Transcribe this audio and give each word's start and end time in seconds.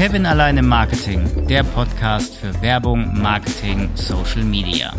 Kevin 0.00 0.24
allein 0.24 0.56
im 0.56 0.66
Marketing, 0.66 1.46
der 1.46 1.62
Podcast 1.62 2.34
für 2.34 2.62
Werbung, 2.62 3.20
Marketing, 3.20 3.94
Social 3.94 4.42
Media. 4.44 4.94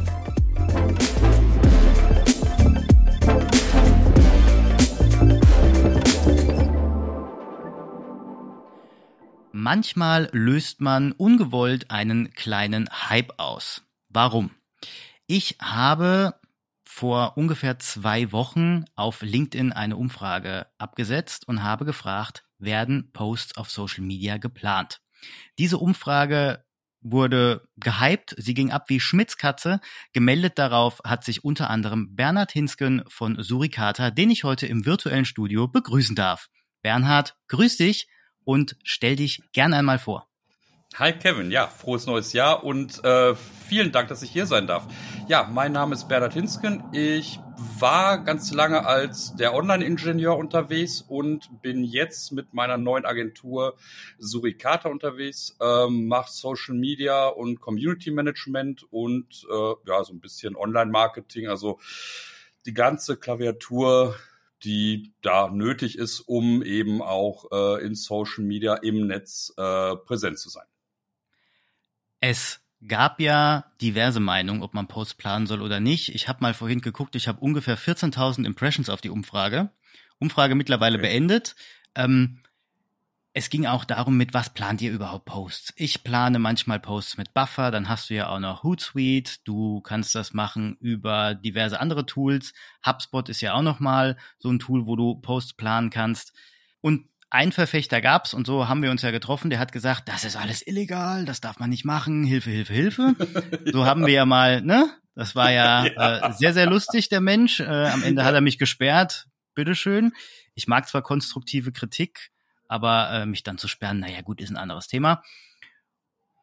Manchmal 9.52 10.30
löst 10.34 10.82
man 10.82 11.14
ungewollt 11.14 11.90
einen 11.90 12.32
kleinen 12.36 12.88
Hype 13.10 13.34
aus. 13.38 13.84
Warum? 14.10 14.52
Ich 15.26 15.58
habe 15.60 16.36
vor 16.86 17.38
ungefähr 17.38 17.80
zwei 17.80 18.32
Wochen 18.32 18.86
auf 18.96 19.24
LinkedIn 19.24 19.74
eine 19.74 19.98
Umfrage 19.98 20.68
abgesetzt 20.78 21.48
und 21.48 21.64
habe 21.64 21.86
gefragt, 21.86 22.44
werden 22.62 23.12
Posts 23.12 23.58
auf 23.58 23.70
Social 23.70 24.04
Media 24.04 24.38
geplant? 24.38 25.02
Diese 25.58 25.78
Umfrage 25.78 26.64
wurde 27.02 27.68
gehypt, 27.78 28.36
sie 28.38 28.54
ging 28.54 28.72
ab 28.72 28.90
wie 28.90 29.00
Schmitzkatze. 29.00 29.82
Gemeldet 30.14 30.58
darauf 30.60 31.02
hat 31.04 31.24
sich 31.24 31.44
unter 31.44 31.70
anderem 31.70 32.16
Bernhard 32.16 32.52
Hinsken 32.52 33.04
von 33.08 33.42
Suricata, 33.42 34.12
den 34.12 34.30
ich 34.30 34.44
heute 34.44 34.68
im 34.68 34.86
virtuellen 34.86 35.26
Studio 35.26 35.68
begrüßen 35.68 36.16
darf. 36.16 36.50
Bernhard, 36.82 37.36
grüß 37.48 37.78
dich 37.78 38.08
und 38.44 38.76
stell 38.84 39.16
dich 39.16 39.42
gern 39.54 39.74
einmal 39.74 40.00
vor. 40.00 40.31
Hi 40.96 41.14
Kevin, 41.14 41.52
ja, 41.52 41.68
frohes 41.68 42.06
neues 42.06 42.34
Jahr 42.34 42.66
und 42.66 43.02
äh, 43.06 43.34
vielen 43.34 43.94
Dank, 43.94 44.10
dass 44.10 44.24
ich 44.24 44.30
hier 44.30 44.46
sein 44.46 44.68
darf. 44.68 44.88
Ja, 45.30 45.50
mein 45.50 45.72
Name 45.72 45.96
ist 45.96 46.10
Bernhard 46.10 46.34
Hinsken. 46.34 46.84
Ich 46.92 47.40
war 47.80 48.22
ganz 48.22 48.52
lange 48.52 48.86
als 48.86 49.34
der 49.38 49.54
Online-Ingenieur 49.54 50.36
unterwegs 50.36 51.02
und 51.02 51.62
bin 51.62 51.86
jetzt 51.86 52.34
mit 52.34 52.54
meiner 52.54 52.78
neuen 52.78 53.06
Agentur 53.06 53.78
Suricata 54.20 54.90
unterwegs, 54.90 55.56
ähm, 55.62 56.08
mache 56.08 56.30
Social 56.30 56.76
Media 56.76 57.30
und 57.30 57.62
Community 57.62 58.12
Management 58.12 58.86
und 58.92 59.48
äh, 59.50 59.74
ja, 59.88 60.04
so 60.04 60.12
ein 60.12 60.20
bisschen 60.20 60.58
Online-Marketing, 60.58 61.48
also 61.48 61.80
die 62.66 62.74
ganze 62.74 63.16
Klaviatur 63.16 64.18
die 64.64 65.12
da 65.24 65.50
nötig 65.50 65.98
ist, 65.98 66.20
um 66.20 66.62
eben 66.62 67.02
auch 67.02 67.46
äh, 67.52 67.84
in 67.84 67.96
Social 67.96 68.44
Media 68.44 68.76
im 68.76 69.08
Netz 69.08 69.52
äh, 69.58 69.96
präsent 69.96 70.38
zu 70.38 70.50
sein. 70.50 70.66
Es 72.22 72.62
gab 72.88 73.20
ja 73.20 73.66
diverse 73.82 74.20
Meinungen, 74.20 74.64
ob 74.64 74.74
man 74.74 74.88
Posts 74.88 75.16
planen 75.16 75.48
soll 75.48 75.62
oder 75.62 75.80
nicht. 75.80 76.16
Ich 76.16 76.28
habe 76.28 76.40
mal 76.42 76.54
vorhin 76.54 76.82
geguckt, 76.82 77.16
ich 77.16 77.28
habe 77.28 77.42
ungefähr 77.42 77.78
14.000 77.78 78.46
Impressions 78.46 78.90
auf 78.90 79.02
die 79.02 79.10
Umfrage. 79.10 79.72
Umfrage 80.20 80.56
mittlerweile 80.56 80.98
okay. 80.98 81.08
beendet. 81.08 81.56
Ähm, 81.96 82.40
es 83.34 83.50
ging 83.50 83.66
auch 83.66 83.86
darum, 83.86 84.18
mit 84.18 84.34
was 84.34 84.54
plant 84.54 84.82
ihr 84.82 84.92
überhaupt 84.92 85.26
Posts? 85.26 85.74
Ich 85.78 86.04
plane 86.04 86.38
manchmal 86.38 86.80
Posts 86.80 87.18
mit 87.18 87.34
Buffer, 87.34 87.72
dann 87.72 87.88
hast 87.88 88.10
du 88.10 88.14
ja 88.14 88.28
auch 88.28 88.40
noch 88.40 88.64
Hootsuite, 88.64 89.38
du 89.46 89.80
kannst 89.82 90.16
das 90.16 90.34
machen 90.34 90.76
über 90.82 91.34
diverse 91.34 91.80
andere 91.80 92.06
Tools. 92.06 92.54
HubSpot 92.86 93.30
ist 93.30 93.40
ja 93.40 93.54
auch 93.54 93.62
noch 93.62 93.80
mal 93.80 94.18
so 94.38 94.50
ein 94.50 94.60
Tool, 94.60 94.86
wo 94.86 94.98
du 94.98 95.16
Posts 95.16 95.54
planen 95.54 95.90
kannst. 95.90 96.34
Und 96.82 97.06
ein 97.32 97.52
Verfechter 97.52 98.02
gab's 98.02 98.34
und 98.34 98.46
so 98.46 98.68
haben 98.68 98.84
wir 98.84 98.92
uns 98.92 99.02
ja 99.02 99.12
getroffen, 99.12 99.50
der 99.50 99.60
hat 99.60 99.72
gesagt, 99.72 100.08
das 100.10 100.26
ist 100.26 100.36
alles 100.36 100.66
illegal, 100.68 101.26
das 101.26 101.42
darf 101.42 101.60
man 101.60 101.70
nicht 101.70 101.86
machen, 101.86 102.24
Hilfe, 102.24 102.52
Hilfe, 102.52 102.74
Hilfe. 102.74 103.16
ja. 103.20 103.26
So 103.72 103.86
haben 103.86 104.06
wir 104.06 104.14
ja 104.14 104.26
mal, 104.26 104.62
ne? 104.62 104.94
Das 105.16 105.36
war 105.36 105.52
ja, 105.52 105.86
ja. 105.86 106.30
Äh, 106.30 106.34
sehr, 106.34 106.54
sehr 106.54 106.70
lustig, 106.70 107.10
der 107.10 107.22
Mensch. 107.22 107.60
Äh, 107.60 107.88
am 107.88 108.04
Ende 108.04 108.24
hat 108.24 108.34
er 108.34 108.42
mich 108.42 108.60
gesperrt. 108.60 109.28
Bitteschön. 109.56 110.14
Ich 110.56 110.68
mag 110.68 110.88
zwar 110.88 111.02
konstruktive 111.02 111.72
Kritik, 111.72 112.32
aber 112.68 113.12
äh, 113.12 113.26
mich 113.26 113.44
dann 113.44 113.58
zu 113.58 113.68
sperren, 113.68 114.00
naja 114.00 114.22
gut, 114.22 114.42
ist 114.42 114.50
ein 114.50 114.58
anderes 114.58 114.88
Thema. 114.88 115.24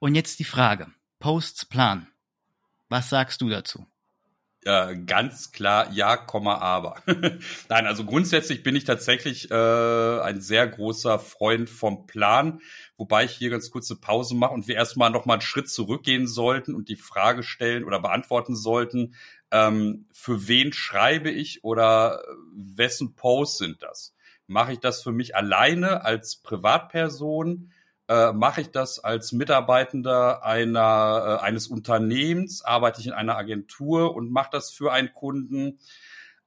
Und 0.01 0.15
jetzt 0.15 0.39
die 0.39 0.45
Frage, 0.45 0.89
Posts 1.19 1.67
Plan. 1.67 2.09
Was 2.89 3.11
sagst 3.11 3.43
du 3.43 3.51
dazu? 3.51 3.87
Äh, 4.69 4.99
ganz 5.07 5.51
klar 5.51 5.91
ja, 5.93 6.19
Komma, 6.19 6.59
aber. 6.59 6.97
Nein, 7.71 7.87
also 7.87 8.05
grundsätzlich 8.05 8.63
bin 8.63 8.77
ich 8.77 8.85
tatsächlich 8.85 9.51
äh, 9.51 10.21
ein 10.21 10.43
sehr 10.43 10.67
großer 10.67 11.19
Freund 11.19 11.71
vom 11.71 12.07
Plan, 12.07 12.61
wobei 12.99 13.25
ich 13.25 13.31
hier 13.31 13.49
ganz 13.49 13.71
kurze 13.71 13.97
Pause 13.97 14.35
mache 14.35 14.53
und 14.53 14.69
wir 14.69 14.75
erstmal 14.75 15.09
nochmal 15.09 15.37
einen 15.37 15.41
Schritt 15.41 15.71
zurückgehen 15.71 16.27
sollten 16.27 16.75
und 16.75 16.91
die 16.91 16.97
Frage 16.97 17.43
stellen 17.43 17.83
oder 17.83 17.99
beantworten 17.99 18.55
sollten, 18.55 19.15
ähm, 19.51 20.05
für 20.13 20.49
wen 20.49 20.75
schreibe 20.75 21.31
ich 21.31 21.65
oder 21.65 22.23
wessen 22.53 23.15
Posts 23.15 23.57
sind 23.57 23.83
das? 23.83 24.15
Mache 24.49 24.75
ich 24.75 24.81
das 24.81 25.03
für 25.03 25.13
mich 25.13 25.35
alleine 25.35 26.05
als 26.05 26.37
Privatperson? 26.37 27.73
Äh, 28.09 28.33
mache 28.33 28.63
ich 28.63 28.71
das 28.71 28.99
als 28.99 29.33
Mitarbeitender 29.33 30.43
einer, 30.43 31.41
äh, 31.41 31.45
eines 31.45 31.69
Unternehmens, 31.69 32.65
arbeite 32.65 33.01
ich 33.01 33.07
in 33.07 33.13
einer 33.13 33.37
Agentur 33.37 34.15
und 34.15 34.33
mache 34.33 34.51
das 34.51 34.71
für 34.71 34.93
einen 34.93 35.13
Kunden. 35.13 35.79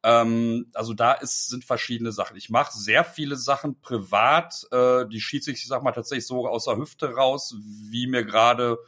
Ähm, 0.04 0.72
also 0.74 0.94
da 0.96 1.14
ist, 1.14 1.50
sind 1.50 1.64
verschiedene 1.64 2.12
Sachen. 2.12 2.36
Ich 2.36 2.50
mache 2.50 2.76
sehr 2.76 3.04
viele 3.04 3.36
Sachen 3.36 3.80
privat, 3.80 4.66
äh, 4.72 5.06
die 5.08 5.22
schieße 5.22 5.52
ich, 5.52 5.58
ich 5.60 5.68
sag 5.68 5.84
mal, 5.84 5.92
tatsächlich 5.92 6.26
so 6.26 6.48
aus 6.48 6.66
der 6.66 6.78
Hüfte 6.78 7.14
raus, 7.14 7.56
wie 7.92 8.08
mir 8.08 8.26
gerade 8.26 8.80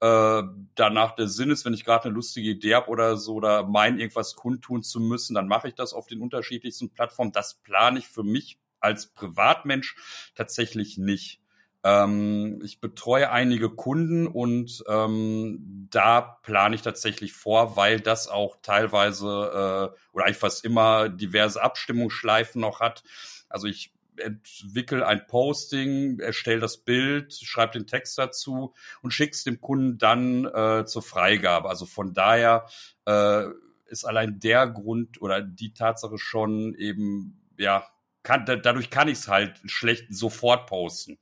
äh, 0.00 0.42
danach 0.76 1.16
der 1.16 1.26
Sinn 1.26 1.50
ist, 1.50 1.64
wenn 1.64 1.74
ich 1.74 1.84
gerade 1.84 2.04
eine 2.04 2.14
lustige 2.14 2.50
Idee 2.50 2.76
habe 2.76 2.88
oder 2.88 3.16
so 3.16 3.34
oder 3.34 3.66
mein 3.66 3.98
irgendwas 3.98 4.36
kundtun 4.36 4.84
zu 4.84 5.00
müssen, 5.00 5.34
dann 5.34 5.48
mache 5.48 5.68
ich 5.68 5.74
das 5.74 5.92
auf 5.92 6.06
den 6.06 6.20
unterschiedlichsten 6.20 6.90
Plattformen. 6.90 7.32
Das 7.32 7.54
plane 7.54 7.98
ich 7.98 8.06
für 8.06 8.22
mich 8.22 8.58
als 8.78 9.08
Privatmensch 9.08 9.96
tatsächlich 10.36 10.98
nicht. 10.98 11.41
Ähm, 11.84 12.60
ich 12.64 12.80
betreue 12.80 13.30
einige 13.30 13.70
Kunden 13.70 14.26
und 14.26 14.84
ähm, 14.88 15.88
da 15.90 16.20
plane 16.20 16.74
ich 16.74 16.82
tatsächlich 16.82 17.32
vor, 17.32 17.76
weil 17.76 18.00
das 18.00 18.28
auch 18.28 18.56
teilweise 18.62 19.26
äh, 19.26 20.12
oder 20.12 20.24
eigentlich 20.24 20.36
fast 20.36 20.64
immer 20.64 21.08
diverse 21.08 21.62
Abstimmungsschleifen 21.62 22.60
noch 22.60 22.80
hat. 22.80 23.02
Also 23.48 23.66
ich 23.66 23.92
entwickle 24.16 25.06
ein 25.06 25.26
Posting, 25.26 26.20
erstelle 26.20 26.60
das 26.60 26.78
Bild, 26.78 27.32
schreibe 27.34 27.72
den 27.72 27.86
Text 27.86 28.18
dazu 28.18 28.74
und 29.00 29.12
schicke 29.12 29.32
es 29.32 29.44
dem 29.44 29.60
Kunden 29.60 29.98
dann 29.98 30.44
äh, 30.44 30.84
zur 30.86 31.02
Freigabe. 31.02 31.68
Also 31.68 31.86
von 31.86 32.12
daher 32.12 32.66
äh, 33.06 33.44
ist 33.86 34.04
allein 34.04 34.38
der 34.38 34.68
Grund 34.68 35.20
oder 35.20 35.42
die 35.42 35.74
Tatsache 35.74 36.18
schon 36.18 36.74
eben, 36.74 37.40
ja, 37.58 37.86
kann, 38.22 38.46
dadurch 38.46 38.90
kann 38.90 39.08
ich 39.08 39.18
es 39.18 39.28
halt 39.28 39.60
schlecht 39.66 40.06
sofort 40.14 40.68
posten. 40.68 41.18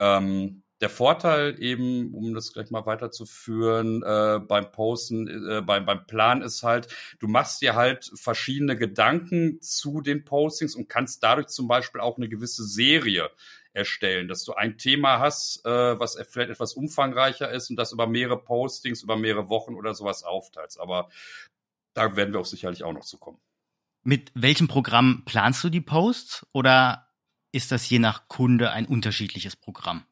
Ähm, 0.00 0.62
der 0.80 0.90
Vorteil 0.90 1.60
eben, 1.60 2.14
um 2.14 2.34
das 2.34 2.52
gleich 2.52 2.70
mal 2.70 2.86
weiterzuführen, 2.86 4.02
äh, 4.04 4.38
beim 4.38 4.70
Posten, 4.70 5.26
äh, 5.26 5.60
beim, 5.60 5.84
beim 5.84 6.06
Plan 6.06 6.40
ist 6.40 6.62
halt, 6.62 6.88
du 7.18 7.26
machst 7.26 7.62
dir 7.62 7.74
halt 7.74 8.10
verschiedene 8.14 8.76
Gedanken 8.76 9.60
zu 9.60 10.00
den 10.00 10.24
Postings 10.24 10.76
und 10.76 10.88
kannst 10.88 11.22
dadurch 11.22 11.48
zum 11.48 11.66
Beispiel 11.66 12.00
auch 12.00 12.16
eine 12.16 12.28
gewisse 12.28 12.64
Serie 12.64 13.30
erstellen, 13.72 14.28
dass 14.28 14.44
du 14.44 14.54
ein 14.54 14.78
Thema 14.78 15.18
hast, 15.18 15.64
äh, 15.66 15.98
was 15.98 16.16
vielleicht 16.30 16.50
etwas 16.50 16.74
umfangreicher 16.74 17.50
ist 17.50 17.70
und 17.70 17.76
das 17.76 17.92
über 17.92 18.06
mehrere 18.06 18.40
Postings, 18.40 19.02
über 19.02 19.16
mehrere 19.16 19.48
Wochen 19.48 19.74
oder 19.74 19.94
sowas 19.94 20.22
aufteilst. 20.22 20.78
Aber 20.78 21.08
da 21.94 22.14
werden 22.14 22.32
wir 22.32 22.40
auch 22.40 22.46
sicherlich 22.46 22.84
auch 22.84 22.92
noch 22.92 23.04
zu 23.04 23.18
kommen. 23.18 23.38
Mit 24.04 24.30
welchem 24.34 24.68
Programm 24.68 25.24
planst 25.26 25.64
du 25.64 25.70
die 25.70 25.80
Posts 25.80 26.46
oder 26.52 27.07
ist 27.52 27.72
das 27.72 27.88
je 27.88 27.98
nach 27.98 28.28
Kunde 28.28 28.70
ein 28.70 28.86
unterschiedliches 28.86 29.56
Programm? 29.56 30.04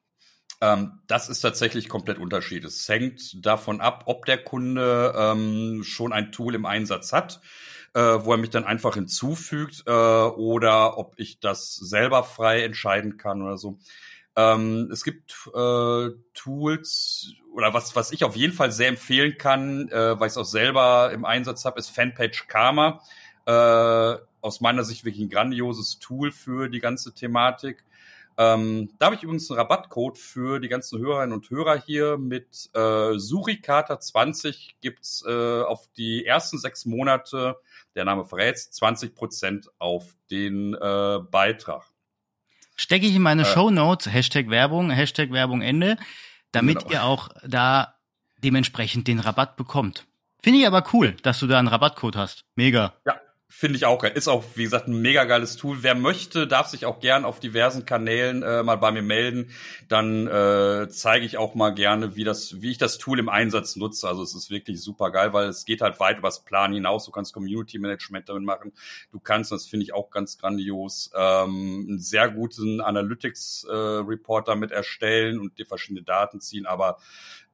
Ähm, 0.61 1.01
das 1.07 1.29
ist 1.29 1.41
tatsächlich 1.41 1.89
komplett 1.89 2.19
unterschiedlich. 2.19 2.73
Es 2.73 2.89
hängt 2.89 3.45
davon 3.45 3.81
ab, 3.81 4.05
ob 4.07 4.25
der 4.25 4.43
Kunde 4.43 5.15
ähm, 5.17 5.83
schon 5.85 6.13
ein 6.13 6.33
Tool 6.33 6.55
im 6.55 6.65
Einsatz 6.65 7.13
hat, 7.13 7.41
äh, 7.95 8.01
wo 8.01 8.33
er 8.33 8.39
mich 8.39 8.51
dann 8.51 8.65
einfach 8.65 8.95
hinzufügt 8.95 9.85
äh, 9.87 9.91
oder 9.91 10.97
ob 10.99 11.15
ich 11.19 11.41
das 11.41 11.77
selber 11.77 12.25
frei 12.25 12.63
entscheiden 12.63 13.19
kann 13.19 13.43
oder 13.43 13.59
so. 13.59 13.79
Ähm, 14.35 14.91
es 14.93 15.05
gibt 15.05 15.35
äh, 15.55 16.11
Tools 16.35 17.33
oder 17.53 17.73
was, 17.73 17.97
was 17.97 18.13
ich 18.13 18.23
auf 18.25 18.37
jeden 18.37 18.53
Fall 18.53 18.71
sehr 18.71 18.89
empfehlen 18.89 19.39
kann, 19.39 19.89
äh, 19.89 20.21
weil 20.21 20.27
ich 20.27 20.33
es 20.33 20.37
auch 20.37 20.45
selber 20.45 21.11
im 21.13 21.25
Einsatz 21.25 21.65
habe, 21.65 21.79
ist 21.79 21.89
Fanpage 21.89 22.47
Karma. 22.49 23.01
Äh, 23.47 24.17
aus 24.41 24.61
meiner 24.61 24.85
Sicht 24.85 25.05
wirklich 25.05 25.25
ein 25.25 25.31
grandioses 25.31 25.99
Tool 25.99 26.31
für 26.31 26.69
die 26.69 26.81
ganze 26.81 27.15
Thematik. 27.15 27.85
Ähm, 28.39 28.91
da 28.99 29.07
habe 29.07 29.17
ich 29.17 29.23
übrigens 29.23 29.51
einen 29.51 29.59
Rabattcode 29.59 30.19
für 30.19 30.61
die 30.61 30.69
ganzen 30.69 30.99
Hörerinnen 30.99 31.33
und 31.33 31.49
Hörer 31.49 31.81
hier 31.81 32.19
mit 32.19 32.69
äh, 32.75 33.19
Suricata 33.19 33.99
20 33.99 34.77
gibt's 34.83 35.25
äh, 35.27 35.63
auf 35.63 35.89
die 35.97 36.27
ersten 36.27 36.59
sechs 36.59 36.85
Monate, 36.85 37.57
der 37.95 38.05
Name 38.05 38.27
verrät 38.27 38.59
20 38.59 39.15
Prozent 39.15 39.71
auf 39.79 40.15
den 40.31 40.75
äh, 40.75 41.19
Beitrag. 41.31 41.85
Stecke 42.75 43.07
ich 43.07 43.15
in 43.15 43.23
meine 43.23 43.43
äh, 43.43 43.47
Show 43.47 43.71
Notes, 43.71 44.13
Hashtag 44.13 44.51
Werbung, 44.51 44.91
Hashtag 44.91 45.33
Werbung 45.33 45.63
Ende, 45.63 45.97
damit 46.53 46.81
genau. 46.81 46.91
ihr 46.93 47.05
auch 47.05 47.31
da 47.47 47.95
dementsprechend 48.45 49.09
den 49.09 49.19
Rabatt 49.19 49.57
bekommt. 49.57 50.07
Finde 50.43 50.61
ich 50.61 50.67
aber 50.67 50.85
cool, 50.93 51.17
dass 51.23 51.41
du 51.41 51.47
da 51.47 51.59
einen 51.59 51.69
Rabattcode 51.69 52.17
hast. 52.17 52.45
Mega. 52.55 52.93
Ja, 53.07 53.19
Finde 53.49 53.77
ich 53.77 53.87
auch 53.87 54.03
geil. 54.03 54.11
Ist 54.15 54.27
auch, 54.27 54.43
wie 54.57 54.65
gesagt, 54.65 54.89
ein 54.89 55.01
mega 55.01 55.23
geiles 55.23 55.57
Tool. 55.57 55.79
Wer 55.83 55.95
möchte, 55.95 56.49
darf 56.49 56.67
sich 56.67 56.85
auch 56.85 56.99
gern 56.99 57.25
auf 57.25 57.39
diversen 57.39 57.85
Kanälen 57.85 58.43
äh, 58.43 58.65
mal 58.65 58.75
bei 58.75 58.91
mir 58.91 59.03
melden. 59.03 59.51
Dann 59.89 60.27
äh, 60.27 60.89
zeige 60.89 61.25
ich 61.25 61.39
auch 61.39 61.55
mal 61.55 61.71
gerne, 61.71 62.17
wie 62.17 62.25
das, 62.25 62.61
wie 62.61 62.73
ich 62.73 62.79
das 62.79 62.99
Tool 62.99 63.21
im 63.21 63.29
Einsatz 63.29 63.77
nutze. 63.77 64.09
Also 64.09 64.25
es 64.25 64.35
ist 64.35 64.51
wirklich 64.51 64.83
super 64.83 65.13
geil, 65.13 65.33
weil 65.33 65.49
es 65.49 65.65
geht 65.65 65.81
halt 65.81 66.01
weit 66.01 66.19
übers 66.19 66.43
Plan 66.45 66.73
hinaus. 66.73 67.05
Du 67.05 67.13
kannst 67.13 67.33
Community 67.33 67.79
Management 67.79 68.29
damit 68.29 68.43
machen. 68.43 68.73
Du 69.13 69.21
kannst, 69.21 69.53
das 69.53 69.67
finde 69.67 69.85
ich 69.85 69.95
auch 69.95 70.11
ganz 70.11 70.39
grandios, 70.39 71.13
ähm, 71.15 71.87
einen 71.89 71.99
sehr 72.01 72.29
guten 72.29 72.81
Analytics 72.81 73.65
äh, 73.71 74.03
damit 74.45 74.73
erstellen 74.73 75.39
und 75.39 75.57
dir 75.57 75.67
verschiedene 75.67 76.03
Daten 76.03 76.41
ziehen. 76.41 76.67
Aber 76.67 76.99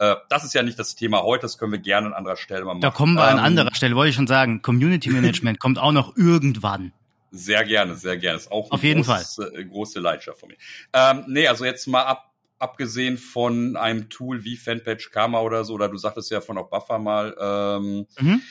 äh, 0.02 0.16
das 0.28 0.42
ist 0.42 0.52
ja 0.52 0.64
nicht 0.64 0.80
das 0.80 0.96
Thema 0.96 1.22
heute. 1.22 1.42
Das 1.42 1.58
können 1.58 1.70
wir 1.70 1.78
gerne 1.78 2.08
an 2.08 2.12
anderer 2.12 2.36
Stelle 2.36 2.64
mal 2.64 2.74
machen. 2.74 2.80
Da 2.80 2.90
kommen 2.90 3.14
wir 3.14 3.22
ähm, 3.22 3.38
an 3.38 3.38
anderer 3.38 3.72
Stelle. 3.72 3.94
Wollte 3.94 4.10
ich 4.10 4.16
schon 4.16 4.26
sagen. 4.26 4.60
Community 4.60 5.10
Management 5.10 5.60
kommt 5.60 5.78
auch 5.78 5.92
noch 5.92 6.16
irgendwann. 6.16 6.92
Sehr 7.30 7.64
gerne, 7.64 7.94
sehr 7.94 8.16
gerne. 8.16 8.36
Ist 8.36 8.50
auch 8.50 8.72
Auf 8.72 8.82
jeden 8.82 9.04
großes, 9.04 9.36
Fall. 9.36 9.54
Äh, 9.54 9.64
große 9.64 10.00
Leidenschaft 10.00 10.40
von 10.40 10.48
mir. 10.48 10.56
Ähm, 10.92 11.24
nee, 11.28 11.46
also 11.46 11.64
jetzt 11.64 11.86
mal 11.86 12.02
ab, 12.02 12.32
abgesehen 12.58 13.16
von 13.16 13.76
einem 13.76 14.10
Tool 14.10 14.42
wie 14.42 14.56
Fanpage 14.56 15.12
Karma 15.12 15.40
oder 15.40 15.64
so, 15.64 15.74
oder 15.74 15.88
du 15.88 15.96
sagtest 15.96 16.32
ja 16.32 16.40
von 16.40 16.58
auch 16.58 16.68
Buffer 16.68 16.98
mal, 16.98 17.36
ähm, 17.40 18.06
mhm. 18.18 18.42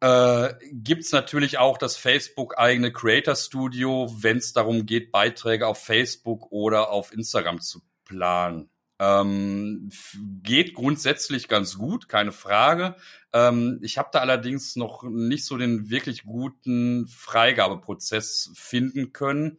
äh, 0.00 0.54
gibt's 0.72 1.12
natürlich 1.12 1.58
auch 1.58 1.76
das 1.76 1.98
Facebook-eigene 1.98 2.92
Creator 2.92 3.36
Studio, 3.36 4.10
wenn 4.18 4.38
es 4.38 4.54
darum 4.54 4.86
geht, 4.86 5.12
Beiträge 5.12 5.66
auf 5.66 5.84
Facebook 5.84 6.50
oder 6.50 6.90
auf 6.90 7.12
Instagram 7.12 7.60
zu 7.60 7.82
planen. 8.06 8.70
Ähm, 9.04 9.90
geht 10.44 10.74
grundsätzlich 10.74 11.48
ganz 11.48 11.76
gut, 11.76 12.08
keine 12.08 12.30
Frage. 12.30 12.94
Ähm, 13.32 13.80
ich 13.82 13.98
habe 13.98 14.10
da 14.12 14.20
allerdings 14.20 14.76
noch 14.76 15.02
nicht 15.02 15.44
so 15.44 15.56
den 15.56 15.90
wirklich 15.90 16.22
guten 16.22 17.08
Freigabeprozess 17.08 18.52
finden 18.54 19.12
können, 19.12 19.58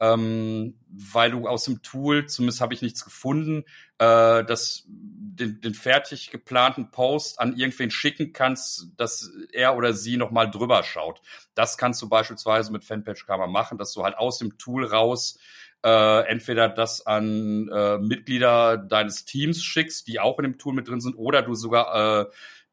ähm, 0.00 0.80
weil 0.88 1.30
du 1.30 1.46
aus 1.46 1.66
dem 1.66 1.82
Tool, 1.82 2.26
zumindest 2.26 2.60
habe 2.60 2.74
ich 2.74 2.82
nichts 2.82 3.04
gefunden, 3.04 3.62
äh, 3.98 4.44
dass 4.44 4.82
den, 4.88 5.60
den 5.60 5.74
fertig 5.74 6.32
geplanten 6.32 6.90
Post 6.90 7.38
an 7.38 7.56
irgendwen 7.56 7.92
schicken 7.92 8.32
kannst, 8.32 8.88
dass 8.96 9.30
er 9.52 9.76
oder 9.76 9.92
sie 9.92 10.16
nochmal 10.16 10.50
drüber 10.50 10.82
schaut. 10.82 11.22
Das 11.54 11.78
kannst 11.78 12.02
du 12.02 12.08
beispielsweise 12.08 12.72
mit 12.72 12.82
Fanpage 12.82 13.24
Karma 13.24 13.46
machen, 13.46 13.78
dass 13.78 13.92
du 13.92 14.02
halt 14.02 14.18
aus 14.18 14.38
dem 14.38 14.58
Tool 14.58 14.84
raus 14.84 15.38
äh, 15.84 16.26
entweder 16.28 16.68
das 16.68 17.06
an 17.06 17.68
äh, 17.68 17.98
Mitglieder 17.98 18.76
deines 18.76 19.24
Teams 19.24 19.62
schickst, 19.62 20.06
die 20.08 20.20
auch 20.20 20.38
in 20.38 20.44
dem 20.44 20.58
Tool 20.58 20.74
mit 20.74 20.88
drin 20.88 21.00
sind, 21.00 21.14
oder 21.14 21.42
du 21.42 21.54
sogar 21.54 22.22
äh, 22.22 22.26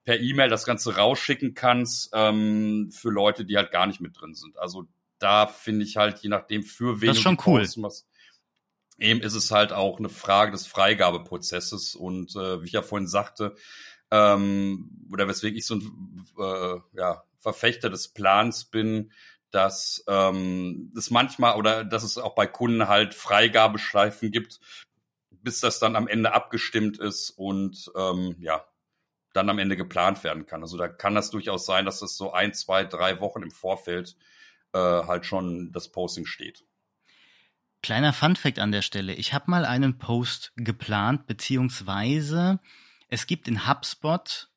per 0.04 0.20
E-Mail 0.20 0.50
das 0.50 0.66
Ganze 0.66 0.96
rausschicken 0.96 1.54
kannst 1.54 2.12
ähm, 2.14 2.90
für 2.92 3.10
Leute, 3.10 3.46
die 3.46 3.58
halt 3.58 3.72
gar 3.72 3.88
nicht 3.88 4.02
mit 4.02 4.20
drin 4.20 4.34
sind. 4.34 4.58
Also 4.58 4.86
da 5.20 5.48
finde 5.48 5.84
ich 5.84 5.98
halt, 5.98 6.20
je 6.20 6.30
nachdem, 6.30 6.64
für 6.64 7.02
wen 7.02 7.08
das 7.08 7.18
ist 7.18 7.24
schon 7.24 7.38
cool. 7.46 7.68
Machst, 7.78 8.08
eben 8.98 9.22
ist 9.22 9.36
es 9.36 9.52
halt 9.52 9.74
auch 9.74 10.00
eine 10.00 10.10
Frage 10.10 10.52
des 10.52 10.68
Freigabeprozesses 10.68 11.96
und 11.96 12.36
äh, 12.36 12.62
wie 12.62 12.66
ich 12.66 12.72
ja 12.72 12.82
vorhin 12.82 13.08
sagte, 13.08 13.56
ähm, 14.12 15.08
oder 15.12 15.28
weswegen 15.28 15.58
ich 15.58 15.66
so 15.66 15.76
ein 15.76 16.26
äh, 16.40 16.80
ja, 16.98 17.24
Verfechter 17.40 17.90
des 17.90 18.08
Plans 18.08 18.66
bin, 18.66 19.12
dass 19.52 20.04
ähm, 20.08 20.92
es 20.98 21.10
manchmal 21.10 21.56
oder 21.58 21.84
dass 21.84 22.04
es 22.04 22.18
auch 22.18 22.36
bei 22.36 22.48
Kunden 22.48 22.88
halt 22.88 23.14
Freigabeschleifen 23.14 24.32
gibt, 24.32 24.60
bis 25.32 25.60
das 25.60 25.80
dann 25.80 25.96
am 25.96 26.08
Ende 26.08 26.34
abgestimmt 26.34 26.98
ist 27.00 27.30
und 27.32 27.92
ähm, 27.96 28.36
ja, 28.40 28.66
dann 29.34 29.50
am 29.50 29.60
Ende 29.60 29.78
geplant 29.78 30.24
werden 30.24 30.46
kann. 30.46 30.62
Also 30.62 30.78
da 30.78 30.88
kann 30.88 31.16
das 31.16 31.30
durchaus 31.30 31.66
sein, 31.66 31.86
dass 31.86 32.00
das 32.00 32.18
so 32.18 32.34
ein, 32.34 32.54
zwei, 32.54 32.84
drei 32.84 33.20
Wochen 33.22 33.44
im 33.44 33.52
Vorfeld 33.52 34.16
äh, 34.74 34.80
halt 34.80 35.26
schon 35.26 35.72
das 35.72 35.90
Posting 35.90 36.26
steht. 36.26 36.66
Kleiner 37.84 38.12
Funfact 38.12 38.60
an 38.60 38.72
der 38.72 38.82
Stelle. 38.82 39.14
Ich 39.14 39.34
habe 39.34 39.52
mal 39.52 39.64
einen 39.64 39.98
Post 40.00 40.52
geplant, 40.56 41.28
beziehungsweise 41.28 42.60
es 43.08 43.28
gibt 43.28 43.48
in 43.48 43.68
HubSpot 43.68 44.50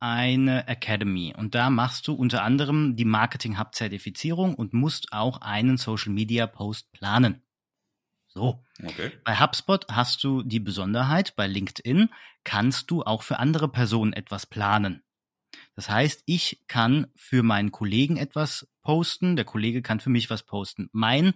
eine 0.00 0.68
Academy 0.68 1.34
und 1.36 1.54
da 1.54 1.70
machst 1.70 2.06
du 2.08 2.14
unter 2.14 2.42
anderem 2.42 2.96
die 2.96 3.04
Marketing 3.04 3.58
Hub 3.58 3.74
Zertifizierung 3.74 4.54
und 4.54 4.74
musst 4.74 5.12
auch 5.12 5.40
einen 5.40 5.76
Social 5.78 6.12
Media 6.12 6.46
Post 6.46 6.92
planen. 6.92 7.42
So. 8.28 8.62
Okay. 8.84 9.12
Bei 9.24 9.40
HubSpot 9.40 9.86
hast 9.90 10.22
du 10.22 10.42
die 10.42 10.60
Besonderheit, 10.60 11.34
bei 11.36 11.46
LinkedIn 11.46 12.10
kannst 12.44 12.90
du 12.90 13.02
auch 13.02 13.22
für 13.22 13.38
andere 13.38 13.68
Personen 13.68 14.12
etwas 14.12 14.44
planen. 14.44 15.02
Das 15.74 15.88
heißt, 15.88 16.22
ich 16.26 16.62
kann 16.68 17.06
für 17.16 17.42
meinen 17.42 17.72
Kollegen 17.72 18.18
etwas 18.18 18.68
posten, 18.82 19.36
der 19.36 19.46
Kollege 19.46 19.80
kann 19.80 20.00
für 20.00 20.10
mich 20.10 20.28
was 20.28 20.42
posten. 20.42 20.90
Mein 20.92 21.32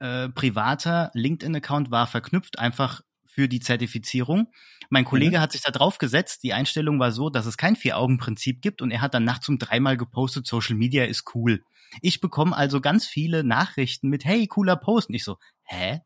äh, 0.00 0.28
privater 0.28 1.10
LinkedIn-Account 1.14 1.90
war 1.90 2.06
verknüpft 2.06 2.58
einfach 2.58 3.00
für 3.38 3.48
die 3.48 3.60
Zertifizierung. 3.60 4.48
Mein 4.90 5.04
Kollege 5.04 5.36
mhm. 5.36 5.40
hat 5.40 5.52
sich 5.52 5.60
da 5.60 5.70
drauf 5.70 5.98
gesetzt. 5.98 6.42
Die 6.42 6.54
Einstellung 6.54 6.98
war 6.98 7.12
so, 7.12 7.30
dass 7.30 7.46
es 7.46 7.56
kein 7.56 7.76
Vier-Augen-Prinzip 7.76 8.60
gibt 8.60 8.82
und 8.82 8.90
er 8.90 9.00
hat 9.00 9.14
dann 9.14 9.22
nachts 9.22 9.48
um 9.48 9.60
dreimal 9.60 9.96
gepostet, 9.96 10.44
Social 10.48 10.74
Media 10.74 11.04
ist 11.04 11.36
cool. 11.36 11.62
Ich 12.02 12.20
bekomme 12.20 12.56
also 12.56 12.80
ganz 12.80 13.06
viele 13.06 13.44
Nachrichten 13.44 14.08
mit, 14.08 14.24
hey, 14.24 14.48
cooler 14.48 14.74
Post. 14.74 15.10
Und 15.10 15.14
ich 15.14 15.22
so, 15.22 15.36
hä? 15.62 16.00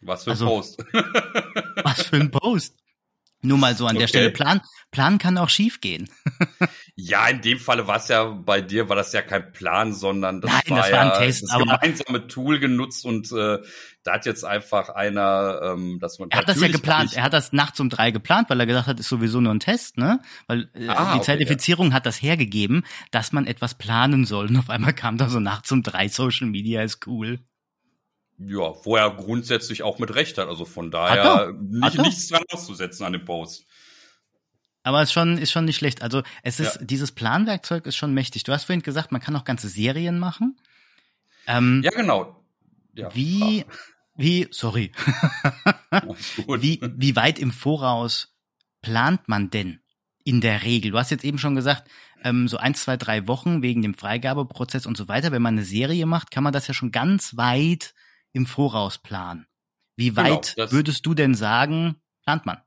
Was 0.00 0.24
für 0.24 0.30
ein 0.30 0.32
also, 0.32 0.46
Post? 0.46 0.84
was 1.84 2.02
für 2.02 2.16
ein 2.16 2.30
Post? 2.32 2.74
Nur 3.42 3.58
mal 3.58 3.76
so 3.76 3.84
an 3.86 3.96
okay. 3.96 4.00
der 4.00 4.08
Stelle. 4.08 4.30
Plan, 4.30 4.60
Plan 4.90 5.18
kann 5.18 5.36
auch 5.38 5.48
schief 5.48 5.80
gehen. 5.80 6.08
ja, 6.96 7.28
in 7.28 7.42
dem 7.42 7.58
Falle 7.58 7.86
war 7.86 7.96
es 7.96 8.08
ja 8.08 8.24
bei 8.24 8.60
dir, 8.60 8.88
war 8.88 8.96
das 8.96 9.12
ja 9.12 9.22
kein 9.22 9.52
Plan, 9.52 9.92
sondern 9.92 10.40
das 10.40 10.50
Nein, 10.50 10.62
war 10.68 10.76
das 10.78 10.88
ja 10.88 10.96
war 10.96 11.14
ein 11.14 11.22
Test, 11.22 11.44
das 11.48 11.58
gemeinsame 11.58 12.26
Tool 12.28 12.58
genutzt 12.58 13.04
und 13.04 13.30
äh, 13.32 13.58
da 14.02 14.14
hat 14.14 14.26
jetzt 14.26 14.44
einfach 14.44 14.88
einer, 14.88 15.60
ähm, 15.62 15.98
dass 16.00 16.18
man 16.18 16.30
Er 16.30 16.38
hat 16.38 16.48
das 16.48 16.60
ja 16.60 16.68
geplant, 16.68 17.12
er 17.14 17.24
hat 17.24 17.32
das 17.32 17.52
nachts 17.52 17.78
um 17.80 17.90
drei 17.90 18.10
geplant, 18.10 18.48
weil 18.48 18.58
er 18.58 18.66
gesagt 18.66 18.86
hat, 18.86 19.00
ist 19.00 19.08
sowieso 19.08 19.40
nur 19.40 19.52
ein 19.52 19.60
Test, 19.60 19.98
ne? 19.98 20.20
Weil 20.46 20.70
äh, 20.74 20.88
ah, 20.88 21.12
die 21.12 21.18
okay, 21.18 21.26
Zertifizierung 21.26 21.88
ja. 21.88 21.94
hat 21.94 22.06
das 22.06 22.22
hergegeben, 22.22 22.84
dass 23.10 23.32
man 23.32 23.46
etwas 23.46 23.74
planen 23.74 24.24
soll. 24.24 24.46
Und 24.46 24.56
auf 24.56 24.70
einmal 24.70 24.94
kam 24.94 25.18
da 25.18 25.28
so 25.28 25.40
nachts 25.40 25.70
um 25.72 25.82
drei 25.82 26.08
Social 26.08 26.46
Media 26.46 26.82
ist 26.82 27.06
cool. 27.06 27.40
Ja, 28.38 28.74
wo 28.84 28.96
er 28.96 29.10
grundsätzlich 29.10 29.82
auch 29.82 29.98
mit 29.98 30.14
Recht 30.14 30.36
hat. 30.36 30.48
Also 30.48 30.64
von 30.64 30.90
daher 30.90 31.54
nicht, 31.58 31.98
nichts 31.98 32.28
dran 32.28 32.42
auszusetzen 32.50 33.06
an 33.06 33.14
dem 33.14 33.24
Post. 33.24 33.64
Aber 34.82 35.02
es 35.02 35.08
ist 35.08 35.14
schon, 35.14 35.38
ist 35.38 35.50
schon 35.50 35.64
nicht 35.64 35.76
schlecht. 35.76 36.02
Also 36.02 36.22
es 36.42 36.60
ist, 36.60 36.76
ja. 36.76 36.84
dieses 36.84 37.12
Planwerkzeug 37.12 37.86
ist 37.86 37.96
schon 37.96 38.14
mächtig. 38.14 38.44
Du 38.44 38.52
hast 38.52 38.64
vorhin 38.64 38.82
gesagt, 38.82 39.10
man 39.10 39.20
kann 39.20 39.34
auch 39.34 39.44
ganze 39.44 39.68
Serien 39.68 40.18
machen. 40.18 40.56
Ähm, 41.46 41.80
ja, 41.82 41.90
genau. 41.90 42.44
Ja. 42.94 43.12
Wie, 43.14 43.64
wie, 44.14 44.46
sorry. 44.50 44.92
wie, 46.46 46.80
wie 46.82 47.16
weit 47.16 47.38
im 47.38 47.50
Voraus 47.50 48.36
plant 48.80 49.28
man 49.28 49.50
denn 49.50 49.80
in 50.24 50.40
der 50.40 50.62
Regel? 50.62 50.92
Du 50.92 50.98
hast 50.98 51.10
jetzt 51.10 51.24
eben 51.24 51.38
schon 51.38 51.56
gesagt, 51.56 51.90
ähm, 52.22 52.46
so 52.46 52.56
ein, 52.56 52.74
zwei, 52.74 52.96
drei 52.96 53.26
Wochen 53.26 53.62
wegen 53.62 53.82
dem 53.82 53.94
Freigabeprozess 53.94 54.86
und 54.86 54.96
so 54.96 55.08
weiter. 55.08 55.32
Wenn 55.32 55.42
man 55.42 55.54
eine 55.54 55.64
Serie 55.64 56.06
macht, 56.06 56.30
kann 56.30 56.44
man 56.44 56.52
das 56.52 56.68
ja 56.68 56.74
schon 56.74 56.92
ganz 56.92 57.36
weit 57.36 57.94
im 58.32 58.46
Voraus 58.46 58.98
planen. 58.98 59.46
Wie 59.96 60.10
genau, 60.10 60.36
weit 60.36 60.54
genau, 60.56 60.72
würdest 60.72 61.06
du 61.06 61.14
denn 61.14 61.34
sagen, 61.34 61.96
plant 62.24 62.46
man? 62.46 62.58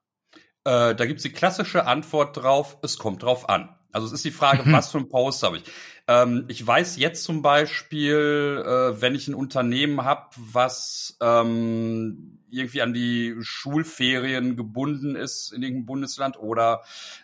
Äh, 0.63 0.95
da 0.95 1.05
gibt's 1.05 1.23
die 1.23 1.31
klassische 1.31 1.85
Antwort 1.85 2.37
drauf, 2.37 2.77
es 2.81 2.97
kommt 2.97 3.23
drauf 3.23 3.47
an. 3.49 3.75
Also 3.91 4.07
es 4.07 4.13
ist 4.13 4.25
die 4.25 4.31
Frage, 4.31 4.67
mhm. 4.67 4.73
was 4.73 4.91
für 4.91 4.99
ein 4.99 5.09
Post 5.09 5.43
habe 5.43 5.57
ich. 5.57 5.63
Ähm, 6.07 6.45
ich 6.47 6.65
weiß 6.65 6.97
jetzt 6.97 7.23
zum 7.23 7.41
Beispiel, 7.41 8.63
äh, 8.65 9.01
wenn 9.01 9.15
ich 9.15 9.27
ein 9.27 9.35
Unternehmen 9.35 10.03
habe, 10.03 10.29
was 10.35 11.17
ähm, 11.21 12.39
irgendwie 12.49 12.81
an 12.81 12.93
die 12.93 13.35
Schulferien 13.41 14.55
gebunden 14.55 15.15
ist 15.15 15.51
in 15.53 15.61
irgendeinem 15.63 15.85
Bundesland 15.85 16.37
oder 16.37 16.83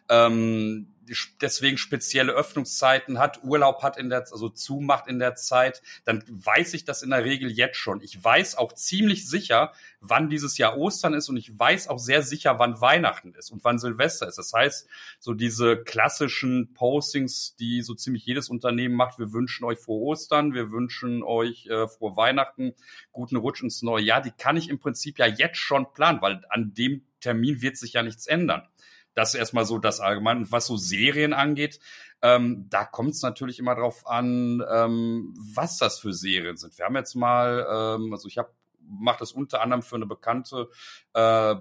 ähm, 0.10 0.95
deswegen 1.42 1.78
spezielle 1.78 2.34
Öffnungszeiten 2.34 3.20
hat, 3.20 3.44
Urlaub 3.44 3.84
hat 3.84 3.98
in 3.98 4.10
der, 4.10 4.20
also 4.32 4.50
zumacht 4.50 5.08
in 5.08 5.20
der 5.20 5.36
Zeit, 5.36 5.82
dann 6.04 6.24
weiß 6.28 6.74
ich 6.74 6.86
das 6.86 7.04
in 7.04 7.10
der 7.12 7.24
Regel 7.24 7.52
jetzt 7.52 7.78
schon. 7.78 8.02
Ich 8.02 8.24
weiß 8.24 8.56
auch 8.58 8.74
ziemlich 8.74 9.28
sicher, 9.28 9.74
wann 10.00 10.30
dieses 10.30 10.58
Jahr 10.58 10.78
Ostern 10.78 11.14
ist 11.14 11.30
und 11.30 11.38
ich 11.38 11.58
weiß 11.58 11.88
auch 11.88 12.00
sehr 12.00 12.22
sicher, 12.22 12.60
wann 12.60 12.82
Weihnachten 12.82 13.34
ist 13.34 13.52
und 13.52 13.64
wann 13.64 13.80
Silvester 13.80 14.28
ist. 14.28 14.38
Das 14.38 14.54
heißt, 14.54 14.88
so 15.20 15.34
diese 15.34 15.78
klassischen 15.78 16.74
Postings, 16.74 17.56
die 17.56 17.82
so 17.82 17.94
ziemlich 17.94 18.26
jedes 18.26 18.50
Unternehmen 18.50 18.96
macht, 18.96 19.20
wir 19.20 19.34
wünschen 19.34 19.66
euch 19.66 19.80
frohe 19.80 20.04
Ostern, 20.06 20.54
wir 20.54 20.72
wünschen 20.72 21.24
euch 21.24 21.68
äh, 21.68 21.88
frohe 21.88 22.16
Weihnachten, 22.18 22.74
guten 23.12 23.36
Rutsch 23.36 23.64
ins 23.64 23.82
neue 23.82 24.04
Jahr, 24.04 24.22
die 24.22 24.32
kann 24.32 24.58
ich 24.58 24.70
im 24.70 24.80
Prinzip 24.80 25.20
ja 25.20 25.26
jetzt 25.26 25.58
schon 25.58 25.92
planen, 25.94 26.22
weil 26.22 26.44
an 26.50 26.74
dem 26.74 27.06
Termin 27.22 27.62
wird 27.62 27.78
sich 27.78 27.94
ja 27.94 28.04
nichts 28.04 28.28
ändern. 28.28 28.68
Das 29.16 29.34
ist 29.34 29.40
erstmal 29.40 29.66
so 29.66 29.80
das 29.80 30.00
Allgemeine. 30.00 30.42
Und 30.42 30.52
was 30.52 30.68
so 30.68 30.78
Serien 30.78 31.34
angeht, 31.34 31.80
ähm, 32.22 32.68
da 32.70 32.86
kommt 32.86 33.12
es 33.12 33.22
natürlich 33.22 33.60
immer 33.60 33.76
drauf 33.76 34.08
an, 34.08 34.64
ähm, 34.70 35.34
was 35.38 35.78
das 35.78 36.00
für 36.00 36.14
Serien 36.14 36.58
sind. 36.58 36.78
Wir 36.78 36.86
haben 36.86 36.96
jetzt 36.96 37.16
mal, 37.16 37.66
ähm, 37.70 38.14
also 38.14 38.28
ich 38.28 38.38
habe 38.38 38.50
mache 38.88 39.20
das 39.20 39.32
unter 39.32 39.62
anderem 39.62 39.82
für 39.82 39.96
eine 39.96 40.06
bekannte, 40.06 40.70
äh, 41.14 41.52
äh, 41.52 41.56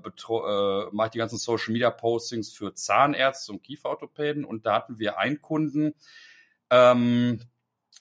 mache 0.92 1.10
die 1.10 1.18
ganzen 1.18 1.38
Social 1.38 1.72
Media 1.72 1.90
Postings 1.90 2.52
für 2.52 2.74
Zahnärzte 2.74 3.52
und 3.52 3.62
Kieferorthopäden 3.62 4.44
und 4.44 4.66
da 4.66 4.74
hatten 4.74 4.98
wir 4.98 5.18
einen 5.18 5.40
Kunden, 5.40 5.94
ähm, 6.70 7.40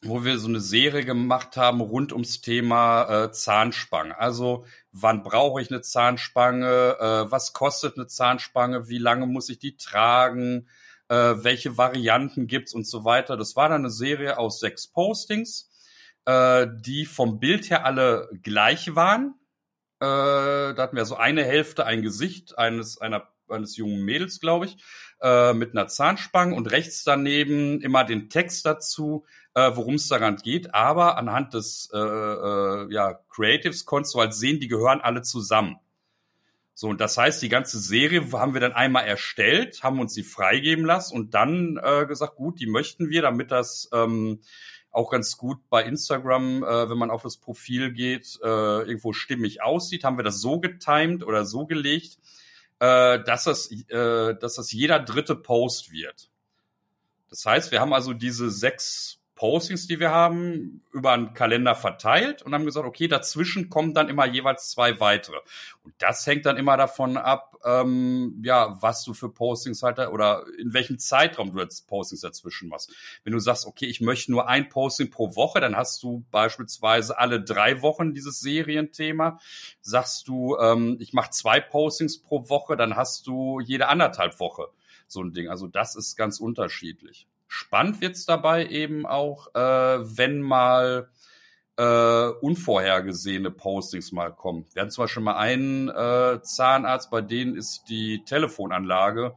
wo 0.02 0.26
wir 0.26 0.38
so 0.38 0.48
eine 0.48 0.60
Serie 0.60 1.06
gemacht 1.06 1.56
haben 1.56 1.80
rund 1.80 2.12
ums 2.12 2.42
Thema 2.42 3.26
äh, 3.26 3.32
Zahnspange. 3.32 4.18
Also 4.18 4.66
wann 4.94 5.24
brauche 5.24 5.62
ich 5.62 5.72
eine 5.72 5.82
Zahnspange, 5.82 6.98
äh, 7.00 7.32
was 7.32 7.52
kostet 7.52 7.98
eine 7.98 8.08
Zahnspange, 8.08 8.88
wie 8.88 9.00
lange 9.00 9.26
muss 9.26 9.50
ich 9.50 9.60
die 9.60 9.76
tragen, 9.76 10.68
äh, 11.10 11.16
welche 11.16 11.78
Varianten 11.78 12.48
gibt's 12.48 12.74
und 12.74 12.88
so 12.88 13.04
weiter. 13.04 13.36
Das 13.36 13.56
war 13.56 13.70
dann 13.70 13.82
eine 13.82 13.90
Serie 13.90 14.38
aus 14.38 14.60
sechs 14.60 14.88
Postings, 14.88 15.70
äh, 16.26 16.68
die 16.80 17.06
vom 17.06 17.40
Bild 17.40 17.70
her 17.70 17.86
alle 17.86 18.30
gleich 18.44 18.96
waren. 18.96 19.34
Äh, 20.00 20.06
da 20.06 20.76
hatten 20.78 20.96
wir 20.96 21.06
so 21.06 21.16
eine 21.16 21.44
Hälfte, 21.44 21.86
ein 21.86 22.04
Gesicht 22.04 22.58
eines 22.58 23.00
einer 23.02 23.33
eines 23.50 23.78
jungen 23.78 24.04
Mädels, 24.04 24.40
glaube 24.40 24.66
ich, 24.66 24.78
äh, 25.22 25.54
mit 25.54 25.72
einer 25.72 25.88
Zahnspange 25.88 26.56
und 26.56 26.72
rechts 26.72 27.04
daneben 27.04 27.82
immer 27.82 28.04
den 28.04 28.30
Text 28.30 28.66
dazu, 28.66 29.26
äh, 29.54 29.72
worum 29.74 29.96
es 29.96 30.08
daran 30.08 30.38
geht. 30.38 30.74
Aber 30.74 31.18
anhand 31.18 31.54
des 31.54 31.90
äh, 31.94 31.98
äh, 31.98 32.94
ja, 32.94 33.20
Creatives 33.30 33.86
konntest 33.86 34.16
du 34.16 34.20
halt 34.20 34.34
sehen, 34.34 34.60
die 34.60 34.68
gehören 34.68 35.02
alle 35.02 35.22
zusammen. 35.22 35.78
So, 36.76 36.88
und 36.88 37.00
das 37.00 37.18
heißt, 37.18 37.42
die 37.42 37.50
ganze 37.50 37.80
Serie 37.80 38.32
haben 38.34 38.56
wir 38.56 38.62
dann 38.62 38.74
einmal 38.74 39.06
erstellt, 39.06 39.84
haben 39.84 40.00
uns 40.00 40.14
sie 40.14 40.24
freigeben 40.24 40.86
lassen 40.86 41.16
und 41.16 41.36
dann 41.36 41.80
äh, 41.82 42.08
gesagt, 42.08 42.36
gut, 42.36 42.60
die 42.60 42.66
möchten 42.66 43.10
wir, 43.10 43.22
damit 43.22 43.52
das 43.52 43.90
ähm, 43.94 44.42
auch 44.90 45.12
ganz 45.12 45.38
gut 45.38 45.58
bei 45.70 45.84
Instagram, 45.84 46.64
äh, 46.64 46.90
wenn 46.90 46.98
man 46.98 47.12
auf 47.12 47.22
das 47.22 47.38
Profil 47.38 47.92
geht, 47.92 48.40
äh, 48.44 48.48
irgendwo 48.48 49.14
stimmig 49.14 49.62
aussieht, 49.62 50.04
haben 50.04 50.18
wir 50.18 50.24
das 50.24 50.42
so 50.42 50.60
getimed 50.60 51.24
oder 51.24 51.46
so 51.46 51.68
gelegt, 51.68 52.18
äh, 52.80 53.24
dass, 53.24 53.46
das, 53.46 53.72
äh, 53.72 54.36
dass 54.36 54.56
das 54.56 54.72
jeder 54.72 55.00
dritte 55.00 55.36
Post 55.36 55.92
wird. 55.92 56.30
Das 57.30 57.46
heißt, 57.46 57.72
wir 57.72 57.82
haben 57.82 57.94
also 57.94 58.14
diese 58.14 58.52
sechs 58.52 59.20
Postings, 59.44 59.88
die 59.88 60.00
wir 60.00 60.12
haben, 60.12 60.82
über 60.94 61.12
einen 61.12 61.34
Kalender 61.34 61.76
verteilt 61.76 62.44
und 62.44 62.54
haben 62.54 62.64
gesagt, 62.64 62.88
okay, 62.88 63.10
dazwischen 63.10 63.70
kommen 63.70 63.94
dann 63.94 64.08
immer 64.08 64.26
jeweils 64.26 64.70
zwei 64.70 65.02
weitere. 65.02 65.36
Und 65.84 65.94
das 65.98 66.26
hängt 66.26 66.46
dann 66.46 66.56
immer 66.56 66.78
davon 66.78 67.18
ab, 67.18 67.58
ähm, 67.66 68.42
ja, 68.42 68.78
was 68.82 69.04
du 69.04 69.14
für 69.14 69.28
Postings 69.28 69.84
halt 69.84 70.00
oder 70.00 70.46
in 70.58 70.74
welchem 70.74 70.98
Zeitraum 70.98 71.52
du 71.52 71.60
jetzt 71.60 71.90
Postings 71.90 72.22
dazwischen 72.22 72.70
machst. 72.70 72.94
Wenn 73.26 73.34
du 73.34 73.40
sagst, 73.40 73.66
okay, 73.66 73.86
ich 73.86 74.00
möchte 74.00 74.32
nur 74.32 74.48
ein 74.48 74.70
Posting 74.70 75.10
pro 75.10 75.36
Woche, 75.36 75.60
dann 75.60 75.76
hast 75.76 76.02
du 76.04 76.24
beispielsweise 76.32 77.18
alle 77.18 77.44
drei 77.44 77.82
Wochen 77.82 78.14
dieses 78.14 78.40
Serienthema. 78.40 79.42
Sagst 79.82 80.30
du, 80.30 80.56
ähm, 80.56 80.96
ich 81.02 81.12
mache 81.12 81.32
zwei 81.32 81.60
Postings 81.60 82.18
pro 82.18 82.48
Woche, 82.48 82.78
dann 82.78 82.96
hast 82.96 83.28
du 83.28 83.60
jede 83.60 83.90
anderthalb 83.90 84.40
Woche 84.40 84.70
so 85.10 85.22
ein 85.22 85.34
Ding. 85.34 85.50
Also 85.50 85.68
das 85.68 85.98
ist 85.98 86.16
ganz 86.16 86.40
unterschiedlich. 86.40 87.28
Spannend 87.56 88.02
wird's 88.02 88.26
dabei 88.26 88.66
eben 88.66 89.06
auch, 89.06 89.54
äh, 89.54 89.60
wenn 89.60 90.42
mal 90.42 91.08
äh, 91.78 92.28
unvorhergesehene 92.42 93.52
Postings 93.52 94.12
mal 94.12 94.32
kommen. 94.34 94.66
Wir 94.74 94.82
hatten 94.82 94.90
zum 94.90 95.04
Beispiel 95.04 95.22
mal 95.22 95.36
einen 95.38 95.88
äh, 95.88 96.42
Zahnarzt, 96.42 97.12
bei 97.12 97.22
denen 97.22 97.56
ist 97.56 97.84
die 97.90 98.24
Telefonanlage 98.26 99.36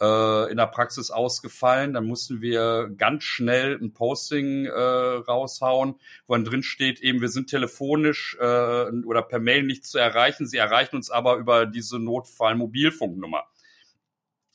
äh, 0.00 0.52
in 0.52 0.56
der 0.56 0.68
Praxis 0.68 1.10
ausgefallen. 1.10 1.94
Dann 1.94 2.06
mussten 2.06 2.40
wir 2.40 2.90
ganz 2.96 3.24
schnell 3.24 3.76
ein 3.82 3.92
Posting 3.92 4.66
äh, 4.66 4.70
raushauen, 4.70 5.96
wo 6.28 6.34
dann 6.34 6.44
drin 6.44 6.62
steht, 6.62 7.00
eben 7.00 7.20
wir 7.20 7.28
sind 7.28 7.50
telefonisch 7.50 8.36
äh, 8.40 8.44
oder 9.04 9.22
per 9.22 9.40
Mail 9.40 9.64
nicht 9.64 9.84
zu 9.84 9.98
erreichen. 9.98 10.46
Sie 10.46 10.58
erreichen 10.58 10.94
uns 10.94 11.10
aber 11.10 11.34
über 11.34 11.66
diese 11.66 11.98
Notfall-Mobilfunknummer. 11.98 13.48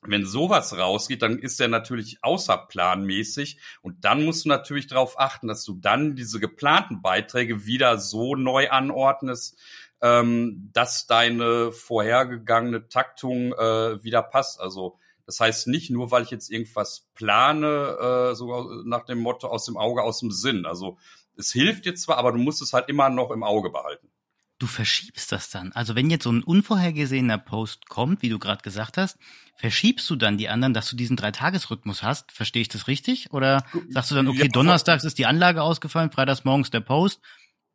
Wenn 0.06 0.26
sowas 0.26 0.78
rausgeht, 0.78 1.22
dann 1.22 1.40
ist 1.40 1.60
der 1.60 1.68
natürlich 1.68 2.18
außerplanmäßig 2.22 3.58
und 3.82 4.04
dann 4.06 4.26
musst 4.26 4.46
du 4.46 4.50
natürlich 4.50 4.88
darauf 4.88 5.20
achten, 5.20 5.48
dass 5.48 5.64
du 5.64 5.74
dann 5.74 6.16
diese 6.16 6.40
geplanten 6.40 7.02
Beiträge 7.02 7.66
wieder 7.66 7.98
so 7.98 8.36
neu 8.36 8.70
anordnest, 8.70 9.60
ähm, 10.02 10.70
dass 10.74 11.08
deine 11.08 11.72
vorhergegangene 11.72 12.90
Taktung 12.90 13.54
äh, 13.54 14.04
wieder 14.04 14.22
passt. 14.22 14.60
Also 14.60 15.00
das 15.26 15.40
heißt 15.40 15.68
nicht 15.68 15.90
nur, 15.90 16.12
weil 16.12 16.24
ich 16.24 16.32
jetzt 16.32 16.52
irgendwas 16.52 17.08
plane, 17.16 18.32
äh, 18.32 18.36
so 18.36 18.84
nach 18.86 19.06
dem 19.06 19.20
Motto 19.20 19.48
aus 19.48 19.66
dem 19.66 19.78
Auge, 19.78 20.04
aus 20.04 20.20
dem 20.20 20.32
Sinn. 20.32 20.66
Also 20.66 20.98
es 21.38 21.52
hilft 21.52 21.86
dir 21.86 21.96
zwar, 21.96 22.18
aber 22.18 22.32
du 22.32 22.38
musst 22.38 22.62
es 22.62 22.74
halt 22.74 22.90
immer 22.90 23.10
noch 23.10 23.32
im 23.32 23.44
Auge 23.44 23.70
behalten 23.70 24.13
du 24.60 24.68
verschiebst 24.68 25.32
das 25.32 25.50
dann. 25.50 25.72
Also 25.74 25.96
wenn 25.96 26.10
jetzt 26.10 26.24
so 26.24 26.32
ein 26.32 26.44
unvorhergesehener 26.44 27.38
Post 27.38 27.90
kommt, 27.90 28.22
wie 28.22 28.30
du 28.30 28.40
gerade 28.40 28.62
gesagt 28.62 28.98
hast, 28.98 29.18
verschiebst 29.58 30.10
du 30.10 30.16
dann 30.16 30.38
die 30.38 30.50
anderen, 30.50 30.74
dass 30.74 30.90
du 30.90 30.96
diesen 30.96 31.18
Dreitagesrhythmus 31.18 32.04
hast. 32.04 32.32
Verstehe 32.32 32.62
ich 32.62 32.70
das 32.70 32.88
richtig? 32.88 33.32
Oder 33.32 33.66
sagst 33.90 34.12
du 34.12 34.16
dann, 34.16 34.28
okay, 34.28 34.44
ja, 34.44 34.48
donnerstags 34.48 35.04
ist 35.04 35.18
die 35.18 35.26
Anlage 35.26 35.62
ausgefallen, 35.62 36.12
freitags 36.12 36.46
morgens 36.46 36.70
der 36.70 36.82
Post, 36.82 37.22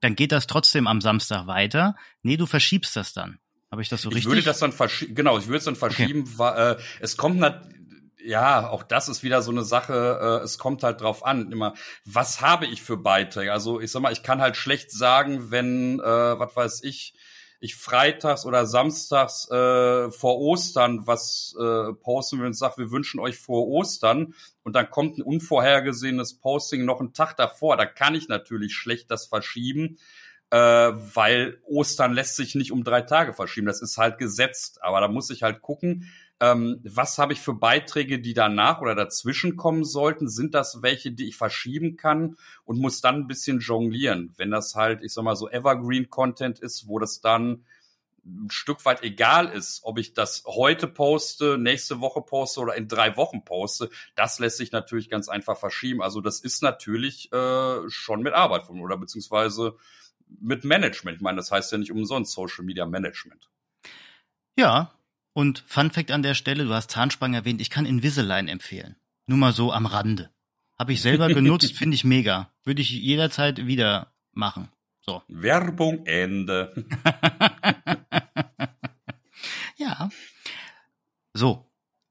dann 0.00 0.14
geht 0.14 0.32
das 0.32 0.46
trotzdem 0.46 0.86
am 0.86 1.00
Samstag 1.00 1.46
weiter. 1.46 1.96
Nee, 2.22 2.36
du 2.36 2.46
verschiebst 2.46 2.94
das 2.96 3.12
dann. 3.12 3.38
Habe 3.70 3.82
ich 3.82 3.88
das 3.88 4.02
so 4.02 4.08
ich 4.08 4.16
richtig? 4.16 4.30
Ich 4.30 4.36
würde 4.36 4.44
das 4.44 4.58
dann 4.60 4.72
verschieben, 4.72 5.14
genau, 5.14 5.38
ich 5.38 5.46
würde 5.46 5.58
es 5.58 5.64
dann 5.64 5.76
verschieben, 5.76 6.22
okay. 6.22 6.32
weil, 6.38 6.72
äh, 6.72 6.76
es 7.00 7.16
kommt 7.16 7.38
ja, 8.28 8.68
auch 8.68 8.82
das 8.82 9.08
ist 9.08 9.22
wieder 9.22 9.40
so 9.40 9.50
eine 9.50 9.64
Sache, 9.64 10.40
äh, 10.40 10.44
es 10.44 10.58
kommt 10.58 10.82
halt 10.82 11.00
drauf 11.00 11.24
an, 11.24 11.50
immer, 11.50 11.74
was 12.04 12.42
habe 12.42 12.66
ich 12.66 12.82
für 12.82 12.98
Beiträge? 12.98 13.52
Also 13.52 13.80
ich 13.80 13.90
sag 13.90 14.02
mal, 14.02 14.12
ich 14.12 14.22
kann 14.22 14.42
halt 14.42 14.56
schlecht 14.56 14.92
sagen, 14.92 15.50
wenn, 15.50 15.98
äh, 15.98 16.02
was 16.38 16.54
weiß 16.54 16.84
ich, 16.84 17.14
ich 17.60 17.74
freitags 17.74 18.44
oder 18.44 18.66
samstags 18.66 19.50
äh, 19.50 20.10
vor 20.10 20.38
Ostern 20.38 21.06
was 21.06 21.56
äh, 21.58 21.92
posten 21.94 22.38
will 22.38 22.46
und 22.46 22.54
sage, 22.54 22.76
wir 22.76 22.90
wünschen 22.90 23.18
euch 23.18 23.38
vor 23.38 23.66
Ostern. 23.66 24.34
Und 24.62 24.76
dann 24.76 24.90
kommt 24.90 25.18
ein 25.18 25.22
unvorhergesehenes 25.22 26.38
Posting 26.38 26.84
noch 26.84 27.00
einen 27.00 27.14
Tag 27.14 27.34
davor, 27.36 27.78
da 27.78 27.86
kann 27.86 28.14
ich 28.14 28.28
natürlich 28.28 28.74
schlecht 28.74 29.10
das 29.10 29.26
verschieben, 29.26 29.98
äh, 30.50 30.56
weil 30.58 31.62
Ostern 31.64 32.12
lässt 32.12 32.36
sich 32.36 32.54
nicht 32.54 32.72
um 32.72 32.84
drei 32.84 33.00
Tage 33.00 33.32
verschieben, 33.32 33.66
das 33.66 33.80
ist 33.80 33.96
halt 33.96 34.18
gesetzt, 34.18 34.82
aber 34.82 35.00
da 35.00 35.08
muss 35.08 35.30
ich 35.30 35.42
halt 35.42 35.62
gucken, 35.62 36.10
ähm, 36.40 36.80
was 36.84 37.18
habe 37.18 37.32
ich 37.32 37.40
für 37.40 37.54
Beiträge, 37.54 38.20
die 38.20 38.34
danach 38.34 38.80
oder 38.80 38.94
dazwischen 38.94 39.56
kommen 39.56 39.84
sollten? 39.84 40.28
Sind 40.28 40.54
das 40.54 40.82
welche, 40.82 41.10
die 41.10 41.28
ich 41.28 41.36
verschieben 41.36 41.96
kann 41.96 42.36
und 42.64 42.78
muss 42.78 43.00
dann 43.00 43.16
ein 43.16 43.26
bisschen 43.26 43.58
jonglieren? 43.58 44.32
Wenn 44.36 44.50
das 44.50 44.74
halt, 44.74 45.02
ich 45.02 45.12
sag 45.12 45.24
mal, 45.24 45.36
so 45.36 45.48
Evergreen-Content 45.48 46.60
ist, 46.60 46.86
wo 46.86 46.98
das 46.98 47.20
dann 47.20 47.64
ein 48.24 48.50
Stück 48.50 48.84
weit 48.84 49.02
egal 49.02 49.48
ist, 49.48 49.80
ob 49.82 49.98
ich 49.98 50.12
das 50.12 50.44
heute 50.46 50.86
poste, 50.86 51.56
nächste 51.58 52.00
Woche 52.00 52.20
poste 52.20 52.60
oder 52.60 52.74
in 52.74 52.86
drei 52.86 53.16
Wochen 53.16 53.44
poste, 53.44 53.90
das 54.14 54.38
lässt 54.38 54.58
sich 54.58 54.70
natürlich 54.70 55.08
ganz 55.08 55.28
einfach 55.28 55.56
verschieben. 55.56 56.02
Also 56.02 56.20
das 56.20 56.40
ist 56.40 56.62
natürlich 56.62 57.32
äh, 57.32 57.88
schon 57.88 58.22
mit 58.22 58.34
Arbeit 58.34 58.64
von 58.64 58.80
oder 58.80 58.96
beziehungsweise 58.96 59.76
mit 60.40 60.64
Management. 60.64 61.16
Ich 61.16 61.22
meine, 61.22 61.36
das 61.36 61.50
heißt 61.50 61.72
ja 61.72 61.78
nicht 61.78 61.90
umsonst 61.90 62.32
Social 62.32 62.64
Media 62.64 62.86
Management. 62.86 63.48
Ja, 64.56 64.92
und 65.32 65.64
Fun 65.66 65.90
Fact 65.90 66.10
an 66.10 66.22
der 66.22 66.34
Stelle, 66.34 66.64
du 66.64 66.74
hast 66.74 66.90
Zahnspange 66.90 67.36
erwähnt, 67.36 67.60
ich 67.60 67.70
kann 67.70 67.86
Invisalign 67.86 68.48
empfehlen. 68.48 68.96
Nur 69.26 69.38
mal 69.38 69.52
so 69.52 69.72
am 69.72 69.86
Rande. 69.86 70.30
Habe 70.78 70.92
ich 70.92 71.02
selber 71.02 71.28
genutzt, 71.28 71.72
finde 71.76 71.94
ich 71.94 72.04
mega. 72.04 72.50
Würde 72.64 72.82
ich 72.82 72.90
jederzeit 72.90 73.66
wieder 73.66 74.12
machen. 74.32 74.68
So. 75.00 75.22
Werbung 75.28 76.06
Ende. 76.06 76.86
ja. 79.76 80.10
So. 81.34 81.64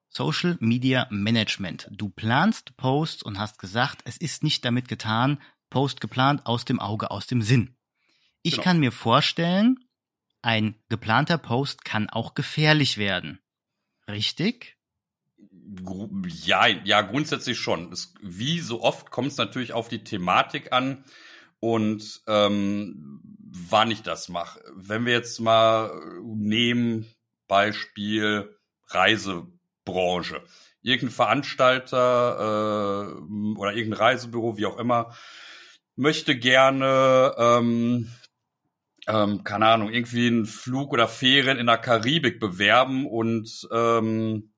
Social 0.10 0.58
Media 0.60 1.06
Management. 1.12 1.90
Du 1.92 2.10
planst 2.10 2.76
Posts 2.76 3.22
und 3.22 3.38
hast 3.38 3.60
gesagt, 3.60 4.02
es 4.06 4.18
ist 4.18 4.44
nicht 4.44 4.66
damit 4.66 4.88
getan, 4.88 5.40
Post 5.70 6.02
geplant 6.02 6.46
aus 6.46 6.66
dem 6.66 6.80
Auge, 6.80 7.12
aus 7.12 7.28
dem 7.28 7.44
Sinn. 7.44 7.76
Ich 8.42 8.54
genau. 8.54 8.64
kann 8.64 8.80
mir 8.80 8.92
vorstellen, 8.92 9.78
ein 10.42 10.76
geplanter 10.90 11.38
Post 11.38 11.86
kann 11.86 12.10
auch 12.10 12.34
gefährlich 12.34 12.98
werden. 12.98 13.40
Richtig? 14.08 14.78
Ja, 16.46 16.68
ja, 16.68 17.02
grundsätzlich 17.02 17.60
schon. 17.60 17.92
Es, 17.92 18.14
wie 18.22 18.60
so 18.60 18.82
oft 18.82 19.12
kommt 19.12 19.30
es 19.30 19.38
natürlich 19.38 19.74
auf 19.74 19.90
die 19.90 20.04
Thematik 20.04 20.72
an 20.72 21.04
und 21.60 22.22
ähm, 22.28 23.22
wann 23.70 23.92
ich 23.92 24.02
das 24.04 24.30
mache. 24.30 24.62
Wenn 24.76 25.06
wir 25.06 25.14
jetzt 25.14 25.40
mal 25.40 25.92
nehmen, 26.24 27.14
Beispiel 27.48 28.58
Reisebranche. 28.88 30.44
Irgendein 30.82 31.16
Veranstalter 31.16 33.10
äh, 33.10 33.58
oder 33.58 33.74
irgendein 33.74 34.00
Reisebüro, 34.00 34.58
wie 34.58 34.66
auch 34.66 34.78
immer, 34.78 35.14
möchte 35.96 36.38
gerne 36.38 37.34
ähm, 37.38 38.12
ähm, 39.08 39.44
keine 39.44 39.68
Ahnung, 39.68 39.90
irgendwie 39.90 40.28
einen 40.28 40.46
Flug 40.46 40.92
oder 40.92 41.08
Ferien 41.08 41.58
in 41.58 41.68
der 41.68 41.78
Karibik 41.78 42.40
bewerben 42.40 43.08
und 43.08 43.68
ähm, 43.72 44.52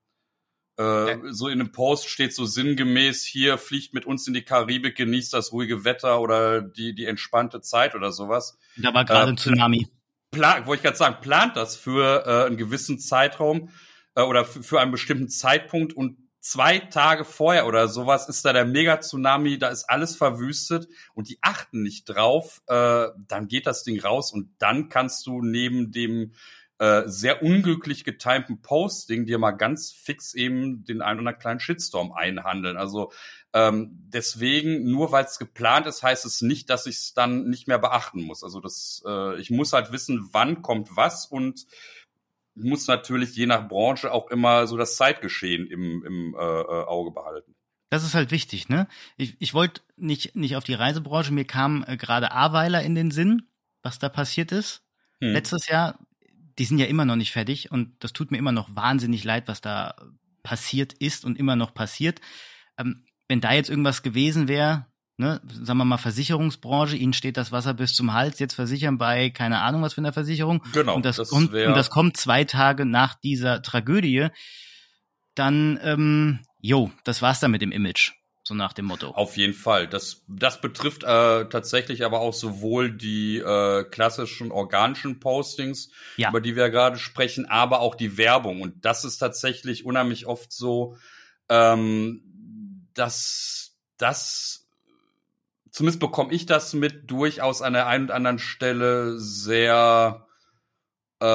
äh, 0.79 0.83
ja. 0.83 1.17
so 1.31 1.47
in 1.49 1.59
einem 1.59 1.71
Post 1.71 2.09
steht 2.09 2.33
so 2.33 2.45
sinngemäß, 2.45 3.23
hier 3.23 3.57
fliegt 3.57 3.93
mit 3.93 4.05
uns 4.05 4.27
in 4.27 4.33
die 4.33 4.43
Karibik, 4.43 4.95
genießt 4.95 5.33
das 5.33 5.51
ruhige 5.51 5.83
Wetter 5.83 6.19
oder 6.19 6.61
die, 6.61 6.95
die 6.95 7.05
entspannte 7.05 7.61
Zeit 7.61 7.95
oder 7.95 8.11
sowas. 8.11 8.57
Da 8.77 8.93
war 8.93 9.05
gerade 9.05 9.27
äh, 9.27 9.33
ein 9.33 9.37
Tsunami. 9.37 9.87
Plan, 10.31 10.65
wollte 10.65 10.79
ich 10.79 10.83
gerade 10.83 10.97
sagen, 10.97 11.17
plant 11.21 11.55
das 11.55 11.75
für 11.75 12.25
äh, 12.25 12.45
einen 12.45 12.57
gewissen 12.57 12.99
Zeitraum 12.99 13.69
äh, 14.15 14.21
oder 14.21 14.45
für 14.45 14.79
einen 14.79 14.91
bestimmten 14.91 15.29
Zeitpunkt 15.29 15.93
und 15.93 16.17
zwei 16.39 16.79
Tage 16.79 17.25
vorher 17.25 17.67
oder 17.67 17.87
sowas 17.87 18.29
ist 18.29 18.45
da 18.45 18.53
der 18.53 18.65
Mega-Tsunami, 18.65 19.57
da 19.57 19.69
ist 19.69 19.89
alles 19.89 20.15
verwüstet 20.15 20.87
und 21.13 21.29
die 21.29 21.39
achten 21.41 21.81
nicht 21.81 22.05
drauf, 22.05 22.61
äh, 22.67 23.07
dann 23.27 23.47
geht 23.47 23.67
das 23.67 23.83
Ding 23.83 23.99
raus 23.99 24.31
und 24.31 24.49
dann 24.59 24.89
kannst 24.89 25.27
du 25.27 25.41
neben 25.41 25.91
dem 25.91 26.33
äh, 26.79 27.03
sehr 27.07 27.43
unglücklich 27.43 28.05
getimten 28.05 28.61
Posting 28.61 29.25
dir 29.25 29.37
mal 29.37 29.51
ganz 29.51 29.91
fix 29.91 30.33
eben 30.33 30.85
den 30.85 31.01
einen 31.01 31.19
oder 31.19 31.29
anderen 31.31 31.39
kleinen 31.39 31.59
Shitstorm 31.59 32.13
einhandeln. 32.13 32.77
Also 32.77 33.11
ähm, 33.51 33.89
deswegen, 34.07 34.89
nur 34.89 35.11
weil 35.11 35.25
es 35.25 35.39
geplant 35.39 35.87
ist, 35.87 36.03
heißt 36.03 36.25
es 36.25 36.41
nicht, 36.41 36.69
dass 36.69 36.85
ich 36.85 36.95
es 36.95 37.13
dann 37.13 37.49
nicht 37.49 37.67
mehr 37.67 37.79
beachten 37.79 38.23
muss. 38.23 38.45
Also 38.45 38.61
das, 38.61 39.03
äh, 39.05 39.37
ich 39.41 39.49
muss 39.49 39.73
halt 39.73 39.91
wissen, 39.91 40.29
wann 40.31 40.61
kommt 40.61 40.95
was 40.95 41.25
und 41.25 41.65
muss 42.59 42.87
natürlich 42.87 43.35
je 43.35 43.45
nach 43.45 43.67
Branche 43.67 44.11
auch 44.11 44.29
immer 44.29 44.67
so 44.67 44.77
das 44.77 44.95
Zeitgeschehen 44.95 45.67
im, 45.67 46.03
im 46.05 46.35
äh, 46.35 46.37
äh, 46.37 46.85
Auge 46.85 47.11
behalten. 47.11 47.55
Das 47.89 48.03
ist 48.03 48.13
halt 48.13 48.31
wichtig, 48.31 48.69
ne? 48.69 48.87
Ich, 49.17 49.35
ich 49.39 49.53
wollte 49.53 49.81
nicht, 49.97 50.35
nicht 50.35 50.55
auf 50.55 50.63
die 50.63 50.75
Reisebranche, 50.75 51.33
mir 51.33 51.45
kam 51.45 51.83
äh, 51.87 51.97
gerade 51.97 52.31
Aweiler 52.31 52.83
in 52.83 52.95
den 52.95 53.11
Sinn, 53.11 53.47
was 53.81 53.97
da 53.97 54.09
passiert 54.09 54.51
ist. 54.51 54.83
Hm. 55.21 55.33
Letztes 55.33 55.67
Jahr, 55.67 55.97
die 56.59 56.65
sind 56.65 56.77
ja 56.77 56.85
immer 56.85 57.05
noch 57.05 57.15
nicht 57.15 57.31
fertig 57.31 57.71
und 57.71 57.95
das 58.03 58.13
tut 58.13 58.31
mir 58.31 58.37
immer 58.37 58.51
noch 58.51 58.75
wahnsinnig 58.75 59.23
leid, 59.23 59.47
was 59.47 59.61
da 59.61 59.95
passiert 60.43 60.93
ist 60.93 61.25
und 61.25 61.37
immer 61.37 61.55
noch 61.55 61.73
passiert. 61.73 62.21
Ähm, 62.77 63.05
wenn 63.27 63.41
da 63.41 63.53
jetzt 63.53 63.69
irgendwas 63.69 64.03
gewesen 64.03 64.47
wäre, 64.47 64.85
ne, 65.19 65.41
sagen 65.51 65.77
wir 65.77 65.85
mal 65.85 65.97
Versicherungsbranche, 65.97 66.95
ihnen 66.95 67.13
steht 67.13 67.37
das 67.37 67.51
Wasser 67.51 67.73
bis 67.73 67.93
zum 67.93 68.13
Hals, 68.13 68.39
jetzt 68.39 68.55
versichern 68.55 68.97
bei 68.97 69.29
keine 69.29 69.61
Ahnung 69.61 69.81
was 69.81 69.93
für 69.93 70.01
eine 70.01 70.13
Versicherung. 70.13 70.63
Genau. 70.73 70.95
Und 70.95 71.05
das, 71.05 71.17
das 71.17 71.29
kommt, 71.29 71.53
und 71.53 71.75
das 71.75 71.89
kommt 71.89 72.17
zwei 72.17 72.45
Tage 72.45 72.85
nach 72.85 73.15
dieser 73.15 73.61
Tragödie, 73.61 74.29
dann, 75.35 75.79
ähm, 75.83 76.39
jo, 76.61 76.91
das 77.03 77.21
war's 77.21 77.39
dann 77.39 77.51
mit 77.51 77.61
dem 77.61 77.71
Image. 77.71 78.13
So 78.43 78.55
nach 78.55 78.73
dem 78.73 78.85
Motto. 78.85 79.09
Auf 79.09 79.37
jeden 79.37 79.53
Fall. 79.53 79.85
Das, 79.87 80.23
das 80.27 80.59
betrifft 80.59 81.03
äh, 81.03 81.45
tatsächlich 81.49 82.03
aber 82.03 82.21
auch 82.21 82.33
sowohl 82.33 82.91
die 82.91 83.37
äh, 83.37 83.83
klassischen 83.83 84.51
organischen 84.51 85.19
Postings, 85.19 85.91
ja. 86.17 86.29
über 86.29 86.41
die 86.41 86.55
wir 86.55 86.71
gerade 86.71 86.97
sprechen, 86.97 87.45
aber 87.45 87.81
auch 87.81 87.93
die 87.93 88.17
Werbung. 88.17 88.61
Und 88.61 88.83
das 88.85 89.05
ist 89.05 89.19
tatsächlich 89.19 89.85
unheimlich 89.85 90.25
oft 90.25 90.51
so, 90.51 90.97
ähm, 91.47 92.23
dass 92.95 93.77
das 93.97 94.58
zumindest 95.71 95.99
bekomme 95.99 96.33
ich 96.33 96.45
das 96.45 96.73
mit 96.73 97.09
durchaus 97.09 97.61
an 97.61 97.73
der 97.73 97.87
einen 97.87 98.05
und 98.05 98.11
anderen 98.11 98.39
Stelle 98.39 99.19
sehr 99.19 100.27
äh, 101.19 101.25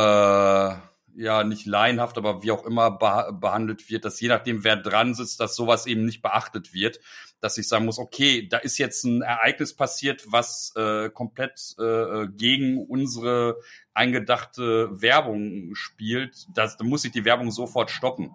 ja 1.16 1.44
nicht 1.44 1.66
laienhaft, 1.66 2.18
aber 2.18 2.42
wie 2.42 2.50
auch 2.50 2.64
immer 2.64 2.90
beh 2.90 3.32
behandelt 3.38 3.88
wird, 3.90 4.04
dass 4.04 4.20
je 4.20 4.28
nachdem 4.28 4.64
wer 4.64 4.76
dran 4.76 5.14
sitzt, 5.14 5.40
dass 5.40 5.54
sowas 5.54 5.86
eben 5.86 6.04
nicht 6.04 6.22
beachtet 6.22 6.74
wird, 6.74 7.00
dass 7.40 7.58
ich 7.58 7.68
sagen 7.68 7.84
muss, 7.84 7.98
okay, 7.98 8.48
da 8.48 8.58
ist 8.58 8.78
jetzt 8.78 9.04
ein 9.04 9.22
Ereignis 9.22 9.74
passiert, 9.74 10.24
was 10.26 10.72
äh, 10.76 11.10
komplett 11.10 11.76
äh, 11.78 12.26
gegen 12.28 12.84
unsere 12.86 13.60
eingedachte 13.92 15.00
Werbung 15.00 15.74
spielt, 15.74 16.46
das, 16.54 16.76
da 16.76 16.84
muss 16.84 17.04
ich 17.04 17.12
die 17.12 17.24
Werbung 17.24 17.50
sofort 17.50 17.90
stoppen. 17.90 18.30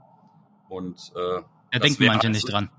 Und 0.70 1.12
äh, 1.16 1.42
da 1.72 1.80
denken 1.80 2.06
manche 2.06 2.30
nicht 2.30 2.50
dran. 2.50 2.70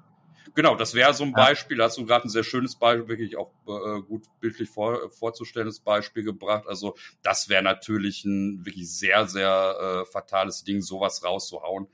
Genau, 0.54 0.74
das 0.74 0.94
wäre 0.94 1.14
so 1.14 1.24
ein 1.24 1.32
Beispiel. 1.32 1.76
Da 1.76 1.84
hast 1.84 1.98
du 1.98 2.06
gerade 2.06 2.26
ein 2.26 2.30
sehr 2.30 2.44
schönes 2.44 2.76
Beispiel, 2.76 3.08
wirklich 3.08 3.36
auch 3.36 3.52
äh, 3.66 4.02
gut 4.02 4.24
bildlich 4.40 4.68
vor, 4.68 5.10
vorzustellendes 5.10 5.80
Beispiel 5.80 6.24
gebracht. 6.24 6.66
Also 6.66 6.96
das 7.22 7.48
wäre 7.48 7.62
natürlich 7.62 8.24
ein 8.24 8.64
wirklich 8.64 8.90
sehr, 8.90 9.26
sehr 9.26 10.04
äh, 10.06 10.10
fatales 10.10 10.64
Ding, 10.64 10.82
sowas 10.82 11.24
rauszuhauen. 11.24 11.88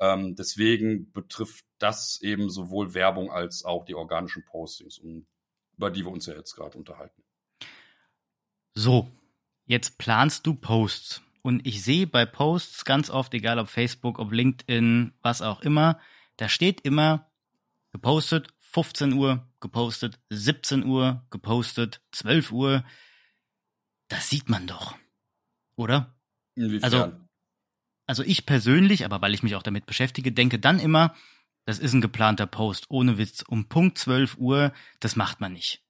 Ähm, 0.00 0.34
deswegen 0.34 1.12
betrifft 1.12 1.64
das 1.78 2.20
eben 2.22 2.50
sowohl 2.50 2.94
Werbung 2.94 3.30
als 3.30 3.64
auch 3.64 3.84
die 3.84 3.94
organischen 3.94 4.44
Postings, 4.44 4.98
um, 4.98 5.26
über 5.76 5.90
die 5.90 6.04
wir 6.04 6.10
uns 6.10 6.26
ja 6.26 6.34
jetzt 6.34 6.54
gerade 6.54 6.78
unterhalten. 6.78 7.22
So, 8.74 9.08
jetzt 9.66 9.98
planst 9.98 10.46
du 10.46 10.54
Posts. 10.54 11.22
Und 11.42 11.66
ich 11.66 11.82
sehe 11.82 12.06
bei 12.06 12.26
Posts 12.26 12.84
ganz 12.84 13.10
oft, 13.10 13.32
egal 13.34 13.58
ob 13.58 13.68
Facebook, 13.68 14.18
ob 14.18 14.32
LinkedIn, 14.32 15.12
was 15.22 15.42
auch 15.42 15.62
immer, 15.62 15.98
da 16.36 16.48
steht 16.48 16.82
immer 16.82 17.29
gepostet, 17.92 18.48
15 18.60 19.12
Uhr 19.14 19.48
gepostet, 19.60 20.18
17 20.30 20.84
Uhr 20.84 21.26
gepostet, 21.30 22.00
12 22.12 22.52
Uhr. 22.52 22.84
Das 24.08 24.28
sieht 24.28 24.48
man 24.48 24.66
doch. 24.66 24.96
Oder? 25.76 26.14
Inwiefern? 26.54 26.84
Also, 26.84 27.12
also 28.06 28.22
ich 28.22 28.46
persönlich, 28.46 29.04
aber 29.04 29.20
weil 29.20 29.34
ich 29.34 29.42
mich 29.42 29.54
auch 29.54 29.62
damit 29.62 29.86
beschäftige, 29.86 30.32
denke 30.32 30.58
dann 30.58 30.78
immer, 30.78 31.14
das 31.64 31.78
ist 31.78 31.92
ein 31.92 32.00
geplanter 32.00 32.46
Post, 32.46 32.86
ohne 32.90 33.18
Witz, 33.18 33.42
um 33.46 33.68
Punkt 33.68 33.98
12 33.98 34.38
Uhr, 34.38 34.72
das 34.98 35.16
macht 35.16 35.40
man 35.40 35.52
nicht. 35.52 35.84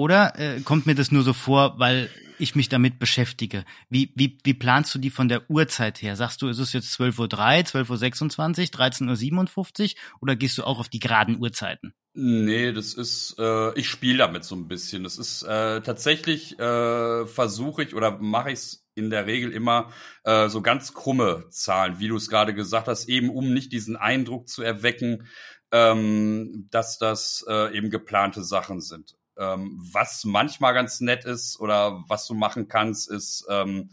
Oder 0.00 0.32
äh, 0.38 0.60
kommt 0.62 0.86
mir 0.86 0.94
das 0.94 1.12
nur 1.12 1.22
so 1.22 1.34
vor, 1.34 1.78
weil 1.78 2.08
ich 2.38 2.54
mich 2.54 2.70
damit 2.70 2.98
beschäftige? 2.98 3.66
Wie, 3.90 4.14
wie, 4.14 4.38
wie 4.44 4.54
planst 4.54 4.94
du 4.94 4.98
die 4.98 5.10
von 5.10 5.28
der 5.28 5.50
Uhrzeit 5.50 6.00
her? 6.00 6.16
Sagst 6.16 6.40
du, 6.40 6.48
ist 6.48 6.58
es 6.58 6.72
jetzt 6.72 6.98
12.03 6.98 7.18
Uhr, 7.18 7.84
12.26 7.84 8.72
Uhr, 8.72 8.80
13.57 8.80 9.82
Uhr 9.82 10.00
oder 10.22 10.36
gehst 10.36 10.56
du 10.56 10.64
auch 10.64 10.78
auf 10.78 10.88
die 10.88 11.00
geraden 11.00 11.38
Uhrzeiten? 11.38 11.92
Nee, 12.14 12.72
das 12.72 12.94
ist, 12.94 13.36
äh, 13.38 13.78
ich 13.78 13.90
spiele 13.90 14.16
damit 14.16 14.44
so 14.44 14.56
ein 14.56 14.68
bisschen. 14.68 15.04
Das 15.04 15.18
ist 15.18 15.42
äh, 15.42 15.82
tatsächlich, 15.82 16.58
äh, 16.58 17.26
versuche 17.26 17.82
ich 17.82 17.94
oder 17.94 18.18
mache 18.20 18.52
ich 18.52 18.58
es 18.58 18.86
in 18.94 19.10
der 19.10 19.26
Regel 19.26 19.52
immer 19.52 19.92
äh, 20.24 20.48
so 20.48 20.62
ganz 20.62 20.94
krumme 20.94 21.44
Zahlen, 21.50 21.98
wie 21.98 22.08
du 22.08 22.16
es 22.16 22.30
gerade 22.30 22.54
gesagt 22.54 22.88
hast, 22.88 23.06
eben 23.06 23.28
um 23.28 23.52
nicht 23.52 23.70
diesen 23.70 23.98
Eindruck 23.98 24.48
zu 24.48 24.62
erwecken, 24.62 25.26
ähm, 25.72 26.68
dass 26.70 26.96
das 26.96 27.44
äh, 27.46 27.76
eben 27.76 27.90
geplante 27.90 28.42
Sachen 28.42 28.80
sind. 28.80 29.19
Ähm, 29.38 29.78
was 29.92 30.24
manchmal 30.24 30.74
ganz 30.74 31.00
nett 31.00 31.24
ist 31.24 31.60
oder 31.60 32.04
was 32.08 32.26
du 32.26 32.34
machen 32.34 32.68
kannst, 32.68 33.10
ist 33.10 33.46
ähm, 33.48 33.90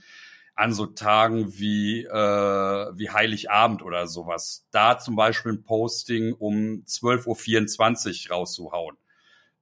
an 0.55 0.73
so 0.73 0.87
Tagen 0.87 1.57
wie, 1.57 2.03
äh, 2.03 2.11
wie 2.11 3.09
Heiligabend 3.09 3.83
oder 3.83 4.07
sowas, 4.07 4.65
da 4.71 4.97
zum 4.97 5.15
Beispiel 5.15 5.53
ein 5.53 5.63
Posting 5.63 6.33
um 6.33 6.83
12.24 6.85 8.29
Uhr 8.29 8.35
rauszuhauen 8.35 8.97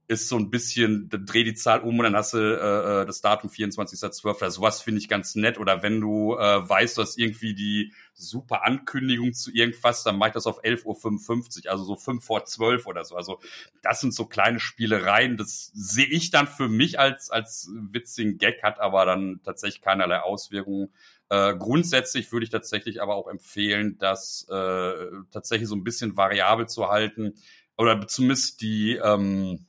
ist 0.07 0.27
so 0.27 0.37
ein 0.37 0.51
bisschen, 0.51 1.09
dreh 1.09 1.43
die 1.43 1.55
Zahl 1.55 1.81
um 1.81 1.97
und 1.97 2.03
dann 2.03 2.15
hast 2.15 2.33
du 2.33 2.37
äh, 2.37 3.01
äh 3.01 3.05
das 3.05 3.21
Datum 3.21 3.49
24.12. 3.49 4.43
Also 4.43 4.57
sowas 4.57 4.81
finde 4.81 4.99
ich 4.99 5.09
ganz 5.09 5.35
nett. 5.35 5.57
Oder 5.57 5.81
wenn 5.81 5.99
du 5.99 6.35
äh, 6.35 6.69
weißt, 6.69 6.97
du 6.97 7.01
hast 7.01 7.17
irgendwie 7.17 7.55
die 7.55 7.93
super 8.13 8.63
Ankündigung 8.63 9.33
zu 9.33 9.51
irgendwas, 9.51 10.03
dann 10.03 10.17
mach 10.17 10.27
ich 10.27 10.33
das 10.33 10.45
auf 10.45 10.63
11.55 10.63 11.65
Uhr, 11.65 11.71
also 11.71 11.83
so 11.83 11.95
5 11.95 12.23
vor 12.23 12.45
12 12.45 12.85
oder 12.85 13.03
so. 13.03 13.15
Also 13.15 13.39
das 13.81 13.99
sind 13.99 14.13
so 14.13 14.25
kleine 14.25 14.59
Spielereien. 14.59 15.37
Das 15.37 15.71
sehe 15.73 16.07
ich 16.07 16.29
dann 16.29 16.47
für 16.47 16.69
mich 16.69 16.99
als, 16.99 17.31
als 17.31 17.71
witzigen 17.73 18.37
Gag, 18.37 18.61
hat 18.61 18.79
aber 18.79 19.05
dann 19.05 19.41
tatsächlich 19.43 19.81
keinerlei 19.81 20.19
Auswirkungen. 20.19 20.89
Äh, 21.29 21.55
grundsätzlich 21.55 22.31
würde 22.31 22.43
ich 22.43 22.51
tatsächlich 22.51 23.01
aber 23.01 23.15
auch 23.15 23.27
empfehlen, 23.27 23.97
das 23.97 24.45
äh, 24.49 25.07
tatsächlich 25.31 25.67
so 25.67 25.75
ein 25.75 25.83
bisschen 25.83 26.15
variabel 26.15 26.67
zu 26.67 26.89
halten 26.89 27.33
oder 27.77 28.07
zumindest 28.07 28.61
die 28.61 28.95
ähm, 28.97 29.65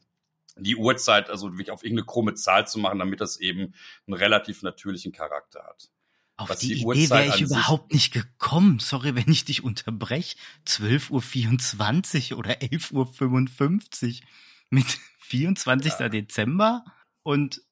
die 0.57 0.77
Uhrzeit, 0.77 1.31
also 1.31 1.53
wirklich 1.53 1.71
auf 1.71 1.85
irgendeine 1.85 2.07
krumme 2.07 2.35
Zahl 2.35 2.67
zu 2.67 2.79
machen, 2.79 2.99
damit 2.99 3.21
das 3.21 3.39
eben 3.39 3.75
einen 4.07 4.15
relativ 4.15 4.63
natürlichen 4.63 5.13
Charakter 5.13 5.65
hat. 5.65 5.91
Auf 6.39 6.51
Was 6.51 6.59
die, 6.59 6.75
die 6.75 6.83
Idee 6.83 7.11
wäre 7.11 7.29
ich 7.29 7.41
überhaupt 7.41 7.93
nicht 7.93 8.13
gekommen. 8.13 8.79
Sorry, 8.79 9.15
wenn 9.15 9.31
ich 9.31 9.47
dich 9.47 9.65
unterbreche. 9.65 10.37
12.24 10.67 12.33
Uhr 12.33 12.39
oder 12.39 12.53
11.55 12.53 14.21
Uhr 14.21 14.29
mit 14.71 14.87
24. 15.21 15.93
Ja. 15.99 16.09
Dezember 16.11 16.85
und 17.23 17.63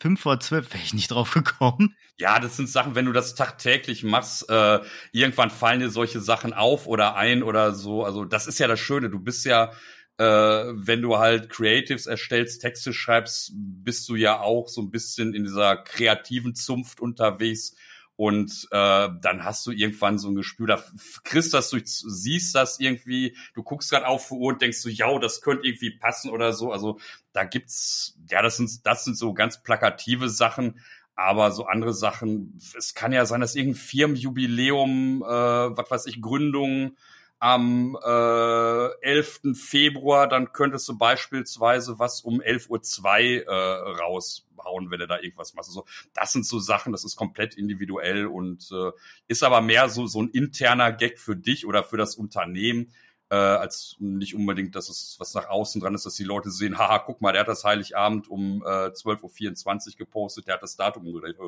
5 0.00 0.20
vor 0.20 0.38
12 0.38 0.72
wäre 0.72 0.82
ich 0.84 0.94
nicht 0.94 1.10
drauf 1.10 1.32
gekommen. 1.32 1.96
Ja, 2.16 2.38
das 2.38 2.56
sind 2.56 2.68
Sachen, 2.68 2.94
wenn 2.94 3.06
du 3.06 3.12
das 3.12 3.34
tagtäglich 3.34 4.04
machst, 4.04 4.48
äh, 4.48 4.80
irgendwann 5.10 5.50
fallen 5.50 5.80
dir 5.80 5.90
solche 5.90 6.20
Sachen 6.20 6.52
auf 6.52 6.86
oder 6.86 7.16
ein 7.16 7.42
oder 7.42 7.74
so. 7.74 8.04
Also 8.04 8.24
das 8.24 8.46
ist 8.46 8.60
ja 8.60 8.68
das 8.68 8.78
Schöne. 8.78 9.10
Du 9.10 9.18
bist 9.18 9.44
ja 9.44 9.72
äh, 10.18 10.24
wenn 10.24 11.02
du 11.02 11.18
halt 11.18 11.48
Creatives 11.48 12.06
erstellst, 12.06 12.62
Texte 12.62 12.92
schreibst, 12.92 13.52
bist 13.54 14.08
du 14.08 14.14
ja 14.14 14.40
auch 14.40 14.68
so 14.68 14.80
ein 14.82 14.90
bisschen 14.90 15.34
in 15.34 15.44
dieser 15.44 15.76
kreativen 15.76 16.54
Zunft 16.54 17.00
unterwegs. 17.00 17.74
Und 18.14 18.68
äh, 18.70 19.08
dann 19.20 19.44
hast 19.44 19.66
du 19.66 19.72
irgendwann 19.72 20.18
so 20.18 20.28
ein 20.28 20.34
Gespür, 20.34 20.66
da 20.66 20.84
kriegst 21.24 21.54
das, 21.54 21.70
du 21.70 21.80
siehst 21.82 22.54
das 22.54 22.78
irgendwie, 22.78 23.36
du 23.54 23.62
guckst 23.62 23.90
gerade 23.90 24.06
auf 24.06 24.30
Uhr 24.30 24.52
und 24.52 24.62
denkst 24.62 24.78
so, 24.78 24.88
ja, 24.90 25.18
das 25.18 25.40
könnte 25.40 25.66
irgendwie 25.66 25.96
passen 25.96 26.30
oder 26.30 26.52
so. 26.52 26.70
Also 26.70 27.00
da 27.32 27.44
gibt's, 27.44 28.18
ja, 28.30 28.42
das 28.42 28.58
sind, 28.58 28.86
das 28.86 29.04
sind 29.04 29.16
so 29.16 29.32
ganz 29.32 29.62
plakative 29.62 30.28
Sachen. 30.28 30.78
Aber 31.14 31.50
so 31.52 31.66
andere 31.66 31.92
Sachen, 31.92 32.58
es 32.76 32.94
kann 32.94 33.12
ja 33.12 33.26
sein, 33.26 33.40
dass 33.40 33.54
irgendein 33.54 33.80
Firmenjubiläum, 33.80 35.22
äh, 35.22 35.26
was 35.26 35.90
weiß 35.90 36.06
ich, 36.06 36.22
Gründung, 36.22 36.96
am 37.42 37.98
äh, 38.00 38.88
11. 39.00 39.40
Februar, 39.54 40.28
dann 40.28 40.52
könntest 40.52 40.88
du 40.88 40.96
beispielsweise 40.96 41.98
was 41.98 42.20
um 42.20 42.40
11.02 42.40 43.46
Uhr 43.46 43.52
äh, 43.52 44.00
raushauen, 44.00 44.92
wenn 44.92 45.00
du 45.00 45.08
da 45.08 45.18
irgendwas 45.18 45.52
machst. 45.54 45.68
Also 45.70 45.84
das 46.14 46.32
sind 46.32 46.46
so 46.46 46.60
Sachen, 46.60 46.92
das 46.92 47.02
ist 47.04 47.16
komplett 47.16 47.56
individuell 47.56 48.26
und 48.26 48.70
äh, 48.70 48.92
ist 49.26 49.42
aber 49.42 49.60
mehr 49.60 49.88
so, 49.88 50.06
so 50.06 50.22
ein 50.22 50.28
interner 50.28 50.92
Gag 50.92 51.18
für 51.18 51.34
dich 51.34 51.66
oder 51.66 51.82
für 51.82 51.96
das 51.96 52.14
Unternehmen. 52.14 52.92
äh, 53.28 53.34
als 53.34 53.96
nicht 53.98 54.36
unbedingt, 54.36 54.76
dass 54.76 54.88
es 54.88 55.16
was 55.18 55.34
nach 55.34 55.48
außen 55.48 55.80
dran 55.80 55.96
ist, 55.96 56.06
dass 56.06 56.14
die 56.14 56.22
Leute 56.22 56.52
sehen, 56.52 56.78
haha, 56.78 57.00
guck 57.00 57.20
mal, 57.22 57.32
der 57.32 57.40
hat 57.40 57.48
das 57.48 57.64
Heiligabend 57.64 58.28
um 58.28 58.62
äh, 58.62 58.90
12.24 58.90 59.66
Uhr 59.86 59.96
gepostet, 59.96 60.46
der 60.46 60.54
hat 60.54 60.62
das 60.62 60.76
Datum 60.76 61.08
umgedreht. 61.08 61.38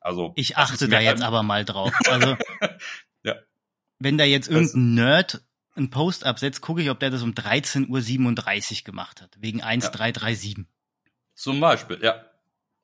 Also 0.00 0.32
ich 0.36 0.56
achte 0.56 0.88
da 0.88 0.98
jetzt 0.98 1.22
aber 1.22 1.42
mal 1.42 1.66
drauf. 1.66 1.92
Also. 2.08 2.38
wenn 4.00 4.18
da 4.18 4.24
jetzt 4.24 4.48
irgendein 4.48 4.94
Nerd 4.94 5.42
einen 5.76 5.90
Post 5.90 6.24
absetzt, 6.24 6.60
gucke 6.60 6.82
ich, 6.82 6.90
ob 6.90 6.98
der 6.98 7.10
das 7.10 7.22
um 7.22 7.32
13.37 7.32 7.88
Uhr 8.80 8.84
gemacht 8.84 9.22
hat, 9.22 9.36
wegen 9.40 9.62
1337. 9.62 10.58
Ja. 10.58 10.64
Zum 11.34 11.60
Beispiel, 11.60 12.00
ja. 12.02 12.24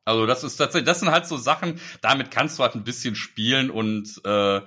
Also 0.05 0.25
das 0.25 0.45
ist 0.45 0.57
tatsächlich, 0.57 0.87
das 0.87 1.01
sind 1.01 1.11
halt 1.11 1.27
so 1.27 1.37
Sachen, 1.37 1.81
damit 2.01 2.31
kannst 2.31 2.59
du 2.59 2.63
halt 2.63 2.77
ein 2.77 2.85
bisschen 2.85 3.17
spielen 3.17 3.71
und 3.71 4.21
äh, 4.25 4.61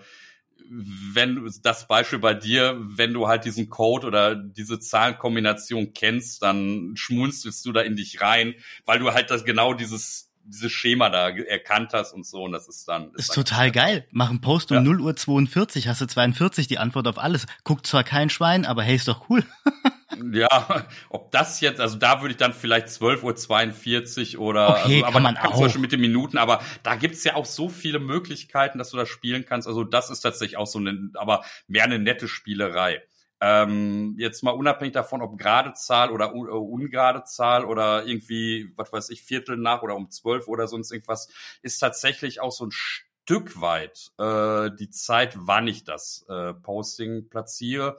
wenn 0.71 1.49
das 1.63 1.87
Beispiel 1.87 2.19
bei 2.19 2.33
dir, 2.33 2.77
wenn 2.79 3.13
du 3.13 3.27
halt 3.27 3.45
diesen 3.45 3.69
Code 3.69 4.05
oder 4.05 4.35
diese 4.35 4.79
Zahlenkombination 4.79 5.93
kennst, 5.93 6.43
dann 6.43 6.91
schmunzelst 6.95 7.65
du 7.65 7.71
da 7.71 7.81
in 7.81 7.95
dich 7.95 8.21
rein, 8.21 8.53
weil 8.85 8.99
du 8.99 9.11
halt 9.13 9.31
das 9.31 9.45
genau 9.45 9.73
dieses 9.73 10.28
dieses 10.49 10.71
Schema 10.71 11.09
da 11.09 11.29
erkannt 11.29 11.93
hast 11.93 12.13
und 12.13 12.25
so 12.25 12.43
und 12.43 12.51
das 12.51 12.67
ist 12.67 12.87
dann 12.87 13.11
ist, 13.13 13.19
ist 13.19 13.29
dann 13.29 13.45
total 13.45 13.71
geil. 13.71 14.05
Mach 14.11 14.29
einen 14.29 14.41
Post 14.41 14.71
um 14.71 14.77
ja. 14.77 14.83
0 14.83 15.01
Uhr 15.01 15.15
42, 15.15 15.87
hast 15.87 16.01
du 16.01 16.07
42 16.07 16.67
die 16.67 16.77
Antwort 16.77 17.07
auf 17.07 17.17
alles. 17.17 17.45
Guckt 17.63 17.87
zwar 17.87 18.03
kein 18.03 18.29
Schwein, 18.29 18.65
aber 18.65 18.83
hey, 18.83 18.95
ist 18.95 19.07
doch 19.07 19.29
cool. 19.29 19.43
Ja, 20.33 20.85
ob 21.09 21.31
das 21.31 21.61
jetzt, 21.61 21.79
also 21.79 21.97
da 21.97 22.21
würde 22.21 22.31
ich 22.31 22.37
dann 22.37 22.53
vielleicht 22.53 22.87
12.42 22.87 24.37
Uhr 24.37 24.41
oder 24.47 24.69
okay, 24.71 24.95
also, 24.95 25.05
aber 25.05 25.13
kann 25.13 25.23
man 25.23 25.37
auch. 25.37 25.53
Zum 25.53 25.61
Beispiel 25.61 25.81
mit 25.81 25.91
den 25.91 26.01
Minuten, 26.01 26.37
aber 26.37 26.61
da 26.83 26.95
gibt's 26.95 27.23
ja 27.23 27.35
auch 27.35 27.45
so 27.45 27.69
viele 27.69 27.99
Möglichkeiten, 27.99 28.79
dass 28.79 28.89
du 28.89 28.97
das 28.97 29.07
spielen 29.07 29.45
kannst. 29.45 29.67
Also 29.67 29.83
das 29.83 30.09
ist 30.09 30.21
tatsächlich 30.21 30.57
auch 30.57 30.67
so 30.67 30.79
eine, 30.79 31.11
aber 31.13 31.45
mehr 31.67 31.83
eine 31.83 31.99
nette 31.99 32.27
Spielerei. 32.27 33.01
Ähm, 33.41 34.15
jetzt 34.17 34.43
mal 34.43 34.51
unabhängig 34.51 34.93
davon, 34.93 35.21
ob 35.21 35.37
gerade 35.37 35.73
Zahl 35.73 36.11
oder 36.11 36.33
un 36.33 36.47
äh, 36.47 36.51
ungerade 36.51 37.23
Zahl 37.23 37.63
oder 37.63 38.05
irgendwie, 38.05 38.71
was 38.75 38.91
weiß 38.91 39.09
ich, 39.11 39.23
Viertel 39.23 39.55
nach 39.55 39.81
oder 39.81 39.95
um 39.95 40.09
zwölf 40.09 40.47
oder 40.47 40.67
sonst 40.67 40.91
irgendwas, 40.91 41.29
ist 41.61 41.79
tatsächlich 41.79 42.41
auch 42.41 42.51
so 42.51 42.65
ein 42.65 42.71
Stück 42.71 43.61
weit 43.61 44.11
äh, 44.17 44.75
die 44.77 44.89
Zeit, 44.89 45.35
wann 45.37 45.67
ich 45.67 45.83
das 45.83 46.25
äh, 46.27 46.53
Posting 46.53 47.29
platziere. 47.29 47.97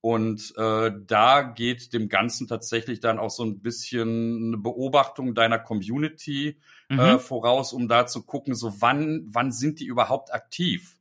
Und 0.00 0.54
äh, 0.56 0.92
da 1.06 1.42
geht 1.42 1.92
dem 1.92 2.08
Ganzen 2.08 2.46
tatsächlich 2.46 3.00
dann 3.00 3.18
auch 3.18 3.30
so 3.30 3.44
ein 3.44 3.60
bisschen 3.60 4.46
eine 4.46 4.56
Beobachtung 4.56 5.34
deiner 5.34 5.58
Community 5.58 6.60
äh, 6.88 6.94
mhm. 6.94 7.00
äh, 7.00 7.18
voraus, 7.18 7.72
um 7.72 7.88
da 7.88 8.06
zu 8.06 8.22
gucken, 8.22 8.54
so 8.54 8.80
wann, 8.80 9.26
wann 9.28 9.50
sind 9.50 9.80
die 9.80 9.86
überhaupt 9.86 10.32
aktiv? 10.32 10.97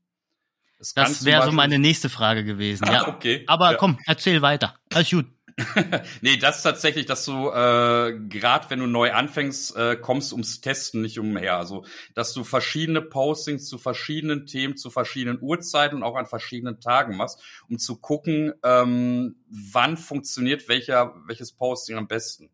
Das, 0.78 0.94
das 0.94 1.26
wäre 1.26 1.44
so 1.44 1.52
meine 1.52 1.80
nächste 1.80 2.10
Frage 2.10 2.44
gewesen. 2.44 2.86
Ah, 2.88 2.94
ja, 2.94 3.08
okay. 3.08 3.44
Aber 3.48 3.72
ja. 3.72 3.78
komm, 3.78 3.98
erzähl 4.06 4.42
weiter. 4.42 4.76
Alles 4.94 5.10
gut. 5.10 5.26
nee, 6.22 6.38
das 6.38 6.58
ist 6.58 6.64
tatsächlich, 6.64 7.08
dass 7.08 7.26
du 7.26 7.50
äh, 7.50 8.20
gerade 8.30 8.70
wenn 8.70 8.78
du 8.78 8.86
neu 8.86 9.12
anfängst, 9.12 9.76
äh, 9.76 9.96
kommst 9.96 10.32
ums 10.32 10.62
Testen 10.62 11.02
nicht 11.02 11.18
umher. 11.18 11.58
Also, 11.58 11.84
dass 12.14 12.34
du 12.34 12.44
verschiedene 12.44 13.02
Postings 13.02 13.68
zu 13.68 13.80
verschiedenen 13.80 14.46
Themen, 14.46 14.78
zu 14.78 14.92
verschiedenen 14.92 15.42
Uhrzeiten 15.42 15.98
und 15.98 16.04
auch 16.04 16.16
an 16.16 16.28
verschiedenen 16.28 16.80
Tagen 16.80 17.18
machst, 17.18 17.42
um 17.70 17.80
zu 17.80 18.00
gucken, 18.00 18.54
ähm, 18.64 19.38
wann 19.50 19.98
funktioniert 19.98 20.70
welcher, 20.70 21.16
welches 21.26 21.54
Posting 21.54 21.98
am 21.98 22.08
besten. 22.08 22.52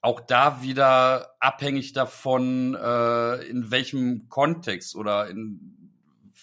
Auch 0.00 0.20
da 0.20 0.62
wieder 0.62 1.36
abhängig 1.38 1.92
davon, 1.92 2.74
äh, 2.74 3.34
in 3.46 3.70
welchem 3.70 4.28
Kontext 4.28 4.96
oder 4.96 5.28
in, 5.28 5.75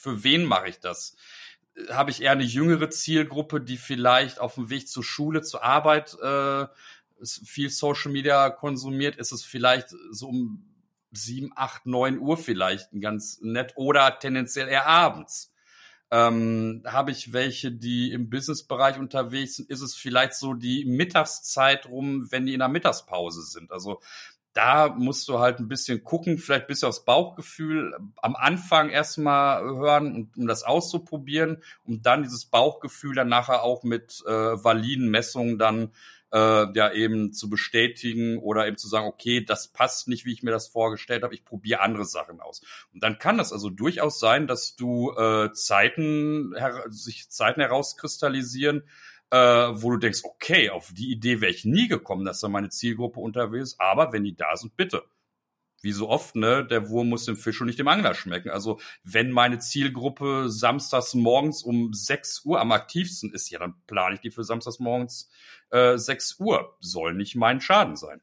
für 0.04 0.24
wen 0.24 0.44
mache 0.46 0.68
ich 0.68 0.80
das 0.80 1.16
habe 1.90 2.12
ich 2.12 2.22
eher 2.22 2.32
eine 2.32 2.44
jüngere 2.44 2.90
Zielgruppe, 2.90 3.62
die 3.62 3.78
vielleicht 3.78 4.40
auf 4.40 4.56
dem 4.56 4.70
Weg 4.70 4.88
zur 4.88 5.04
Schule, 5.04 5.42
zur 5.42 5.64
Arbeit 5.64 6.16
äh, 6.22 6.68
viel 7.24 7.70
Social 7.70 8.12
Media 8.12 8.50
konsumiert, 8.50 9.16
ist 9.16 9.32
es 9.32 9.44
vielleicht 9.44 9.90
so 10.12 10.28
um 10.28 10.66
sieben, 11.12 11.52
acht, 11.56 11.86
neun 11.86 12.20
Uhr 12.20 12.38
vielleicht 12.38 12.90
ganz 13.00 13.40
nett 13.42 13.74
oder 13.76 14.20
tendenziell 14.20 14.68
eher 14.68 14.88
abends. 14.88 15.52
Ähm, 16.12 16.84
habe 16.86 17.12
ich 17.12 17.34
welche, 17.34 17.72
die 17.72 18.12
im 18.12 18.30
Businessbereich 18.30 19.00
unterwegs 19.00 19.56
sind, 19.56 19.70
ist 19.70 19.82
es 19.82 19.96
vielleicht 19.96 20.36
so 20.36 20.54
die 20.54 20.86
Mittagszeit 20.86 21.88
rum, 21.88 22.32
wenn 22.32 22.46
die 22.46 22.54
in 22.54 22.60
der 22.60 22.68
Mittagspause 22.68 23.42
sind. 23.42 23.72
Also 23.72 24.00
da 24.54 24.90
musst 24.90 25.28
du 25.28 25.40
halt 25.40 25.60
ein 25.60 25.68
bisschen 25.68 26.04
gucken, 26.04 26.38
vielleicht 26.38 26.66
ein 26.66 26.68
bisschen 26.68 26.88
aufs 26.88 27.06
Bauchgefühl 27.06 27.98
am 28.22 28.36
Anfang 28.36 28.90
erstmal 28.90 29.64
hören, 29.64 30.32
um 30.38 30.48
das 30.48 30.64
auszuprobieren, 30.64 31.64
um 31.86 32.02
dann 32.02 32.24
dieses 32.24 32.46
Bauchgefühl 32.46 33.16
dann 33.16 33.30
nachher 33.30 33.64
auch 33.64 33.84
mit 33.84 34.24
äh, 34.28 34.32
validen 34.32 35.10
Messungen 35.10 35.58
dann 35.58 35.92
äh, 36.34 36.68
ja 36.74 36.92
eben 36.92 37.32
zu 37.32 37.50
bestätigen 37.50 38.38
oder 38.40 38.68
eben 38.68 38.78
zu 38.78 38.88
sagen, 38.88 39.08
okay, 39.08 39.44
das 39.44 39.68
passt 39.68 40.08
nicht, 40.08 40.26
wie 40.26 40.34
ich 40.34 40.44
mir 40.44 40.52
das 40.52 40.68
vorgestellt 40.68 41.24
habe, 41.24 41.36
ich 41.36 41.46
probiere 41.46 41.82
andere 41.82 42.06
Sachen 42.06 42.40
aus. 42.40 42.62
Und 42.94 43.04
dann 43.04 43.20
kann 43.20 43.38
das 43.38 43.54
also 43.54 43.70
durchaus 43.70 44.20
sein, 44.20 44.48
dass 44.48 44.76
du 44.76 45.12
äh, 45.12 45.52
Zeiten 45.54 46.56
sich 46.90 47.30
Zeiten 47.30 47.62
herauskristallisieren, 47.62 48.84
äh, 49.34 49.82
wo 49.82 49.90
du 49.90 49.98
denkst, 49.98 50.20
okay, 50.26 50.70
auf 50.70 50.94
die 50.94 51.12
Idee 51.12 51.42
wäre 51.42 51.52
ich 51.52 51.66
nie 51.66 51.88
gekommen, 51.88 52.24
dass 52.24 52.40
da 52.40 52.50
meine 52.50 52.70
Zielgruppe 52.70 53.20
unterwegs 53.20 53.72
ist, 53.72 53.82
aber 53.82 54.14
wenn 54.14 54.24
die 54.24 54.36
da 54.36 54.56
sind, 54.56 54.78
bitte. 54.78 55.06
Wie 55.82 55.92
so 55.92 56.08
oft, 56.08 56.36
ne, 56.36 56.64
der 56.64 56.88
Wurm 56.90 57.10
muss 57.10 57.26
dem 57.26 57.36
Fisch 57.36 57.60
und 57.60 57.66
nicht 57.66 57.80
dem 57.80 57.88
Angler 57.88 58.14
schmecken. 58.14 58.52
Also, 58.52 58.80
wenn 59.04 59.32
meine 59.32 59.58
Zielgruppe 59.58 60.50
samstags 60.50 61.16
morgens 61.16 61.64
um 61.64 61.94
6 61.94 62.46
Uhr 62.46 62.62
am 62.62 62.72
aktivsten 62.72 63.34
ist, 63.34 63.50
ja, 63.50 63.58
dann 63.58 63.74
plane 63.88 64.16
ich 64.16 64.22
die 64.22 64.30
für 64.30 64.44
samstags 64.44 64.78
morgens 64.78 65.32
äh, 65.72 65.98
6 65.98 66.40
Uhr. 66.40 66.78
Soll 66.80 67.16
nicht 67.16 67.36
mein 67.36 67.60
Schaden 67.60 67.96
sein. 67.96 68.22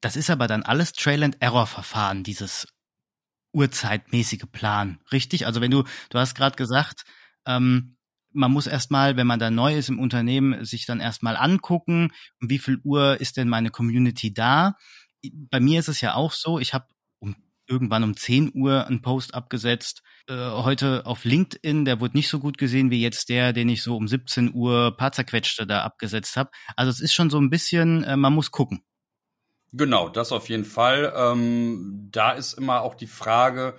Das 0.00 0.16
ist 0.16 0.30
aber 0.30 0.46
dann 0.46 0.62
alles 0.62 0.94
Trail-and-Error-Verfahren, 0.94 2.24
dieses 2.24 2.66
urzeitmäßige 3.52 4.46
Plan, 4.50 5.00
richtig? 5.12 5.44
Also 5.46 5.60
wenn 5.60 5.70
du, 5.70 5.84
du 6.08 6.18
hast 6.18 6.34
gerade 6.34 6.56
gesagt, 6.56 7.04
ähm, 7.46 7.95
man 8.36 8.52
muss 8.52 8.66
erstmal, 8.66 9.16
wenn 9.16 9.26
man 9.26 9.38
da 9.38 9.50
neu 9.50 9.76
ist 9.76 9.88
im 9.88 9.98
Unternehmen, 9.98 10.64
sich 10.64 10.86
dann 10.86 11.00
erstmal 11.00 11.36
angucken, 11.36 12.12
um 12.40 12.50
wie 12.50 12.58
viel 12.58 12.78
Uhr 12.84 13.20
ist 13.20 13.36
denn 13.36 13.48
meine 13.48 13.70
Community 13.70 14.32
da. 14.32 14.74
Bei 15.50 15.58
mir 15.58 15.80
ist 15.80 15.88
es 15.88 16.00
ja 16.00 16.14
auch 16.14 16.32
so, 16.32 16.58
ich 16.58 16.74
habe 16.74 16.86
um, 17.18 17.34
irgendwann 17.66 18.04
um 18.04 18.16
10 18.16 18.52
Uhr 18.54 18.86
einen 18.86 19.02
Post 19.02 19.34
abgesetzt. 19.34 20.02
Äh, 20.28 20.34
heute 20.34 21.06
auf 21.06 21.24
LinkedIn, 21.24 21.84
der 21.84 22.00
wurde 22.00 22.16
nicht 22.16 22.28
so 22.28 22.38
gut 22.38 22.58
gesehen 22.58 22.90
wie 22.90 23.00
jetzt 23.00 23.28
der, 23.28 23.52
den 23.52 23.68
ich 23.68 23.82
so 23.82 23.96
um 23.96 24.06
17 24.06 24.54
Uhr 24.54 24.96
paar 24.96 25.12
zerquetschte 25.12 25.66
da 25.66 25.82
abgesetzt 25.82 26.36
habe. 26.36 26.50
Also 26.76 26.90
es 26.90 27.00
ist 27.00 27.14
schon 27.14 27.30
so 27.30 27.40
ein 27.40 27.50
bisschen, 27.50 28.04
äh, 28.04 28.16
man 28.16 28.34
muss 28.34 28.50
gucken. 28.50 28.82
Genau, 29.72 30.08
das 30.08 30.30
auf 30.30 30.48
jeden 30.48 30.64
Fall. 30.64 31.12
Ähm, 31.16 32.08
da 32.12 32.32
ist 32.32 32.54
immer 32.54 32.82
auch 32.82 32.94
die 32.94 33.08
Frage, 33.08 33.76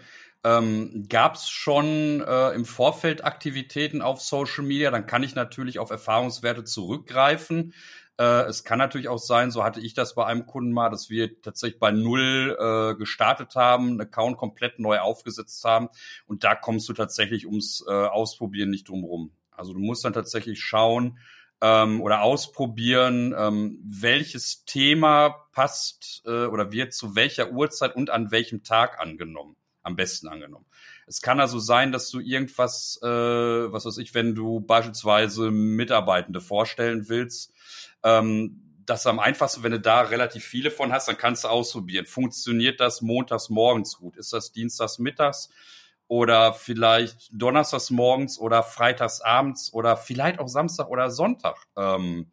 ähm, 0.48 1.06
Gab 1.10 1.36
es 1.36 1.50
schon 1.50 2.22
äh, 2.22 2.52
im 2.52 2.64
Vorfeld 2.64 3.26
Aktivitäten 3.26 4.02
auf 4.02 4.22
Social 4.22 4.64
Media? 4.64 4.92
Dann 4.92 5.06
kann 5.06 5.24
ich 5.24 5.36
natürlich 5.36 5.78
auf 5.78 5.90
Erfahrungswerte 5.90 6.64
zurückgreifen. 6.64 7.74
Äh, 8.18 8.44
es 8.44 8.64
kann 8.64 8.80
natürlich 8.80 9.10
auch 9.10 9.20
sein, 9.20 9.52
so 9.52 9.66
hatte 9.66 9.82
ich 9.82 9.94
das 9.94 10.16
bei 10.16 10.26
einem 10.26 10.46
Kunden 10.46 10.72
mal, 10.72 10.90
dass 10.90 11.10
wir 11.10 11.42
tatsächlich 11.42 11.80
bei 11.80 11.92
Null 11.92 12.56
äh, 12.58 12.96
gestartet 12.98 13.56
haben, 13.56 13.90
einen 13.90 14.02
Account 14.02 14.38
komplett 14.38 14.80
neu 14.80 15.00
aufgesetzt 15.00 15.66
haben. 15.66 15.90
Und 16.28 16.46
da 16.46 16.56
kommst 16.56 16.88
du 16.88 16.94
tatsächlich 16.94 17.46
ums 17.46 17.84
äh, 17.86 17.92
Ausprobieren 17.92 18.70
nicht 18.70 18.88
drum 18.88 19.04
rum. 19.04 19.32
Also 19.52 19.74
du 19.74 19.80
musst 19.80 20.06
dann 20.06 20.14
tatsächlich 20.14 20.62
schauen, 20.62 21.18
ähm, 21.60 22.02
oder 22.02 22.22
ausprobieren, 22.22 23.36
ähm, 23.38 23.80
welches 23.84 24.64
Thema 24.66 25.48
passt 25.52 26.22
äh, 26.26 26.46
oder 26.46 26.72
wird 26.72 26.94
zu 26.94 27.16
welcher 27.16 27.52
Uhrzeit 27.52 27.96
und 27.96 28.12
an 28.12 28.32
welchem 28.32 28.64
Tag 28.64 29.00
angenommen 29.00 29.57
am 29.88 29.96
besten 29.96 30.28
angenommen. 30.28 30.66
Es 31.08 31.22
kann 31.22 31.40
also 31.40 31.58
sein, 31.58 31.92
dass 31.92 32.10
du 32.12 32.20
irgendwas, 32.20 33.00
äh, 33.02 33.08
was 33.08 33.86
weiß 33.86 33.98
ich, 33.98 34.14
wenn 34.14 34.36
du 34.36 34.60
beispielsweise 34.60 35.50
Mitarbeitende 35.50 36.42
vorstellen 36.42 37.10
willst, 37.10 37.54
ähm, 38.04 38.62
das 38.86 39.08
am 39.08 39.20
einfachsten, 39.20 39.64
wenn 39.64 39.72
du 39.72 39.80
da 39.80 40.02
relativ 40.02 40.46
viele 40.46 40.72
von 40.72 40.94
hast, 40.94 41.08
dann 41.08 41.18
kannst 41.18 41.44
du 41.44 41.50
ausprobieren. 41.50 42.06
Funktioniert 42.06 42.80
das 42.80 43.02
montags 43.02 43.50
morgens 43.50 43.98
gut? 43.98 44.16
Ist 44.16 44.32
das 44.32 44.52
dienstags 44.52 45.00
mittags? 45.00 45.50
Oder 46.10 46.54
vielleicht 46.54 47.30
donnerstags 47.34 47.90
morgens 47.90 48.40
oder 48.40 48.64
freitags 48.64 49.20
abends 49.20 49.74
oder 49.74 49.98
vielleicht 49.98 50.40
auch 50.40 50.48
Samstag 50.48 50.88
oder 50.88 51.12
Sonntag? 51.12 51.58
Ähm, 51.76 52.32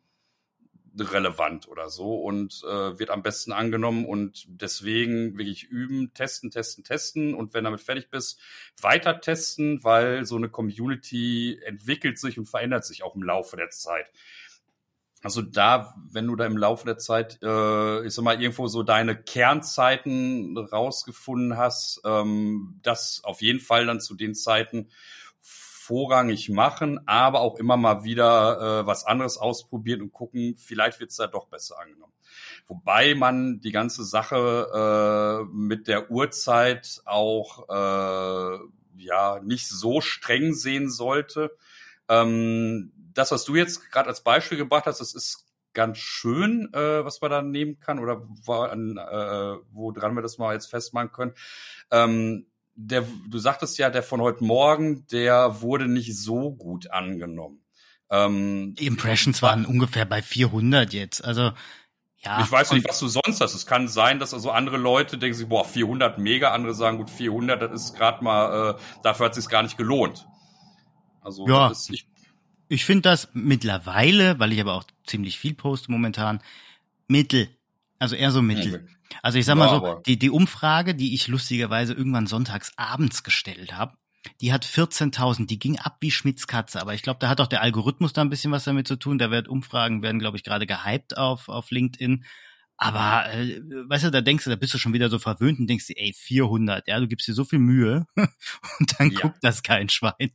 relevant 0.99 1.69
oder 1.69 1.89
so 1.89 2.15
und 2.15 2.63
äh, 2.65 2.99
wird 2.99 3.11
am 3.11 3.23
besten 3.23 3.53
angenommen 3.53 4.05
und 4.05 4.45
deswegen 4.49 5.37
wirklich 5.37 5.65
üben, 5.65 6.13
testen, 6.15 6.51
testen, 6.51 6.85
testen 6.85 7.35
und 7.35 7.55
wenn 7.55 7.65
damit 7.65 7.81
fertig 7.81 8.11
bist, 8.11 8.41
weiter 8.81 9.21
testen, 9.21 9.83
weil 9.83 10.25
so 10.25 10.37
eine 10.37 10.49
Community 10.49 11.61
entwickelt 11.65 12.19
sich 12.19 12.39
und 12.39 12.47
verändert 12.47 12.85
sich 12.85 13.03
auch 13.03 13.15
im 13.15 13.23
Laufe 13.23 13.57
der 13.57 13.71
Zeit. 13.71 14.11
Also 15.25 15.41
da, 15.41 15.95
wenn 16.11 16.27
du 16.27 16.37
da 16.37 16.45
im 16.45 16.59
Laufe 16.59 16.85
der 16.85 16.99
Zeit, 16.99 17.39
äh, 17.43 18.07
ich 18.07 18.13
sag 18.13 18.25
mal, 18.25 18.41
irgendwo 18.43 18.69
so 18.69 18.83
deine 18.83 19.17
Kernzeiten 19.17 20.57
rausgefunden 20.59 21.57
hast, 21.57 22.03
ähm, 22.05 22.79
das 22.83 23.23
auf 23.25 23.41
jeden 23.41 23.61
Fall 23.61 23.87
dann 23.87 24.03
zu 24.03 24.17
den 24.17 24.35
Zeiten 24.35 24.91
vorrangig 25.87 26.49
machen, 26.49 27.01
aber 27.07 27.41
auch 27.41 27.57
immer 27.57 27.77
mal 27.77 28.05
wieder 28.05 28.81
äh, 28.81 28.87
was 28.87 29.05
anderes 29.05 29.37
ausprobieren 29.37 30.03
und 30.03 30.13
gucken, 30.13 30.57
vielleicht 30.57 31.01
wird's 31.01 31.17
da 31.17 31.27
doch 31.27 31.47
besser 31.49 31.79
angenommen. 31.79 32.13
Wobei 32.67 33.15
man 33.15 33.61
die 33.61 33.73
ganze 33.73 34.05
Sache 34.05 35.45
äh, 35.45 35.55
mit 35.55 35.87
der 35.87 36.11
Uhrzeit 36.11 37.03
auch 37.05 37.69
äh, 37.69 38.59
ja 38.97 39.41
nicht 39.43 39.69
so 39.69 40.01
streng 40.01 40.55
sehen 40.55 40.91
sollte. 40.91 41.57
Ähm, 42.09 42.93
das, 43.13 43.31
was 43.31 43.45
du 43.45 43.55
jetzt 43.55 43.91
gerade 43.91 44.09
als 44.09 44.23
Beispiel 44.23 44.59
gebracht 44.59 44.87
hast, 44.87 45.01
das 45.01 45.15
ist 45.15 45.47
ganz 45.75 45.99
schön, 45.99 46.73
äh, 46.73 47.05
was 47.05 47.21
man 47.21 47.31
da 47.31 47.43
nehmen 47.43 47.79
kann 47.81 47.99
oder 47.99 48.27
wo, 48.45 48.65
äh, 48.65 49.59
woran 49.73 50.15
wir 50.15 50.23
das 50.23 50.39
mal 50.39 50.55
jetzt 50.55 50.71
festmachen 50.71 51.13
können. 51.13 51.35
Ähm, 51.91 52.47
der, 52.75 53.05
du 53.29 53.39
sagtest 53.39 53.79
ja, 53.79 53.91
der 53.91 54.03
von 54.03 54.21
heute 54.21 54.45
Morgen, 54.45 55.07
der 55.09 55.61
wurde 55.61 55.89
nicht 55.89 56.17
so 56.17 56.53
gut 56.53 56.91
angenommen. 56.91 57.63
Ähm, 58.11 58.75
Die 58.79 58.87
Impressions 58.87 59.43
waren 59.43 59.65
ungefähr 59.65 60.05
bei 60.05 60.23
400 60.23 60.93
jetzt. 60.93 61.25
Also 61.25 61.53
ja. 62.25 62.41
Ich 62.41 62.51
weiß 62.51 62.73
nicht, 62.73 62.89
was 62.89 62.99
du 62.99 63.09
sonst 63.09 63.41
hast. 63.41 63.55
Es 63.55 63.67
kann 63.67 63.87
sein, 63.87 64.19
dass 64.19 64.33
also 64.33 64.51
andere 64.51 64.79
Leute 64.79 65.19
denken 65.19 65.37
sich, 65.37 65.47
boah, 65.47 65.65
400 65.65 66.19
mega, 66.19 66.53
andere 66.53 66.73
sagen, 66.73 66.97
gut, 66.97 67.11
400, 67.11 67.61
das 67.61 67.85
ist 67.85 67.95
gerade 67.95 68.25
mal, 68.25 68.71
äh, 68.71 68.81
dafür 69.03 69.27
hat 69.27 69.37
es 69.37 69.45
sich 69.45 69.51
gar 69.51 69.63
nicht 69.63 69.77
gelohnt. 69.77 70.27
Also 71.21 71.47
ja. 71.47 71.69
Ist, 71.69 71.91
ich, 71.91 72.07
ich 72.69 72.85
finde 72.87 73.03
das 73.03 73.29
mittlerweile, 73.35 74.39
weil 74.39 74.53
ich 74.53 74.61
aber 74.61 74.75
auch 74.75 74.85
ziemlich 75.07 75.39
viel 75.39 75.53
poste 75.53 75.93
momentan, 75.93 76.41
mittel. 77.09 77.49
Also 77.99 78.17
eher 78.17 78.31
so 78.31 78.41
mittel. 78.41 78.77
Okay. 78.77 78.94
Also 79.23 79.39
ich 79.39 79.45
sag 79.45 79.57
mal 79.57 79.67
ja, 79.67 79.81
so, 79.81 80.03
die, 80.07 80.19
die 80.19 80.31
Umfrage, 80.31 80.95
die 80.95 81.15
ich 81.15 81.29
lustigerweise 81.29 81.95
irgendwann 81.95 82.27
sonntags 82.27 82.73
abends 82.77 83.23
gestellt 83.23 83.77
habe, 83.77 83.97
die 84.41 84.53
hat 84.53 84.65
14.000, 84.65 85.47
die 85.47 85.59
ging 85.59 85.79
ab 85.79 85.97
wie 86.01 86.11
Schmitz 86.11 86.47
Katze. 86.47 86.81
Aber 86.81 86.95
ich 86.95 87.03
glaube, 87.03 87.19
da 87.21 87.29
hat 87.29 87.41
auch 87.41 87.47
der 87.47 87.63
Algorithmus 87.63 88.13
da 88.13 88.23
ein 88.23 88.31
bisschen 88.31 88.53
was 88.53 88.65
damit 88.65 88.89
zu 88.89 88.97
tun. 88.97 89.19
Da 89.19 89.31
wird 89.31 89.49
Umfragen 89.49 90.03
werden, 90.03 90.19
glaube 90.19 90.37
ich, 90.37 90.45
gerade 90.45 90.67
gehypt 90.67 91.17
auf, 91.17 91.49
auf 91.49 91.71
LinkedIn. 91.71 92.25
Aber, 92.77 93.31
äh, 93.33 93.61
weißt 93.89 94.05
du, 94.05 94.11
da 94.11 94.21
denkst 94.21 94.45
du, 94.45 94.51
da 94.51 94.57
bist 94.57 94.75
du 94.75 94.79
schon 94.79 94.93
wieder 94.93 95.09
so 95.09 95.19
verwöhnt 95.19 95.61
und 95.61 95.69
denkst 95.69 95.87
dir, 95.87 95.97
ey, 95.97 96.13
400, 96.13 96.89
ja, 96.89 96.99
du 96.99 97.07
gibst 97.07 97.29
dir 97.29 97.35
so 97.35 97.45
viel 97.45 97.61
Mühe 97.61 98.07
und 98.17 98.99
dann 98.99 99.11
ja. 99.11 99.21
guckt 99.21 99.39
das 99.43 99.63
kein 99.63 99.89
Schwein. 99.89 100.33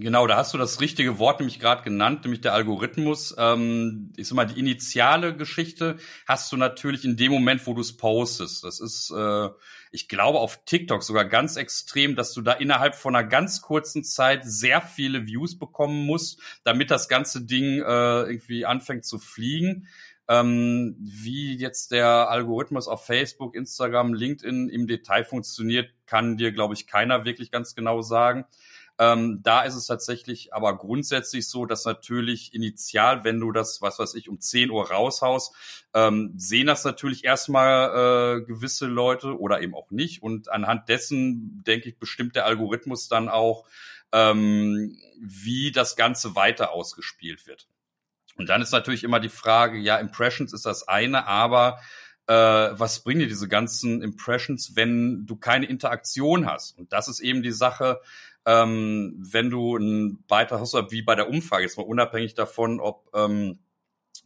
Genau, 0.00 0.28
da 0.28 0.36
hast 0.36 0.54
du 0.54 0.58
das 0.58 0.80
richtige 0.80 1.18
Wort 1.18 1.40
nämlich 1.40 1.58
gerade 1.58 1.82
genannt, 1.82 2.22
nämlich 2.22 2.40
der 2.40 2.54
Algorithmus. 2.54 3.34
Ähm, 3.36 4.12
ich 4.16 4.28
sag 4.28 4.36
mal, 4.36 4.44
die 4.44 4.60
initiale 4.60 5.36
Geschichte 5.36 5.96
hast 6.26 6.52
du 6.52 6.56
natürlich 6.56 7.04
in 7.04 7.16
dem 7.16 7.32
Moment, 7.32 7.66
wo 7.66 7.74
du 7.74 7.80
es 7.80 7.96
postest. 7.96 8.62
Das 8.62 8.78
ist, 8.78 9.10
äh, 9.10 9.48
ich 9.90 10.08
glaube, 10.08 10.38
auf 10.38 10.64
TikTok 10.64 11.02
sogar 11.02 11.24
ganz 11.24 11.56
extrem, 11.56 12.14
dass 12.14 12.32
du 12.32 12.42
da 12.42 12.52
innerhalb 12.52 12.94
von 12.94 13.16
einer 13.16 13.26
ganz 13.26 13.60
kurzen 13.60 14.04
Zeit 14.04 14.42
sehr 14.44 14.82
viele 14.82 15.26
Views 15.26 15.58
bekommen 15.58 16.06
musst, 16.06 16.40
damit 16.62 16.92
das 16.92 17.08
ganze 17.08 17.44
Ding 17.44 17.80
äh, 17.80 18.22
irgendwie 18.22 18.66
anfängt 18.66 19.04
zu 19.04 19.18
fliegen. 19.18 19.88
Ähm, 20.28 20.96
wie 21.00 21.56
jetzt 21.56 21.90
der 21.90 22.30
Algorithmus 22.30 22.86
auf 22.86 23.04
Facebook, 23.04 23.56
Instagram, 23.56 24.14
LinkedIn 24.14 24.68
im 24.68 24.86
Detail 24.86 25.24
funktioniert, 25.24 25.90
kann 26.06 26.36
dir, 26.36 26.52
glaube 26.52 26.74
ich, 26.74 26.86
keiner 26.86 27.24
wirklich 27.24 27.50
ganz 27.50 27.74
genau 27.74 28.02
sagen. 28.02 28.44
Ähm, 28.98 29.40
da 29.42 29.62
ist 29.62 29.76
es 29.76 29.86
tatsächlich 29.86 30.52
aber 30.52 30.76
grundsätzlich 30.76 31.48
so, 31.48 31.66
dass 31.66 31.84
natürlich 31.84 32.52
initial, 32.52 33.22
wenn 33.22 33.38
du 33.38 33.52
das, 33.52 33.80
was 33.80 33.98
weiß 33.98 34.14
ich, 34.14 34.28
um 34.28 34.40
10 34.40 34.70
Uhr 34.70 34.90
raushaust, 34.90 35.54
ähm, 35.94 36.32
sehen 36.36 36.66
das 36.66 36.84
natürlich 36.84 37.24
erstmal 37.24 38.40
äh, 38.40 38.44
gewisse 38.44 38.86
Leute 38.86 39.38
oder 39.38 39.60
eben 39.60 39.74
auch 39.74 39.90
nicht. 39.90 40.22
Und 40.22 40.48
anhand 40.48 40.88
dessen, 40.88 41.62
denke 41.64 41.88
ich, 41.88 41.98
bestimmt 41.98 42.34
der 42.34 42.46
Algorithmus 42.46 43.08
dann 43.08 43.28
auch, 43.28 43.66
ähm, 44.12 44.98
wie 45.20 45.70
das 45.70 45.94
Ganze 45.94 46.34
weiter 46.34 46.72
ausgespielt 46.72 47.46
wird. 47.46 47.68
Und 48.36 48.48
dann 48.48 48.62
ist 48.62 48.72
natürlich 48.72 49.04
immer 49.04 49.20
die 49.20 49.28
Frage, 49.28 49.78
ja, 49.78 49.98
Impressions 49.98 50.52
ist 50.52 50.66
das 50.66 50.86
eine, 50.86 51.26
aber 51.26 51.80
äh, 52.26 52.34
was 52.34 53.02
bringen 53.02 53.20
dir 53.20 53.26
diese 53.26 53.48
ganzen 53.48 54.02
Impressions, 54.02 54.76
wenn 54.76 55.26
du 55.26 55.36
keine 55.36 55.66
Interaktion 55.66 56.46
hast? 56.46 56.78
Und 56.78 56.92
das 56.92 57.08
ist 57.08 57.20
eben 57.20 57.42
die 57.42 57.52
Sache, 57.52 58.00
ähm, 58.48 59.14
wenn 59.18 59.50
du 59.50 59.76
einen 59.76 60.24
Beitrag 60.26 60.60
hast, 60.60 60.72
wie 60.90 61.02
bei 61.02 61.14
der 61.14 61.28
Umfrage, 61.28 61.64
jetzt 61.64 61.76
mal 61.76 61.84
unabhängig 61.84 62.34
davon, 62.34 62.80
ob 62.80 63.06
ähm, 63.14 63.58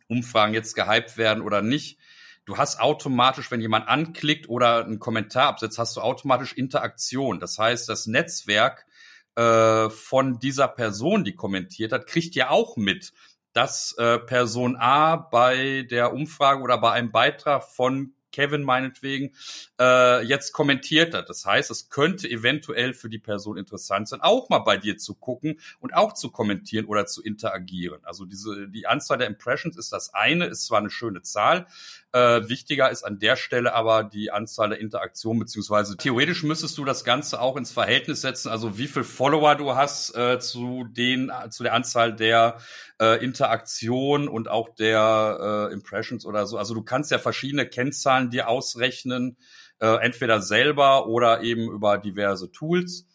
Umfragen 0.06 0.54
jetzt 0.54 0.74
gehypt 0.76 1.16
werden 1.16 1.42
oder 1.42 1.61
nicht, 1.61 1.98
du 2.44 2.56
hast 2.56 2.78
automatisch, 2.80 3.50
wenn 3.50 3.61
jemand 3.61 3.88
anklickt 3.88 4.48
oder 4.48 4.85
einen 4.85 5.00
Kommentar 5.00 5.48
absetzt, 5.48 5.76
hast 5.76 5.96
du 5.96 6.02
automatisch 6.02 6.52
Interaktion. 6.52 7.40
Das 7.40 7.58
heißt, 7.58 7.88
das 7.88 8.06
Netzwerk 8.06 8.87
äh, 9.35 9.90
von 9.90 10.38
dieser 10.38 10.68
Person, 10.68 11.24
die 11.24 11.35
kommentiert 11.35 11.90
hat, 11.90 12.06
kriegt 12.06 12.37
ja 12.37 12.50
auch 12.50 12.76
mit, 12.76 13.12
dass 13.52 13.92
äh, 13.98 14.20
Person 14.20 14.76
A 14.76 15.16
bei 15.16 15.85
der 15.90 16.12
Umfrage 16.12 16.62
oder 16.62 16.78
bei 16.78 16.92
einem 16.92 17.11
Beitrag 17.11 17.64
von 17.64 18.14
Kevin 18.33 18.62
meinetwegen, 18.62 19.35
äh, 19.81 20.25
jetzt 20.25 20.53
kommentiert 20.53 21.14
hat. 21.14 21.29
Das 21.29 21.45
heißt, 21.45 21.71
es 21.71 21.90
könnte 21.90 22.29
eventuell 22.29 22.95
für 22.95 23.09
die 23.09 23.18
Person 23.18 23.57
interessant 23.57 24.09
sein, 24.09 24.21
auch 24.21 24.49
mal 24.49 24.61
bei 24.61 24.77
dir 24.77 24.97
zu 24.97 25.14
gucken 25.14 25.61
und 25.81 25.95
auch 25.95 26.14
zu 26.14 26.31
kommentieren 26.31 26.87
oder 26.87 27.07
zu 27.07 27.23
interagieren. 27.23 28.01
Also 28.05 28.25
diese, 28.25 28.68
die 28.68 28.87
Anzahl 28.87 29.18
der 29.18 29.27
Impressions 29.27 29.77
ist 29.77 29.92
das 29.92 30.14
eine, 30.14 30.47
ist 30.47 30.66
zwar 30.66 30.79
eine 30.79 30.90
schöne 30.90 31.23
Zahl, 31.23 31.66
äh, 32.12 32.49
wichtiger 32.49 32.90
ist 32.90 33.05
an 33.05 33.18
der 33.18 33.37
Stelle 33.37 33.73
aber 33.73 34.05
die 34.05 34.31
Anzahl 34.31 34.71
der 34.71 34.81
Interaktionen, 34.81 35.40
beziehungsweise 35.40 35.97
theoretisch 35.97 36.42
müsstest 36.42 36.77
du 36.77 36.85
das 36.85 37.05
Ganze 37.05 37.40
auch 37.40 37.57
ins 37.57 37.73
Verhältnis 37.73 38.21
setzen, 38.21 38.51
also 38.51 38.77
wie 38.79 38.87
viel 38.87 39.05
Follower 39.05 39.55
du 39.55 39.75
hast 39.75 40.14
äh, 40.14 40.38
zu 40.38 40.85
den, 40.85 41.33
zu 41.51 41.62
der 41.62 41.73
Anzahl 41.73 42.14
der 42.14 42.59
äh, 43.01 43.25
Interaktion 43.25 44.29
und 44.29 44.49
auch 44.49 44.68
der 44.75 45.68
äh, 45.71 45.73
Impressions 45.73 46.27
oder 46.27 46.47
so. 46.47 46.59
Also 46.59 46.75
du 46.75 46.83
kannst 46.83 47.11
ja 47.11 47.18
verschiedene 47.18 47.66
Kennzahlen 47.66 48.21
dir 48.30 48.48
ausrechnen, 48.48 49.37
äh, 49.80 49.96
entweder 50.04 50.40
selber 50.40 51.06
oder 51.06 51.42
eben 51.42 51.70
über 51.70 51.98
diverse 51.98 52.50
Tools. 52.50 53.06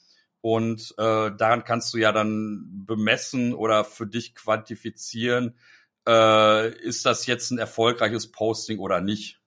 Und 0.41 0.93
äh, 0.97 1.31
daran 1.35 1.63
kannst 1.63 1.93
du 1.93 1.97
ja 1.97 2.11
dann 2.11 2.85
bemessen 2.85 3.53
oder 3.53 3.83
für 3.83 4.07
dich 4.07 4.35
quantifizieren, 4.35 5.57
äh, 6.07 6.69
ist 6.79 7.05
das 7.05 7.25
jetzt 7.25 7.51
ein 7.51 7.57
erfolgreiches 7.57 8.31
Posting 8.31 8.79
oder 8.79 9.01
nicht. 9.01 9.39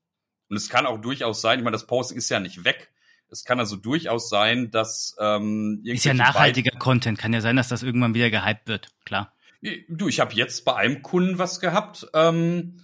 Und 0.49 0.57
es 0.57 0.69
kann 0.69 0.87
auch 0.87 1.01
durchaus 1.01 1.41
sein, 1.41 1.61
ich 1.61 1.65
meine, 1.65 1.75
das 1.75 1.87
Posting 1.87 2.19
ist 2.19 2.29
ja 2.29 2.41
nicht 2.41 2.65
weg. 2.65 2.91
Es 3.31 3.45
kann 3.45 3.61
also 3.61 3.77
durchaus 3.77 4.29
sein, 4.29 4.71
dass 4.73 5.17
ähm, 5.21 5.81
ist 5.85 6.05
ja 6.05 6.15
nachhaltiger 6.15 6.77
Content. 6.79 7.17
Kann 7.17 7.33
ja 7.33 7.41
sein, 7.41 7.55
dass 7.55 7.69
das 7.69 7.85
irgendwann 7.85 8.15
wieder 8.15 8.29
gehypt 8.29 8.67
wird. 8.67 8.89
Klar. 9.05 9.33
Du, 9.89 10.09
ich 10.09 10.19
habe 10.21 10.35
jetzt 10.35 10.65
bei 10.65 10.75
einem 10.75 11.03
Kunden 11.03 11.39
was 11.39 11.61
gehabt. 11.61 12.09
Ähm, 12.13 12.83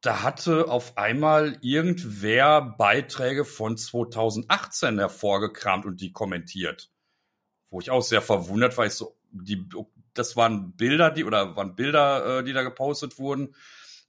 da 0.00 0.22
hatte 0.22 0.68
auf 0.68 0.96
einmal 0.96 1.58
irgendwer 1.60 2.62
Beiträge 2.62 3.44
von 3.44 3.76
2018 3.76 4.98
hervorgekramt 4.98 5.84
und 5.84 6.00
die 6.00 6.12
kommentiert. 6.12 6.90
Wo 7.68 7.80
ich 7.80 7.90
auch 7.90 8.02
sehr 8.02 8.22
verwundert 8.22 8.76
war, 8.78 8.86
ich 8.86 8.94
so, 8.94 9.16
die, 9.30 9.68
das 10.14 10.36
waren 10.36 10.72
Bilder, 10.76 11.10
die 11.10 11.24
oder 11.24 11.54
waren 11.56 11.76
Bilder, 11.76 12.38
äh, 12.38 12.44
die 12.44 12.52
da 12.52 12.62
gepostet 12.62 13.18
wurden 13.18 13.54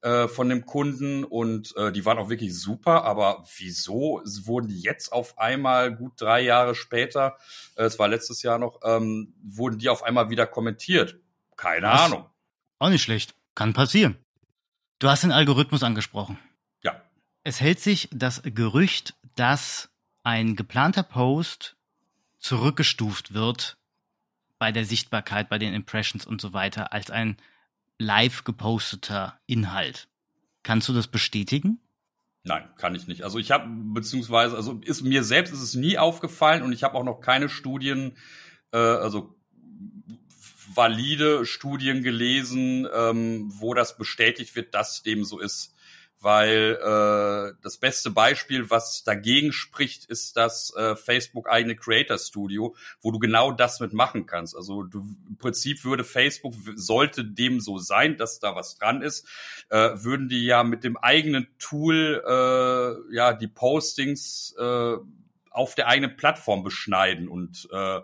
äh, 0.01 0.27
von 0.27 0.49
dem 0.49 0.65
Kunden 0.65 1.23
und 1.23 1.75
äh, 1.77 1.91
die 1.91 2.05
waren 2.05 2.17
auch 2.17 2.29
wirklich 2.29 2.57
super. 2.57 3.03
Aber 3.03 3.43
wieso 3.57 4.21
wurden 4.43 4.69
die 4.69 4.79
jetzt 4.79 5.11
auf 5.11 5.37
einmal 5.37 5.95
gut 5.95 6.13
drei 6.17 6.41
Jahre 6.41 6.73
später, 6.73 7.37
äh, 7.75 7.83
es 7.83 7.99
war 7.99 8.07
letztes 8.07 8.41
Jahr 8.43 8.59
noch, 8.59 8.79
ähm, 8.83 9.33
wurden 9.43 9.77
die 9.77 9.89
auf 9.89 10.03
einmal 10.03 10.29
wieder 10.29 10.47
kommentiert? 10.47 11.19
Keine 11.55 11.87
das 11.87 12.01
Ahnung. 12.01 12.25
Auch 12.79 12.89
nicht 12.89 13.03
schlecht. 13.03 13.35
Kann 13.53 13.73
passieren. 13.73 14.17
Du 15.01 15.09
hast 15.09 15.23
den 15.23 15.31
Algorithmus 15.31 15.81
angesprochen. 15.81 16.37
Ja. 16.83 17.01
Es 17.43 17.59
hält 17.59 17.79
sich 17.79 18.07
das 18.11 18.43
Gerücht, 18.45 19.15
dass 19.35 19.89
ein 20.21 20.55
geplanter 20.55 21.01
Post 21.01 21.75
zurückgestuft 22.37 23.33
wird 23.33 23.77
bei 24.59 24.71
der 24.71 24.85
Sichtbarkeit, 24.85 25.49
bei 25.49 25.57
den 25.57 25.73
Impressions 25.73 26.27
und 26.27 26.39
so 26.39 26.53
weiter, 26.53 26.93
als 26.93 27.09
ein 27.09 27.37
live 27.97 28.43
geposteter 28.43 29.39
Inhalt. 29.47 30.07
Kannst 30.61 30.87
du 30.87 30.93
das 30.93 31.07
bestätigen? 31.07 31.79
Nein, 32.43 32.69
kann 32.77 32.93
ich 32.93 33.07
nicht. 33.07 33.23
Also 33.23 33.39
ich 33.39 33.49
habe 33.49 33.65
beziehungsweise 33.67 34.55
also 34.55 34.81
ist 34.85 35.01
mir 35.01 35.23
selbst 35.23 35.51
ist 35.51 35.63
es 35.63 35.73
nie 35.73 35.97
aufgefallen 35.97 36.61
und 36.61 36.73
ich 36.73 36.83
habe 36.83 36.95
auch 36.95 37.03
noch 37.03 37.21
keine 37.21 37.49
Studien, 37.49 38.17
äh, 38.71 38.77
also 38.77 39.35
valide 40.73 41.45
Studien 41.45 42.03
gelesen, 42.03 42.87
ähm, 42.93 43.51
wo 43.55 43.73
das 43.73 43.97
bestätigt 43.97 44.55
wird, 44.55 44.73
dass 44.73 45.03
dem 45.03 45.23
so 45.23 45.39
ist 45.39 45.73
weil 46.21 46.77
äh, 46.79 47.57
das 47.63 47.77
beste 47.77 48.11
Beispiel, 48.11 48.69
was 48.69 49.03
dagegen 49.03 49.51
spricht, 49.51 50.05
ist 50.05 50.37
das 50.37 50.73
äh, 50.75 50.95
Facebook 50.95 51.49
eigene 51.49 51.75
Creator 51.75 52.17
Studio, 52.19 52.75
wo 53.01 53.11
du 53.11 53.17
genau 53.17 53.51
das 53.51 53.79
mitmachen 53.79 54.27
kannst. 54.27 54.55
Also 54.55 54.83
du, 54.83 54.99
im 55.27 55.37
Prinzip 55.37 55.83
würde 55.83 56.03
Facebook, 56.03 56.53
sollte 56.75 57.25
dem 57.25 57.59
so 57.59 57.79
sein, 57.79 58.17
dass 58.17 58.39
da 58.39 58.55
was 58.55 58.77
dran 58.77 59.01
ist, 59.01 59.27
äh, 59.69 59.89
würden 59.95 60.29
die 60.29 60.45
ja 60.45 60.63
mit 60.63 60.83
dem 60.83 60.95
eigenen 60.95 61.47
Tool 61.57 62.23
äh, 62.23 63.15
ja 63.15 63.33
die 63.33 63.47
Postings 63.47 64.55
äh, 64.59 64.97
auf 65.49 65.75
der 65.75 65.87
eigenen 65.87 66.15
Plattform 66.17 66.63
beschneiden 66.63 67.29
und 67.29 67.67
äh, 67.71 67.99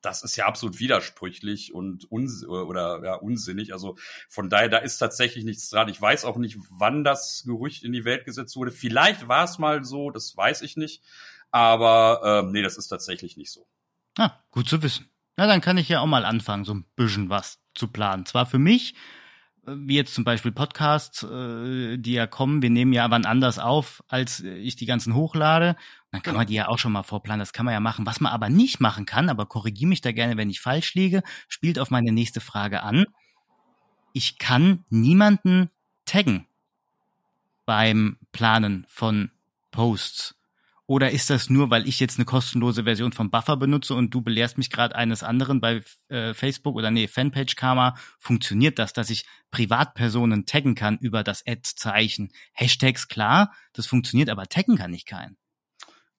das 0.00 0.22
ist 0.22 0.36
ja 0.36 0.46
absolut 0.46 0.78
widersprüchlich 0.78 1.74
und 1.74 2.10
uns 2.10 2.46
oder 2.46 3.02
ja, 3.04 3.14
unsinnig. 3.14 3.72
Also 3.72 3.96
von 4.28 4.48
daher, 4.48 4.68
da 4.68 4.78
ist 4.78 4.98
tatsächlich 4.98 5.44
nichts 5.44 5.68
dran. 5.70 5.88
Ich 5.88 6.00
weiß 6.00 6.24
auch 6.24 6.36
nicht, 6.36 6.58
wann 6.70 7.04
das 7.04 7.44
Gerücht 7.46 7.84
in 7.84 7.92
die 7.92 8.04
Welt 8.04 8.24
gesetzt 8.24 8.56
wurde. 8.56 8.70
Vielleicht 8.70 9.28
war 9.28 9.44
es 9.44 9.58
mal 9.58 9.84
so, 9.84 10.10
das 10.10 10.36
weiß 10.36 10.62
ich 10.62 10.76
nicht. 10.76 11.02
Aber 11.50 12.20
ähm, 12.44 12.52
nee, 12.52 12.62
das 12.62 12.76
ist 12.76 12.88
tatsächlich 12.88 13.36
nicht 13.36 13.50
so. 13.50 13.66
Ah, 14.18 14.32
gut 14.50 14.68
zu 14.68 14.82
wissen. 14.82 15.10
Na, 15.36 15.46
dann 15.46 15.60
kann 15.60 15.78
ich 15.78 15.88
ja 15.88 16.00
auch 16.00 16.06
mal 16.06 16.24
anfangen, 16.24 16.64
so 16.64 16.74
ein 16.74 16.84
bisschen 16.96 17.30
was 17.30 17.60
zu 17.74 17.88
planen. 17.88 18.26
Zwar 18.26 18.46
für 18.46 18.58
mich, 18.58 18.94
äh, 19.66 19.72
wie 19.76 19.96
jetzt 19.96 20.14
zum 20.14 20.24
Beispiel 20.24 20.52
Podcasts, 20.52 21.22
äh, 21.22 21.96
die 21.96 22.12
ja 22.12 22.26
kommen, 22.26 22.60
wir 22.62 22.70
nehmen 22.70 22.92
ja 22.92 23.10
wann 23.10 23.24
anders 23.24 23.58
auf, 23.58 24.02
als 24.08 24.40
ich 24.40 24.76
die 24.76 24.86
ganzen 24.86 25.14
hochlade. 25.14 25.76
Dann 26.10 26.22
kann 26.22 26.32
genau. 26.32 26.38
man 26.38 26.46
die 26.46 26.54
ja 26.54 26.68
auch 26.68 26.78
schon 26.78 26.92
mal 26.92 27.02
vorplanen, 27.02 27.40
das 27.40 27.52
kann 27.52 27.66
man 27.66 27.74
ja 27.74 27.80
machen. 27.80 28.06
Was 28.06 28.20
man 28.20 28.32
aber 28.32 28.48
nicht 28.48 28.80
machen 28.80 29.04
kann, 29.04 29.28
aber 29.28 29.46
korrigiere 29.46 29.88
mich 29.88 30.00
da 30.00 30.12
gerne, 30.12 30.36
wenn 30.36 30.50
ich 30.50 30.60
falsch 30.60 30.94
liege, 30.94 31.22
spielt 31.48 31.78
auf 31.78 31.90
meine 31.90 32.12
nächste 32.12 32.40
Frage 32.40 32.82
an. 32.82 33.06
Ich 34.14 34.38
kann 34.38 34.84
niemanden 34.88 35.70
taggen 36.06 36.46
beim 37.66 38.16
Planen 38.32 38.86
von 38.88 39.30
Posts. 39.70 40.34
Oder 40.86 41.10
ist 41.10 41.28
das 41.28 41.50
nur, 41.50 41.68
weil 41.68 41.86
ich 41.86 42.00
jetzt 42.00 42.16
eine 42.16 42.24
kostenlose 42.24 42.84
Version 42.84 43.12
von 43.12 43.30
Buffer 43.30 43.58
benutze 43.58 43.94
und 43.94 44.14
du 44.14 44.22
belehrst 44.22 44.56
mich 44.56 44.70
gerade 44.70 44.96
eines 44.96 45.22
anderen 45.22 45.60
bei 45.60 45.82
äh, 46.08 46.32
Facebook 46.32 46.76
oder 46.76 46.90
nee, 46.90 47.06
Fanpage 47.06 47.56
Karma? 47.56 47.94
Funktioniert 48.18 48.78
das, 48.78 48.94
dass 48.94 49.10
ich 49.10 49.26
Privatpersonen 49.50 50.46
taggen 50.46 50.74
kann 50.74 50.96
über 50.96 51.22
das 51.22 51.46
Ad-Zeichen? 51.46 52.32
Hashtags 52.54 53.08
klar, 53.08 53.52
das 53.74 53.86
funktioniert, 53.86 54.30
aber 54.30 54.46
taggen 54.46 54.78
kann 54.78 54.94
ich 54.94 55.04
keinen. 55.04 55.36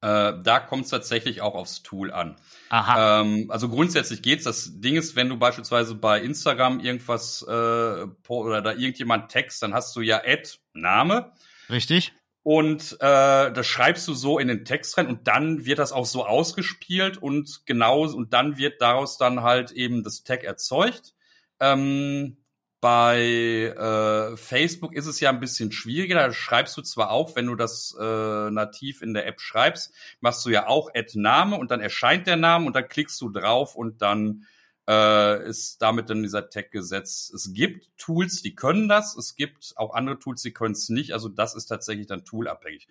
Äh, 0.02 0.34
da 0.44 0.60
kommt 0.60 0.86
es 0.86 0.92
tatsächlich 0.92 1.42
auch 1.42 1.56
aufs 1.56 1.84
Tool 1.84 2.12
an. 2.12 2.38
Aha. 2.70 3.22
Ähm, 3.22 3.52
also 3.52 3.68
grundsätzlich 3.68 4.22
geht's. 4.22 4.46
Das 4.46 4.80
Ding 4.80 4.96
ist, 4.96 5.18
wenn 5.18 5.28
du 5.28 5.38
beispielsweise 5.38 5.96
bei 5.96 6.22
Instagram 6.22 6.80
irgendwas 6.80 7.46
äh, 7.48 8.06
oder 8.28 8.62
da 8.62 8.72
irgendjemand 8.72 9.30
text, 9.30 9.62
dann 9.62 9.74
hast 9.74 9.96
du 9.96 10.02
ja 10.02 10.22
Ad 10.26 10.50
Name. 10.74 11.34
Richtig. 11.70 12.14
Und 12.44 12.94
äh, 13.02 13.52
das 13.52 13.68
schreibst 13.68 14.08
du 14.08 14.14
so 14.14 14.40
in 14.40 14.48
den 14.48 14.64
Text 14.64 14.98
rein 14.98 15.08
und 15.08 15.28
dann 15.28 15.66
wird 15.66 15.80
das 15.80 15.92
auch 15.92 16.06
so 16.06 16.26
ausgespielt 16.26 17.18
und 17.18 17.66
genau 17.66 18.06
und 18.06 18.34
dann 18.34 18.58
wird 18.58 18.82
daraus 18.82 19.18
dann 19.18 19.44
halt 19.44 19.72
eben 19.72 20.04
das 20.04 20.24
Tag 20.24 20.44
erzeugt. 20.44 21.14
Ähm, 21.60 22.38
bei 22.82 23.74
äh, 23.76 24.38
Facebook 24.38 24.94
ist 24.94 25.06
es 25.06 25.20
ja 25.20 25.30
ein 25.30 25.40
bisschen 25.40 25.72
schwieriger. 25.72 26.16
Da 26.16 26.32
schreibst 26.32 26.78
du 26.78 26.82
zwar 26.82 27.12
auch, 27.12 27.36
wenn 27.36 27.48
du 27.48 27.56
das 27.56 27.96
äh, 28.00 28.04
nativ 28.52 29.02
in 29.02 29.14
der 29.14 29.28
App 29.28 29.42
schreibst, 29.42 29.94
machst 30.22 30.46
du 30.46 30.50
ja 30.50 30.68
auch 30.68 30.90
Add-Name 30.94 31.58
und 31.58 31.72
dann 31.72 31.82
erscheint 31.82 32.26
der 32.26 32.38
Name 32.38 32.66
und 32.66 32.76
dann 32.76 32.88
klickst 32.88 33.20
du 33.20 33.30
drauf 33.30 33.76
und 33.76 34.02
dann 34.02 34.46
äh, 34.88 35.46
ist 35.48 35.82
damit 35.82 36.10
dann 36.10 36.24
dieser 36.24 36.50
Tag 36.50 36.72
gesetzt. 36.72 37.34
Es 37.34 37.54
gibt 37.54 37.90
Tools, 37.98 38.42
die 38.42 38.56
können 38.56 38.88
das. 38.88 39.16
Es 39.18 39.36
gibt 39.36 39.74
auch 39.76 39.94
andere 39.94 40.18
Tools, 40.18 40.42
die 40.42 40.54
können 40.54 40.74
es 40.74 40.88
nicht. 40.88 41.12
Also 41.12 41.28
das 41.28 41.56
ist 41.56 41.66
tatsächlich 41.66 42.08
dann 42.08 42.24
toolabhängig. 42.24 42.88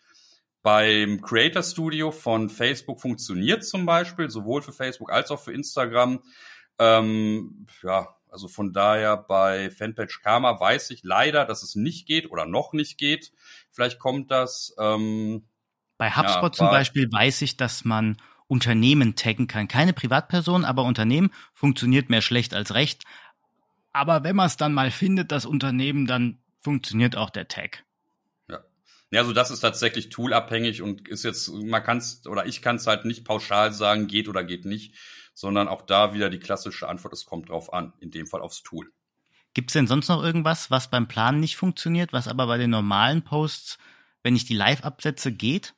Beim 0.62 1.22
Creator 1.22 1.62
Studio 1.62 2.11
von 2.11 2.51
Facebook 2.51 3.01
funktioniert 3.01 3.64
zum 3.64 3.87
Beispiel, 3.87 4.29
sowohl 4.29 4.61
für 4.61 4.72
Facebook 4.72 5.11
als 5.11 5.31
auch 5.31 5.40
für 5.40 5.53
Instagram. 5.53 6.22
Ähm, 6.79 7.66
ja, 7.83 8.17
also 8.30 8.48
von 8.48 8.72
daher 8.72 9.16
bei 9.16 9.70
Fanpage 9.70 10.20
Karma 10.22 10.58
weiß 10.58 10.90
ich 10.90 11.02
leider, 11.04 11.44
dass 11.44 11.62
es 11.62 11.74
nicht 11.74 12.06
geht 12.06 12.30
oder 12.30 12.46
noch 12.46 12.72
nicht 12.72 12.98
geht. 12.98 13.32
Vielleicht 13.70 13.98
kommt 13.98 14.30
das. 14.30 14.74
Ähm, 14.78 15.46
bei 15.96 16.10
HubSpot 16.10 16.54
ja, 16.54 16.58
zum 16.58 16.66
Beispiel 16.68 17.10
weiß 17.10 17.42
ich, 17.42 17.56
dass 17.56 17.84
man 17.84 18.16
Unternehmen 18.46 19.14
taggen 19.14 19.46
kann. 19.46 19.68
Keine 19.68 19.92
Privatperson, 19.92 20.64
aber 20.64 20.84
Unternehmen 20.84 21.30
funktioniert 21.52 22.10
mehr 22.10 22.22
schlecht 22.22 22.54
als 22.54 22.74
recht. 22.74 23.04
Aber 23.92 24.24
wenn 24.24 24.36
man 24.36 24.46
es 24.46 24.56
dann 24.56 24.72
mal 24.72 24.90
findet, 24.90 25.32
das 25.32 25.44
Unternehmen, 25.44 26.06
dann 26.06 26.38
funktioniert 26.60 27.16
auch 27.16 27.30
der 27.30 27.48
Tag. 27.48 27.84
Ja. 28.48 28.60
Ja, 29.10 29.20
also 29.20 29.32
das 29.32 29.50
ist 29.50 29.60
tatsächlich 29.60 30.08
toolabhängig 30.08 30.82
und 30.82 31.08
ist 31.08 31.24
jetzt, 31.24 31.48
man 31.48 31.82
kann 31.82 31.98
es, 31.98 32.26
oder 32.26 32.46
ich 32.46 32.62
kann 32.62 32.76
es 32.76 32.86
halt 32.86 33.04
nicht 33.04 33.24
pauschal 33.24 33.72
sagen, 33.72 34.06
geht 34.06 34.28
oder 34.28 34.44
geht 34.44 34.64
nicht, 34.64 34.94
sondern 35.38 35.68
auch 35.68 35.83
da 35.83 36.14
wieder 36.14 36.31
die 36.31 36.40
klassische 36.40 36.88
Antwort, 36.88 37.12
es 37.12 37.24
kommt 37.24 37.48
drauf 37.48 37.72
an, 37.72 37.92
in 38.01 38.11
dem 38.11 38.27
Fall 38.27 38.40
aufs 38.40 38.64
Tool. 38.64 38.90
Gibt 39.55 39.70
es 39.70 39.74
denn 39.74 39.87
sonst 39.87 40.09
noch 40.09 40.20
irgendwas, 40.20 40.68
was 40.72 40.90
beim 40.90 41.07
Planen 41.07 41.38
nicht 41.38 41.57
funktioniert, 41.57 42.12
was 42.12 42.27
aber 42.27 42.48
bei 42.48 42.59
den 42.59 42.70
normalen 42.70 43.22
Posts, 43.22 43.79
wenn 44.24 44.35
ich 44.35 44.46
die 44.46 44.57
live 44.57 44.83
absetze, 44.83 45.31
geht? 45.31 45.74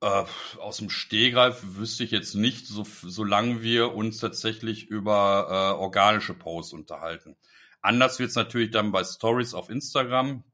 Äh, 0.00 0.24
aus 0.58 0.76
dem 0.76 0.88
Stehgreif 0.88 1.62
wüsste 1.62 2.04
ich 2.04 2.12
jetzt 2.12 2.36
nicht, 2.36 2.68
so, 2.68 2.86
solange 3.02 3.60
wir 3.60 3.92
uns 3.92 4.18
tatsächlich 4.18 4.86
über 4.86 5.48
äh, 5.48 5.80
organische 5.80 6.34
Posts 6.34 6.74
unterhalten. 6.74 7.36
Anders 7.80 8.20
wird 8.20 8.30
es 8.30 8.36
natürlich 8.36 8.70
dann 8.70 8.92
bei 8.92 9.02
Stories 9.02 9.52
auf 9.52 9.68
Instagram. 9.68 10.44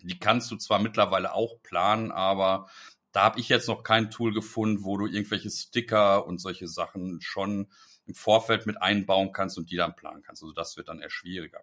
Die 0.00 0.18
kannst 0.18 0.50
du 0.50 0.56
zwar 0.56 0.80
mittlerweile 0.80 1.32
auch 1.32 1.62
planen, 1.62 2.12
aber 2.12 2.68
da 3.16 3.22
habe 3.22 3.40
ich 3.40 3.48
jetzt 3.48 3.66
noch 3.66 3.82
kein 3.82 4.10
Tool 4.10 4.34
gefunden, 4.34 4.84
wo 4.84 4.98
du 4.98 5.06
irgendwelche 5.06 5.48
Sticker 5.48 6.26
und 6.26 6.38
solche 6.38 6.68
Sachen 6.68 7.22
schon 7.22 7.66
im 8.04 8.14
Vorfeld 8.14 8.66
mit 8.66 8.82
einbauen 8.82 9.32
kannst 9.32 9.56
und 9.56 9.70
die 9.70 9.76
dann 9.76 9.96
planen 9.96 10.22
kannst. 10.22 10.42
Also 10.42 10.52
das 10.52 10.76
wird 10.76 10.88
dann 10.88 11.00
eher 11.00 11.08
schwieriger. 11.08 11.60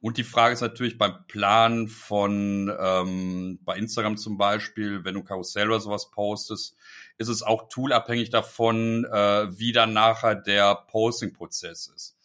Und 0.00 0.18
die 0.18 0.22
Frage 0.22 0.52
ist 0.52 0.60
natürlich 0.60 0.96
beim 0.96 1.26
Plan 1.26 1.88
von 1.88 2.72
ähm, 2.78 3.58
bei 3.64 3.76
Instagram 3.76 4.16
zum 4.16 4.38
Beispiel, 4.38 5.04
wenn 5.04 5.14
du 5.14 5.24
Karussell 5.24 5.68
oder 5.68 5.80
sowas 5.80 6.12
postest, 6.12 6.76
ist 7.16 7.26
es 7.26 7.42
auch 7.42 7.68
toolabhängig 7.68 8.30
davon, 8.30 9.04
äh, 9.04 9.58
wie 9.58 9.72
dann 9.72 9.92
nachher 9.92 10.36
der 10.36 10.76
Posting-Prozess 10.76 11.88
ist. 11.88 12.16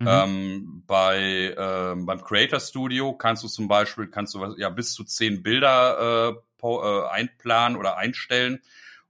Mhm. 0.00 0.06
Ähm, 0.08 0.82
bei 0.86 1.54
ähm, 1.58 2.06
beim 2.06 2.22
Creator 2.22 2.60
Studio 2.60 3.14
kannst 3.14 3.42
du 3.42 3.48
zum 3.48 3.66
Beispiel 3.66 4.06
kannst 4.06 4.34
du 4.34 4.54
ja 4.56 4.68
bis 4.68 4.92
zu 4.92 5.02
zehn 5.02 5.42
Bilder 5.42 6.38
äh, 6.62 6.66
äh, 6.66 7.08
einplanen 7.08 7.76
oder 7.76 7.96
einstellen 7.96 8.60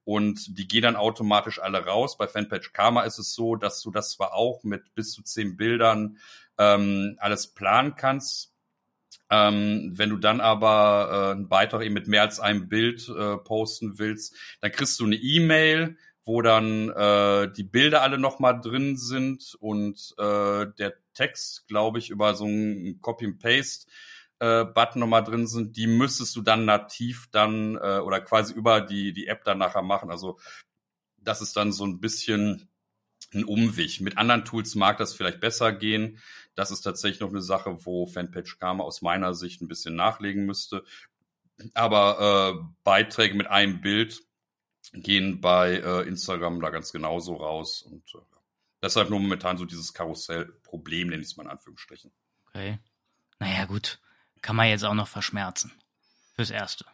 und 0.05 0.57
die 0.57 0.67
gehen 0.67 0.83
dann 0.83 0.97
automatisch 0.97 1.61
alle 1.61 1.85
raus. 1.85 2.17
Bei 2.17 2.27
Fanpage 2.27 2.73
Karma 2.73 3.03
ist 3.03 3.19
es 3.19 3.35
so, 3.35 3.57
dass 3.57 3.83
du 3.83 3.91
das 3.91 4.13
zwar 4.13 4.33
auch 4.33 4.65
mit 4.65 4.95
bis 4.95 5.13
zu 5.13 5.23
zehn 5.23 5.59
Bildern 5.59 6.17
ähm, 6.57 7.17
alles 7.19 7.49
planen 7.49 7.95
kannst. 7.95 8.55
Ähm, 9.29 9.93
wenn 9.95 10.09
du 10.09 10.17
dann 10.17 10.41
aber 10.41 11.11
äh, 11.11 11.33
einen 11.33 11.49
Beitrag 11.49 11.83
eben 11.83 11.93
mit 11.93 12.09
mehr 12.09 12.23
als 12.23 12.41
einem 12.41 12.71
Bild 12.71 13.07
äh, 13.11 13.37
posten 13.37 13.99
willst, 13.99 14.35
dann 14.63 14.73
kriegst 14.73 14.99
du 14.99 15.05
eine 15.05 15.17
E-Mail, 15.17 15.99
wo 16.29 16.43
dann 16.43 16.91
äh, 16.91 17.51
die 17.51 17.65
Bilder 17.65 18.03
alle 18.03 18.19
nochmal 18.19 18.61
drin 18.61 18.99
sind 18.99 19.57
und 19.61 20.15
äh, 20.19 20.67
der 20.79 20.93
Text, 21.15 21.67
glaube 21.69 21.99
ich, 21.99 22.11
über 22.11 22.35
so 22.35 22.45
einen 22.45 23.01
Copy-and-Paste 23.01 23.87
äh, 24.41 24.67
Button 24.67 25.01
nochmal 25.01 25.25
drin 25.25 25.47
sind, 25.47 25.79
die 25.79 25.87
müsstest 25.87 26.37
du 26.37 26.43
dann 26.43 26.67
nativ 26.67 27.29
dann 27.33 27.77
äh, 27.77 28.01
oder 28.01 28.21
quasi 28.21 28.53
über 28.53 28.83
die, 28.83 29.15
die 29.15 29.27
App 29.27 29.43
dann 29.45 29.57
nachher 29.57 29.81
machen. 29.81 30.11
Also 30.11 30.39
das 31.17 31.41
ist 31.41 31.57
dann 31.57 31.73
so 31.73 31.87
ein 31.87 31.99
bisschen 31.99 32.69
ein 33.33 33.45
Umweg. 33.45 34.03
Mit 34.03 34.19
anderen 34.19 34.45
Tools 34.45 34.75
mag 34.75 34.99
das 34.99 35.15
vielleicht 35.15 35.41
besser 35.41 35.73
gehen. 35.73 36.19
Das 36.55 36.71
ist 36.71 36.83
tatsächlich 36.83 37.21
noch 37.21 37.31
eine 37.31 37.41
Sache, 37.41 37.87
wo 37.87 38.07
Fanpage 38.07 38.59
Karma 38.59 38.85
aus 38.85 39.01
meiner 39.01 39.33
Sicht 39.33 39.63
ein 39.63 39.69
bisschen 39.69 39.97
nachlegen 39.97 40.45
müsste. 40.45 40.85
Aber 41.73 42.61
äh, 42.61 42.69
Beiträge 42.85 43.35
mit 43.35 43.47
einem 43.47 43.81
Bild 43.81 44.28
gehen 44.93 45.41
bei 45.41 45.75
äh, 45.75 46.09
Instagram 46.09 46.61
da 46.61 46.71
ganz 46.71 46.93
genauso 46.93 47.37
raus. 47.37 47.83
Und 47.83 48.03
äh, 48.15 48.19
deshalb 48.83 49.11
nur 49.11 49.21
momentan 49.21 49.59
so 49.59 49.65
dieses 49.65 49.93
Karussell-Problem, 49.95 51.09
nenne 51.09 51.23
ich 51.23 51.29
es 51.29 51.37
mal 51.37 51.45
in 51.45 51.51
Anführungsstrichen. 51.51 52.13
Okay. 52.49 52.79
Naja, 53.39 53.65
gut. 53.67 54.01
Kann 54.41 54.57
man 54.57 54.69
jetzt 54.69 54.85
auch 54.85 54.95
noch 54.95 55.09
verschmerzen. 55.09 55.73
Fürs 56.35 56.51
Erste. 56.51 56.85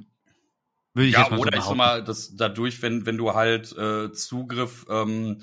Würde 0.94 1.08
ich 1.08 1.14
ja, 1.14 1.20
jetzt 1.20 1.30
mal 1.30 1.38
oder 1.38 1.50
so 1.52 1.58
ich 1.58 1.64
sag 1.64 1.76
mal, 1.76 2.04
dass 2.04 2.36
dadurch, 2.36 2.80
wenn, 2.82 3.04
wenn 3.04 3.18
du 3.18 3.34
halt 3.34 3.76
äh, 3.76 4.12
Zugriff 4.12 4.86
ähm, 4.88 5.42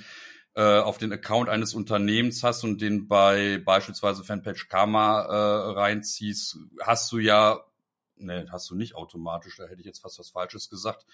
äh, 0.55 0.79
auf 0.79 0.97
den 0.97 1.11
Account 1.11 1.49
eines 1.49 1.73
Unternehmens 1.73 2.43
hast 2.43 2.63
und 2.63 2.81
den 2.81 3.07
bei 3.07 3.61
beispielsweise 3.63 4.23
Fanpage 4.23 4.69
Karma 4.69 5.21
äh, 5.21 5.71
reinziehst, 5.73 6.57
hast 6.81 7.11
du 7.11 7.19
ja, 7.19 7.59
ne, 8.21 8.47
hast 8.51 8.69
du 8.69 8.75
nicht 8.75 8.95
automatisch, 8.95 9.57
da 9.57 9.65
hätte 9.65 9.81
ich 9.81 9.85
jetzt 9.85 10.01
fast 10.01 10.19
was 10.19 10.29
Falsches 10.29 10.69
gesagt, 10.69 11.05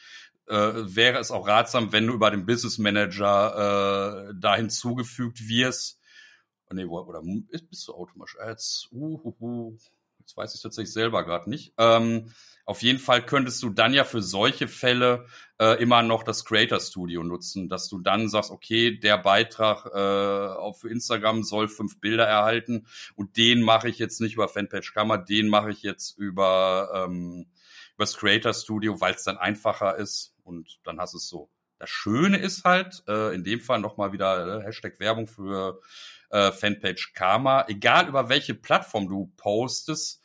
äh, 0.48 0.56
wäre 0.56 1.20
es 1.20 1.32
auch 1.32 1.48
ratsam, 1.48 1.92
wenn 1.92 2.08
du 2.08 2.14
über 2.14 2.32
den 2.32 2.46
Business 2.46 2.78
Manager 2.78 4.30
äh, 4.30 4.34
da 4.40 4.56
hinzugefügt 4.56 5.48
wirst. 5.48 6.00
Oh, 6.70 6.74
nee, 6.74 6.86
oder 6.86 7.22
bist 7.70 7.88
du 7.88 7.94
automatisch? 7.94 8.38
Jetzt, 8.46 8.90
uh, 8.92 9.20
uh, 9.24 9.36
uh, 9.40 9.78
jetzt 10.28 10.36
weiß 10.36 10.56
ich 10.56 10.62
tatsächlich 10.62 10.92
selber 10.92 11.24
gerade 11.24 11.50
nicht. 11.50 11.74
Ähm, 11.78 12.34
auf 12.66 12.82
jeden 12.82 13.00
Fall 13.00 13.26
könntest 13.26 13.64
du 13.64 13.70
dann 13.70 13.94
ja 13.94 14.04
für 14.04 14.22
solche 14.22 14.68
Fälle 14.68 15.26
äh, 15.58 15.82
immer 15.82 16.04
noch 16.04 16.24
das 16.24 16.44
Creator 16.44 16.82
Studio 16.82 17.24
nutzen, 17.24 17.70
dass 17.70 17.88
du 17.88 18.00
dann 18.00 18.28
sagst, 18.28 18.52
okay, 18.52 19.00
der 19.00 19.18
Beitrag 19.18 19.86
äh, 19.86 20.60
auf 20.60 20.84
Instagram 20.84 21.44
soll 21.44 21.70
fünf 21.70 22.02
Bilder 22.02 22.26
erhalten 22.26 22.88
und 23.16 23.38
den 23.38 23.62
mache 23.62 23.88
ich 23.88 24.00
jetzt 24.00 24.20
nicht 24.20 24.34
über 24.34 24.50
Fanpage 24.50 24.94
Kammer, 24.94 25.18
den 25.18 25.48
mache 25.48 25.72
ich 25.72 25.82
jetzt 25.82 26.18
über 26.18 27.06
ähm, 27.08 27.48
über 27.96 28.04
das 28.04 28.18
Creator 28.18 28.54
Studio, 28.54 29.00
weil 29.00 29.14
es 29.14 29.24
dann 29.24 29.38
einfacher 29.38 29.96
ist 29.96 30.36
und 30.44 30.80
dann 30.84 31.00
hast 31.00 31.14
du 31.14 31.20
es 31.20 31.30
so. 31.30 31.50
Das 31.80 31.90
Schöne 31.90 32.38
ist 32.38 32.66
halt, 32.66 33.04
äh, 33.08 33.34
in 33.34 33.46
dem 33.46 33.62
Fall 33.62 33.80
nochmal 33.80 34.12
wieder 34.12 34.60
äh, 34.60 34.64
Hashtag 34.64 35.00
Werbung 35.00 35.28
für 35.28 35.80
äh, 36.30 36.52
Fanpage 36.52 37.14
Karma, 37.14 37.66
egal 37.68 38.08
über 38.08 38.30
welche 38.30 38.54
Plattform 38.54 39.08
du 39.08 39.32
postest, 39.38 40.22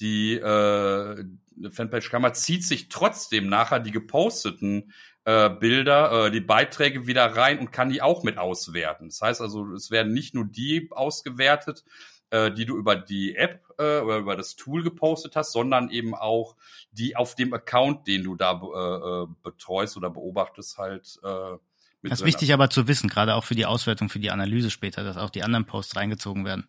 die 0.00 0.34
äh, 0.34 1.24
Fanpage 1.70 2.10
Karma 2.10 2.32
zieht 2.32 2.64
sich 2.64 2.88
trotzdem 2.88 3.48
nachher 3.48 3.80
die 3.80 3.90
geposteten 3.90 4.92
äh, 5.24 5.50
Bilder, 5.50 6.26
äh, 6.26 6.30
die 6.30 6.40
Beiträge 6.40 7.06
wieder 7.06 7.36
rein 7.36 7.58
und 7.58 7.72
kann 7.72 7.90
die 7.90 8.02
auch 8.02 8.22
mit 8.22 8.38
auswerten. 8.38 9.08
Das 9.08 9.20
heißt 9.20 9.40
also, 9.40 9.72
es 9.72 9.90
werden 9.90 10.12
nicht 10.12 10.34
nur 10.34 10.46
die 10.46 10.88
ausgewertet, 10.90 11.84
äh, 12.30 12.50
die 12.50 12.64
du 12.64 12.76
über 12.76 12.96
die 12.96 13.36
App 13.36 13.64
äh, 13.78 14.00
oder 14.00 14.18
über 14.18 14.36
das 14.36 14.56
Tool 14.56 14.82
gepostet 14.82 15.36
hast, 15.36 15.52
sondern 15.52 15.90
eben 15.90 16.14
auch 16.14 16.56
die 16.92 17.16
auf 17.16 17.34
dem 17.34 17.52
Account, 17.52 18.06
den 18.06 18.24
du 18.24 18.36
da 18.36 18.52
äh, 18.52 19.24
äh 19.24 19.26
betreust 19.42 19.96
oder 19.96 20.10
beobachtest, 20.10 20.78
halt. 20.78 21.18
Äh, 21.22 21.58
das 22.02 22.20
ist 22.20 22.26
wichtig 22.26 22.52
aber 22.52 22.70
zu 22.70 22.88
wissen, 22.88 23.08
gerade 23.08 23.34
auch 23.34 23.44
für 23.44 23.54
die 23.54 23.66
Auswertung, 23.66 24.08
für 24.08 24.20
die 24.20 24.30
Analyse 24.30 24.70
später, 24.70 25.04
dass 25.04 25.16
auch 25.16 25.30
die 25.30 25.42
anderen 25.42 25.66
Posts 25.66 25.96
reingezogen 25.96 26.44
werden. 26.44 26.68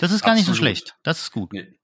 Das 0.00 0.12
ist 0.12 0.22
gar 0.22 0.32
Absolut. 0.32 0.36
nicht 0.36 0.46
so 0.46 0.54
schlecht. 0.54 0.96
Das 1.02 1.20
ist 1.20 1.32
gut. 1.32 1.52
Nee. 1.52 1.74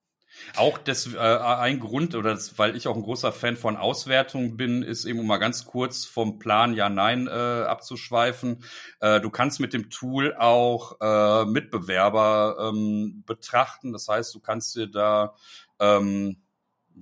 Auch 0.57 0.79
das, 0.79 1.13
äh, 1.13 1.19
ein 1.19 1.81
Grund, 1.81 2.15
oder 2.15 2.31
das, 2.31 2.59
weil 2.59 2.77
ich 2.77 2.89
auch 2.89 2.97
ein 2.97 3.03
großer 3.03 3.33
Fan 3.33 3.57
von 3.57 3.77
Auswertung 3.77 4.57
bin, 4.57 4.83
ist 4.83 5.05
eben 5.05 5.19
um 5.19 5.27
mal 5.27 5.39
ganz 5.39 5.65
kurz 5.67 6.05
vom 6.05 6.39
Plan 6.39 6.75
Ja-Nein 6.75 7.27
äh, 7.27 7.31
abzuschweifen. 7.31 8.65
Äh, 9.01 9.21
du 9.21 9.31
kannst 9.31 9.61
mit 9.61 9.73
dem 9.73 9.91
Tool 9.91 10.35
auch 10.37 11.01
äh, 11.01 11.45
Mitbewerber 11.45 12.71
ähm, 12.73 13.25
betrachten. 13.27 13.93
Das 13.93 14.09
heißt, 14.09 14.35
du 14.35 14.41
kannst 14.41 14.77
dir 14.77 14.87
da 14.87 15.35
ähm, 15.81 16.43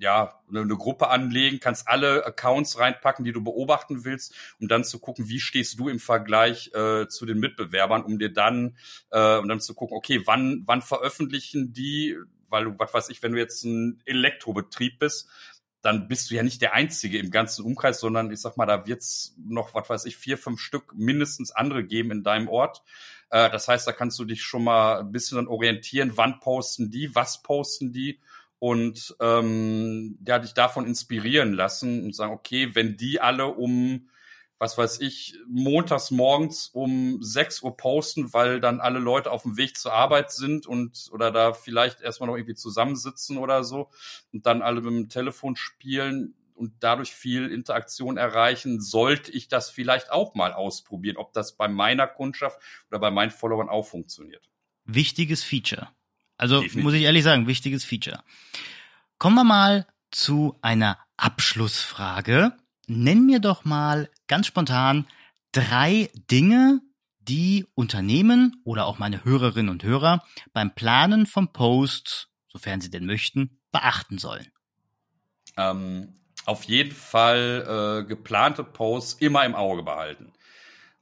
ja, 0.01 0.41
eine, 0.49 0.67
Gruppe 0.77 1.09
anlegen, 1.09 1.61
kannst 1.61 1.89
alle 1.89 2.25
Accounts 2.25 2.79
reinpacken, 2.79 3.25
die 3.25 3.33
du 3.33 3.43
beobachten 3.43 4.05
willst, 4.05 4.35
um 4.61 4.69
dann 4.69 4.85
zu 4.85 4.99
gucken, 4.99 5.29
wie 5.29 5.41
stehst 5.41 5.79
du 5.79 5.89
im 5.89 5.99
Vergleich 5.99 6.71
äh, 6.75 7.09
zu 7.09 7.27
den 7.27 7.39
Mitbewerbern, 7.39 8.03
um 8.05 8.19
dir 8.19 8.33
dann, 8.33 8.77
äh, 9.11 9.39
um 9.39 9.49
dann 9.49 9.61
zu 9.61 9.75
gucken, 9.75 9.97
okay, 9.97 10.23
wann, 10.27 10.63
wann 10.67 10.83
veröffentlichen 10.83 11.73
die 11.73 12.17
weil 12.49 12.65
du, 12.65 12.79
was 12.79 12.95
weiß 12.95 13.09
ich, 13.09 13.23
wenn 13.23 13.33
du 13.33 13.39
jetzt 13.39 13.65
ein 13.65 14.01
Elektrobetrieb 14.05 14.99
bist, 14.99 15.29
dann 15.83 16.09
bist 16.09 16.31
du 16.31 16.35
ja 16.35 16.43
nicht 16.43 16.63
der 16.63 16.75
Einzige 16.75 17.19
im 17.19 17.31
ganzen 17.31 17.65
Umkreis, 17.65 18.01
sondern 18.01 18.31
ich 18.33 18.41
sag 18.41 18.57
mal, 18.57 18.67
da 18.67 18.87
wird's 18.87 19.37
noch, 19.39 19.75
was 19.75 19.89
weiß 19.89 20.05
ich, 20.07 20.17
vier, 20.17 20.37
fünf 20.37 20.61
Stück 20.61 20.95
mindestens 20.95 21.53
andere 21.53 21.85
geben 21.85 22.11
in 22.11 22.23
deinem 22.25 22.49
Ort. 22.49 22.83
Äh, 23.31 23.51
das 23.51 23.69
heißt, 23.69 23.87
da 23.87 23.93
kannst 23.93 24.19
du 24.19 24.25
dich 24.25 24.43
schon 24.43 24.65
mal 24.65 25.01
ein 25.01 25.13
bisschen 25.13 25.37
dann 25.37 25.47
orientieren, 25.47 26.17
wann 26.17 26.41
posten 26.41 26.91
die, 26.91 27.15
was 27.15 27.43
posten 27.43 27.93
die 27.93 28.21
und 28.59 29.15
ähm, 29.21 30.19
ja, 30.27 30.39
dich 30.39 30.55
davon 30.55 30.87
inspirieren 30.87 31.53
lassen 31.53 32.05
und 32.05 32.15
sagen, 32.15 32.33
okay, 32.33 32.75
wenn 32.75 32.97
die 32.97 33.21
alle 33.21 33.47
um 33.47 34.09
was 34.59 34.79
weiß 34.79 35.01
ich, 35.01 35.39
montags 35.49 36.11
morgens 36.11 36.69
um 36.69 37.23
6 37.23 37.63
Uhr 37.63 37.77
posten, 37.77 38.33
weil 38.33 38.61
dann 38.61 38.81
alle 38.81 38.99
Leute 38.99 39.31
auf 39.31 39.43
dem 39.43 39.57
Weg 39.57 39.77
zur 39.77 39.93
Arbeit 39.93 40.33
sind 40.33 40.67
und 40.67 41.09
oder 41.13 41.31
da 41.31 41.53
vielleicht 41.53 42.01
erstmal 42.01 42.29
noch 42.29 42.37
irgendwie 42.37 42.55
zusammensitzen 42.55 43.37
oder 43.37 43.65
so 43.65 43.91
und 44.33 44.47
dann 44.47 44.63
alle 44.63 44.81
mit 44.81 44.93
dem 44.93 45.09
Telefon 45.11 45.57
spielen 45.57 46.35
und 46.55 46.73
dadurch 46.81 47.15
viel 47.15 47.51
Interaktion 47.51 48.17
erreichen, 48.17 48.81
sollte 48.81 49.31
ich 49.31 49.49
das 49.49 49.69
vielleicht 49.69 50.11
auch 50.11 50.35
mal 50.35 50.55
ausprobieren, 50.55 51.19
ob 51.19 51.35
das 51.35 51.55
bei 51.57 51.69
meiner 51.69 52.07
Kundschaft 52.07 52.59
oder 52.89 52.99
bei 52.99 53.11
meinen 53.11 53.31
Followern 53.31 53.69
auch 53.69 53.87
funktioniert. 53.87 54.49
Wichtiges 54.85 55.45
Feature. 55.45 55.91
Also 56.37 56.61
Definitiv. 56.61 56.85
muss 56.85 56.95
ich 56.95 57.03
ehrlich 57.03 57.25
sagen, 57.25 57.47
wichtiges 57.47 57.85
Feature. 57.85 58.23
Kommen 59.19 59.37
wir 59.37 59.45
mal 59.45 59.87
zu 60.11 60.57
einer 60.63 60.99
Abschlussfrage. 61.17 62.53
Nenn 62.87 63.27
mir 63.27 63.41
doch 63.41 63.65
mal 63.65 64.11
ganz 64.27 64.47
spontan 64.47 65.07
drei 65.53 66.11
Dinge, 66.31 66.81
die 67.21 67.67
Unternehmen 67.75 68.61
oder 68.65 68.87
auch 68.87 68.99
meine 68.99 69.25
Hörerinnen 69.25 69.71
und 69.71 69.83
Hörer 69.83 70.23
beim 70.53 70.75
Planen 70.75 71.27
vom 71.27 71.53
Post, 71.53 72.29
sofern 72.49 72.81
sie 72.81 72.91
denn 72.91 73.07
möchten, 73.07 73.59
beachten 73.73 74.19
sollen. 74.19 74.47
Ähm, 75.57 76.15
auf 76.45 76.65
jeden 76.65 76.93
Fall 76.93 78.03
äh, 78.05 78.09
geplante 78.09 78.63
Posts 78.63 79.15
immer 79.15 79.45
im 79.45 79.55
Auge 79.55 79.83
behalten. 79.83 80.33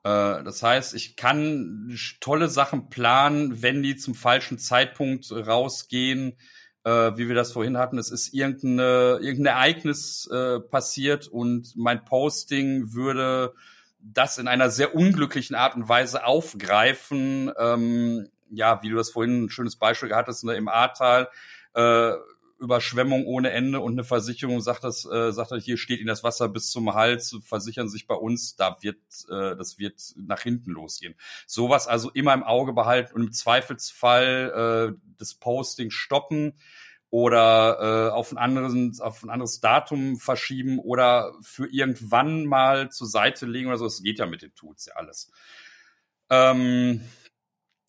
Äh, 0.05 0.45
das 0.45 0.63
heißt, 0.63 0.95
ich 0.95 1.17
kann 1.17 1.97
tolle 2.21 2.49
Sachen 2.49 2.91
planen, 2.91 3.63
wenn 3.63 3.83
die 3.83 3.97
zum 3.97 4.15
falschen 4.15 4.59
Zeitpunkt 4.59 5.33
rausgehen, 5.33 6.37
äh, 6.85 6.91
wie 7.17 7.29
wir 7.29 7.35
das 7.35 7.53
vorhin 7.53 7.79
hatten, 7.79 7.99
es 7.99 8.11
ist 8.11 8.35
irgendeine, 8.35 9.19
irgendein 9.23 9.57
Ereignis 9.57 10.29
äh, 10.31 10.61
passiert 10.61 11.27
und 11.27 11.75
mein 11.77 12.05
Posting 12.05 12.93
würde 12.93 13.55
das 13.99 14.37
in 14.37 14.49
einer 14.49 14.69
sehr 14.69 14.95
unglücklichen 14.95 15.57
Art 15.57 15.75
und 15.77 15.89
Weise 15.89 16.27
aufgreifen. 16.27 17.51
Ähm, 17.59 18.29
ja, 18.51 18.83
wie 18.83 18.91
du 18.91 18.97
das 18.97 19.11
vorhin 19.11 19.45
ein 19.45 19.51
schönes 19.51 19.77
Beispiel 19.77 20.15
hattest, 20.15 20.45
ne, 20.45 20.55
im 20.55 20.69
Ahrtal. 20.69 21.31
Äh, 21.75 22.13
Überschwemmung 22.59 23.27
ohne 23.27 23.51
Ende 23.51 23.81
und 23.81 23.93
eine 23.93 24.05
Versicherung 24.05 24.61
sagt 24.61 24.85
das, 24.85 25.05
äh, 25.05 25.33
sagt 25.33 25.53
er, 25.53 25.59
hier 25.59 25.77
steht 25.77 26.01
Ihnen 26.01 26.09
das 26.09 26.25
Wasser 26.25 26.49
bis 26.49 26.71
zum 26.71 26.95
Hals, 26.95 27.37
versichern 27.45 27.89
sich 27.89 28.07
bei 28.07 28.15
uns, 28.15 28.57
da 28.57 28.77
wird, 28.81 28.99
äh, 29.29 29.57
das 29.57 29.79
wird 29.79 30.01
nach 30.17 30.41
hinten 30.41 30.71
losgehen. 30.71 31.15
Sowas 31.47 31.87
also 31.87 32.11
immer 32.11 32.35
im 32.35 32.43
Auge 32.43 32.73
behalten 32.73 33.15
und 33.15 33.23
im 33.23 33.33
Zweifelsfall 33.33 34.95
äh, 34.95 35.01
das 35.19 35.35
Posting 35.35 35.91
stoppen 35.91 36.55
oder 37.11 38.09
äh, 38.11 38.13
auf 38.13 38.33
ein 38.33 38.39
anderes 38.39 39.01
auf 39.01 39.23
ein 39.23 39.31
anderes 39.31 39.61
Datum 39.61 40.17
verschieben 40.17 40.81
oder 40.81 41.33
für 41.43 41.69
irgendwann 41.73 42.45
mal 42.45 42.91
zur 42.91 43.07
Seite 43.07 43.47
legen 43.47 43.69
oder 43.69 43.79
so. 43.79 43.85
Das 43.85 44.03
geht 44.03 44.19
ja 44.19 44.27
mit 44.27 44.43
den 44.43 44.55
Tools 44.57 44.87
ja 44.87 44.95
alles. 44.95 45.31
Ähm, 46.29 47.03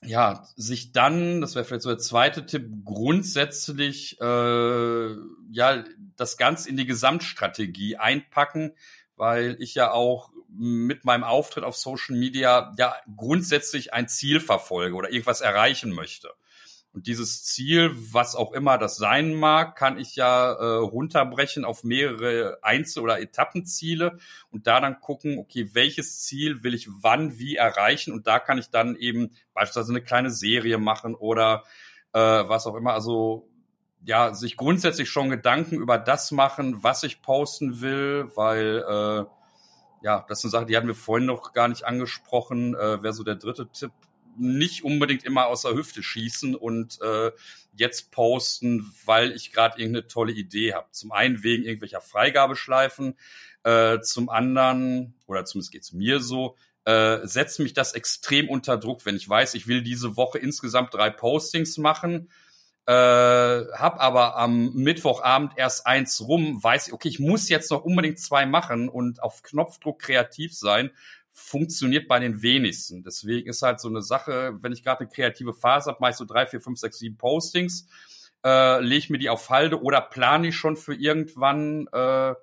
ja, 0.07 0.47
sich 0.55 0.91
dann, 0.91 1.41
das 1.41 1.55
wäre 1.55 1.65
vielleicht 1.65 1.83
so 1.83 1.89
der 1.89 1.97
zweite 1.97 2.45
Tipp, 2.45 2.69
grundsätzlich 2.83 4.19
äh, 4.21 5.15
ja 5.51 5.83
das 6.15 6.37
Ganze 6.37 6.69
in 6.69 6.77
die 6.77 6.85
Gesamtstrategie 6.85 7.97
einpacken, 7.97 8.73
weil 9.15 9.57
ich 9.59 9.75
ja 9.75 9.91
auch 9.91 10.31
mit 10.57 11.03
meinem 11.03 11.23
Auftritt 11.23 11.63
auf 11.63 11.75
Social 11.75 12.15
Media 12.15 12.73
ja 12.77 12.95
grundsätzlich 13.15 13.93
ein 13.93 14.07
Ziel 14.07 14.39
verfolge 14.39 14.95
oder 14.95 15.11
irgendwas 15.11 15.41
erreichen 15.41 15.91
möchte. 15.91 16.29
Und 16.95 17.07
dieses 17.07 17.43
Ziel, 17.43 17.91
was 18.13 18.37
auch 18.37 18.53
immer 18.53 18.77
das 18.77 18.95
sein 18.95 19.33
mag, 19.33 19.75
kann 19.75 19.99
ich 19.99 20.15
ja 20.15 20.53
äh, 20.53 20.77
runterbrechen 20.77 21.65
auf 21.65 21.83
mehrere 21.83 22.59
Einzel- 22.61 23.03
oder 23.03 23.19
Etappenziele 23.19 24.17
und 24.49 24.65
da 24.65 24.79
dann 24.79 25.01
gucken, 25.01 25.37
okay, 25.37 25.71
welches 25.73 26.21
Ziel 26.21 26.63
will 26.63 26.73
ich 26.73 26.87
wann 27.01 27.37
wie 27.37 27.57
erreichen 27.57 28.13
und 28.13 28.27
da 28.27 28.39
kann 28.39 28.57
ich 28.57 28.69
dann 28.69 28.95
eben 28.95 29.31
beispielsweise 29.53 29.91
eine 29.91 30.03
kleine 30.03 30.31
Serie 30.31 30.77
machen 30.77 31.15
oder 31.15 31.65
äh, 32.13 32.17
was 32.19 32.65
auch 32.65 32.75
immer. 32.75 32.93
Also 32.93 33.49
ja, 34.05 34.33
sich 34.33 34.55
grundsätzlich 34.55 35.09
schon 35.09 35.29
Gedanken 35.29 35.75
über 35.75 35.97
das 35.97 36.31
machen, 36.31 36.81
was 36.81 37.03
ich 37.03 37.21
posten 37.21 37.81
will, 37.81 38.31
weil 38.35 38.85
äh, 38.87 39.25
ja, 40.01 40.25
das 40.29 40.39
ist 40.39 40.45
eine 40.45 40.51
Sache, 40.51 40.65
die 40.67 40.77
hatten 40.77 40.87
wir 40.87 40.95
vorhin 40.95 41.25
noch 41.25 41.51
gar 41.51 41.67
nicht 41.67 41.83
angesprochen. 41.83 42.73
Äh, 42.73 43.03
Wäre 43.03 43.11
so 43.11 43.25
der 43.25 43.35
dritte 43.35 43.67
Tipp 43.67 43.91
nicht 44.37 44.83
unbedingt 44.83 45.23
immer 45.23 45.47
aus 45.47 45.63
der 45.63 45.73
Hüfte 45.73 46.03
schießen 46.03 46.55
und 46.55 47.01
äh, 47.01 47.31
jetzt 47.73 48.11
posten, 48.11 48.91
weil 49.05 49.31
ich 49.31 49.51
gerade 49.51 49.79
irgendeine 49.79 50.07
tolle 50.07 50.31
Idee 50.31 50.73
habe. 50.73 50.87
Zum 50.91 51.11
einen 51.11 51.43
wegen 51.43 51.63
irgendwelcher 51.63 52.01
Freigabeschleifen, 52.01 53.17
äh, 53.63 53.99
zum 54.01 54.29
anderen, 54.29 55.15
oder 55.27 55.45
zumindest 55.45 55.71
geht's 55.71 55.91
mir 55.91 56.19
so, 56.19 56.55
äh, 56.85 57.25
setzt 57.25 57.59
mich 57.59 57.73
das 57.73 57.93
extrem 57.93 58.49
unter 58.49 58.77
Druck, 58.77 59.05
wenn 59.05 59.15
ich 59.15 59.27
weiß, 59.27 59.55
ich 59.55 59.67
will 59.67 59.81
diese 59.81 60.15
Woche 60.15 60.37
insgesamt 60.37 60.93
drei 60.93 61.09
Postings 61.09 61.77
machen, 61.77 62.29
äh, 62.87 62.91
hab 62.91 63.99
aber 63.99 64.37
am 64.37 64.73
Mittwochabend 64.73 65.53
erst 65.57 65.87
eins 65.87 66.21
rum, 66.21 66.63
weiß 66.63 66.87
ich, 66.87 66.93
okay, 66.93 67.07
ich 67.07 67.19
muss 67.19 67.49
jetzt 67.49 67.71
noch 67.71 67.83
unbedingt 67.83 68.19
zwei 68.19 68.45
machen 68.45 68.89
und 68.89 69.23
auf 69.23 69.41
Knopfdruck 69.41 69.99
kreativ 69.99 70.55
sein, 70.55 70.91
funktioniert 71.35 72.07
bei 72.07 72.19
den 72.19 72.41
wenigsten. 72.41 73.03
Deswegen 73.03 73.49
ist 73.49 73.61
halt 73.61 73.81
so 73.81 73.89
eine 73.89 74.01
Sache, 74.01 74.57
wenn 74.61 74.71
ich 74.71 74.83
gerade 74.83 75.01
eine 75.01 75.09
kreative 75.09 75.53
Phase 75.53 75.91
habe, 75.91 75.97
mache 75.99 76.11
ich 76.11 76.17
so 76.17 76.23
drei, 76.23 76.45
vier, 76.47 76.61
fünf, 76.61 76.79
sechs, 76.79 76.97
sieben 76.97 77.17
Postings, 77.17 77.87
äh, 78.45 78.79
lege 78.79 79.11
mir 79.11 79.19
die 79.19 79.29
auf 79.29 79.49
Halde 79.49 79.81
oder 79.81 79.99
plane 79.99 80.47
ich 80.47 80.55
schon 80.55 80.77
für 80.77 80.95
irgendwann 80.95 81.87
äh, 81.91 82.33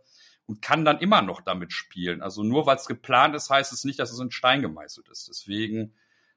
und 0.45 0.61
kann 0.61 0.84
dann 0.84 0.99
immer 0.99 1.22
noch 1.22 1.40
damit 1.40 1.72
spielen. 1.72 2.20
Also 2.20 2.43
nur 2.43 2.66
weil 2.66 2.76
es 2.76 2.86
geplant 2.86 3.34
ist, 3.34 3.49
heißt 3.49 3.72
es 3.72 3.84
nicht, 3.84 3.99
dass 3.99 4.12
es 4.12 4.20
in 4.20 4.30
Stein 4.30 4.61
gemeißelt 4.61 5.09
ist. 5.09 5.26
Deswegen 5.26 5.95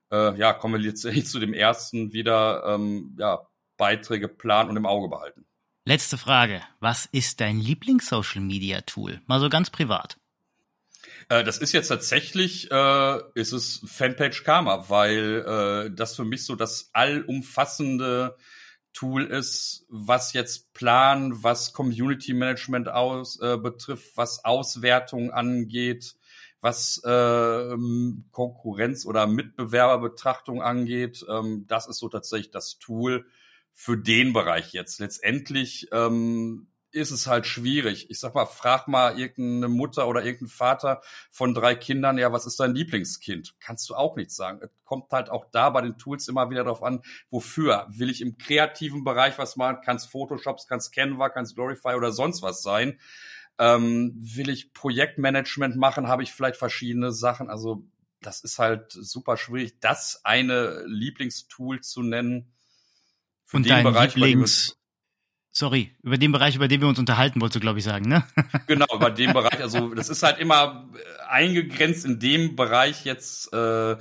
äh, 0.10 0.38
ja, 0.38 0.53
kommen 0.53 0.76
wir 0.76 0.89
jetzt 0.89 1.01
zu 1.30 1.39
dem 1.39 1.53
ersten 1.53 2.14
wieder 2.14 2.64
ähm, 2.66 3.18
ja, 3.20 3.45
Beiträge 3.76 4.30
planen 4.30 4.70
und 4.70 4.78
im 4.78 4.86
Auge 4.86 5.10
behalten. 5.10 5.45
Letzte 5.84 6.18
Frage. 6.18 6.62
Was 6.80 7.06
ist 7.06 7.41
dein 7.41 7.60
Lieblings-Social-Media-Tool? 7.60 9.22
Mal 9.26 9.39
so 9.41 9.49
ganz 9.49 9.70
privat. 9.70 10.18
Äh, 11.30 11.43
das 11.43 11.57
ist 11.57 11.71
jetzt 11.71 11.88
tatsächlich, 11.88 12.69
äh, 12.71 13.19
ist 13.34 13.51
es 13.51 13.82
Fanpage 13.86 14.43
Karma, 14.43 14.89
weil 14.89 15.45
äh, 15.88 15.95
das 15.95 16.15
für 16.15 16.26
mich 16.26 16.45
so 16.45 16.55
das 16.55 16.89
allumfassende 16.93 18.36
Tool 18.93 19.26
ist, 19.26 19.86
was 19.89 20.34
jetzt 20.34 20.73
Plan, 20.73 21.43
was 21.43 21.73
Community 21.73 22.34
Management 22.34 22.88
aus, 22.88 23.39
äh, 23.41 23.57
betrifft, 23.57 24.15
was 24.15 24.45
Auswertung 24.45 25.32
angeht, 25.32 26.15
was 26.61 27.01
äh, 27.03 27.76
Konkurrenz- 28.32 29.05
oder 29.05 29.28
Mitbewerberbetrachtung 29.28 30.61
angeht. 30.61 31.26
Ähm, 31.30 31.65
das 31.67 31.88
ist 31.88 31.99
so 31.99 32.07
tatsächlich 32.07 32.51
das 32.51 32.80
Tool 32.80 33.26
für 33.73 33.97
den 33.97 34.32
Bereich 34.32 34.71
jetzt. 34.71 34.99
Letztendlich 34.99 35.89
ähm, 35.91 36.67
ist 36.95 37.11
es 37.11 37.27
halt 37.27 37.45
schwierig. 37.45 38.09
Ich 38.09 38.19
sag 38.19 38.33
mal, 38.35 38.45
frag 38.45 38.87
mal 38.87 39.19
irgendeine 39.19 39.67
Mutter 39.67 40.07
oder 40.07 40.23
irgendeinen 40.23 40.47
Vater 40.47 41.01
von 41.29 41.53
drei 41.53 41.75
Kindern, 41.75 42.17
ja, 42.17 42.31
was 42.31 42.45
ist 42.45 42.59
dein 42.59 42.73
Lieblingskind? 42.73 43.55
Kannst 43.59 43.89
du 43.89 43.95
auch 43.95 44.15
nicht 44.15 44.31
sagen. 44.31 44.59
Es 44.61 44.69
kommt 44.85 45.11
halt 45.11 45.29
auch 45.29 45.45
da 45.51 45.69
bei 45.69 45.81
den 45.81 45.97
Tools 45.97 46.27
immer 46.29 46.49
wieder 46.49 46.63
darauf 46.63 46.83
an, 46.83 47.01
wofür. 47.29 47.85
Will 47.89 48.09
ich 48.09 48.21
im 48.21 48.37
kreativen 48.37 49.03
Bereich 49.03 49.37
was 49.37 49.57
machen? 49.57 49.81
Kann 49.83 49.97
es 49.97 50.05
Photoshops, 50.05 50.67
kann 50.67 50.77
es 50.77 50.91
Canva, 50.91 51.29
kann 51.29 51.43
es 51.43 51.53
Glorify 51.53 51.95
oder 51.95 52.13
sonst 52.13 52.41
was 52.41 52.63
sein? 52.63 52.99
Ähm, 53.59 54.13
will 54.15 54.49
ich 54.49 54.73
Projektmanagement 54.73 55.75
machen? 55.75 56.07
Habe 56.07 56.23
ich 56.23 56.31
vielleicht 56.31 56.57
verschiedene 56.57 57.11
Sachen? 57.11 57.49
Also 57.49 57.83
das 58.21 58.41
ist 58.41 58.57
halt 58.57 58.91
super 58.91 59.35
schwierig, 59.35 59.79
das 59.81 60.21
eine 60.23 60.85
Lieblingstool 60.87 61.81
zu 61.81 62.03
nennen. 62.03 62.53
Für 63.43 63.57
Und 63.57 63.69
dein 63.69 63.83
Bereich, 63.83 64.15
Lieblings 64.15 64.77
Sorry, 65.58 65.95
über 66.03 66.18
den 66.18 66.34
Bereich, 66.34 66.58
über 66.58 66.68
den 66.68 66.82
wir 66.82 66.89
uns 66.89 66.99
unterhalten, 66.99 67.39
wolltest 67.39 67.56
du, 67.56 67.60
glaube 67.62 67.80
ich, 67.80 67.86
sagen, 67.86 68.10
ne? 68.10 68.26
genau, 68.68 68.88
über 68.93 69.10
den 69.10 69.32
Bereich. 69.32 69.62
Also 69.62 69.93
das 69.93 70.10
ist 70.10 70.22
halt 70.22 70.38
immer 70.38 70.89
eingegrenzt 71.30 72.03
in 72.03 72.20
dem 72.20 72.58
Bereich 72.58 73.06
jetzt 73.06 73.53
äh, 73.53 73.95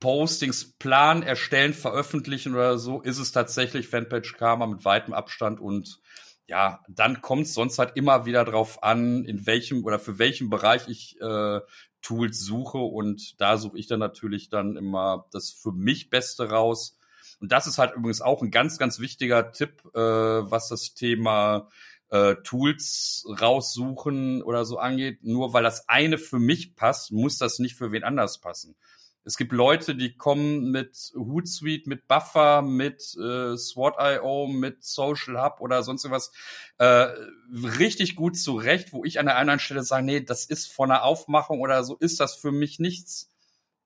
Postings 0.00 0.76
Plan 0.78 1.22
erstellen, 1.22 1.74
veröffentlichen 1.74 2.54
oder 2.54 2.76
so, 2.76 3.00
ist 3.02 3.18
es 3.18 3.30
tatsächlich 3.30 3.86
Fanpage 3.86 4.36
Karma 4.36 4.66
mit 4.66 4.84
weitem 4.84 5.14
Abstand 5.14 5.60
und 5.60 6.00
ja, 6.48 6.80
dann 6.88 7.22
kommt 7.22 7.42
es 7.42 7.54
sonst 7.54 7.78
halt 7.78 7.92
immer 7.94 8.26
wieder 8.26 8.44
drauf 8.44 8.82
an, 8.82 9.24
in 9.24 9.46
welchem 9.46 9.84
oder 9.84 10.00
für 10.00 10.18
welchen 10.18 10.50
Bereich 10.50 10.88
ich 10.88 11.20
äh, 11.20 11.60
Tools 12.02 12.40
suche 12.40 12.78
und 12.78 13.40
da 13.40 13.58
suche 13.58 13.78
ich 13.78 13.86
dann 13.86 14.00
natürlich 14.00 14.48
dann 14.48 14.76
immer 14.76 15.28
das 15.30 15.50
für 15.52 15.70
mich 15.70 16.10
Beste 16.10 16.50
raus 16.50 16.96
und 17.40 17.52
das 17.52 17.66
ist 17.66 17.78
halt 17.78 17.94
übrigens 17.94 18.20
auch 18.20 18.42
ein 18.42 18.50
ganz, 18.50 18.78
ganz 18.78 19.00
wichtiger 19.00 19.50
Tipp, 19.52 19.82
äh, 19.94 19.98
was 19.98 20.68
das 20.68 20.94
Thema 20.94 21.68
äh, 22.10 22.36
Tools 22.44 23.24
raussuchen 23.40 24.42
oder 24.42 24.64
so 24.64 24.78
angeht. 24.78 25.24
Nur 25.24 25.52
weil 25.52 25.62
das 25.62 25.88
eine 25.88 26.18
für 26.18 26.38
mich 26.38 26.76
passt, 26.76 27.12
muss 27.12 27.38
das 27.38 27.58
nicht 27.58 27.76
für 27.76 27.92
wen 27.92 28.04
anders 28.04 28.40
passen. 28.40 28.76
Es 29.22 29.36
gibt 29.36 29.52
Leute, 29.52 29.94
die 29.94 30.16
kommen 30.16 30.70
mit 30.70 31.12
Hootsuite, 31.14 31.88
mit 31.88 32.08
Buffer, 32.08 32.62
mit 32.62 33.14
äh, 33.16 33.56
SWOT.io, 33.56 34.46
mit 34.46 34.82
Social 34.82 35.42
Hub 35.42 35.60
oder 35.60 35.82
sonst 35.82 36.04
irgendwas 36.04 36.32
äh, 36.78 37.08
richtig 37.52 38.16
gut 38.16 38.38
zurecht, 38.38 38.92
wo 38.92 39.04
ich 39.04 39.20
an 39.20 39.26
der 39.26 39.36
anderen 39.36 39.60
Stelle 39.60 39.82
sage, 39.82 40.06
nee, 40.06 40.20
das 40.20 40.46
ist 40.46 40.72
von 40.72 40.90
einer 40.90 41.04
Aufmachung 41.04 41.60
oder 41.60 41.84
so, 41.84 41.96
ist 41.96 42.18
das 42.18 42.34
für 42.34 42.50
mich 42.50 42.78
nichts. 42.78 43.30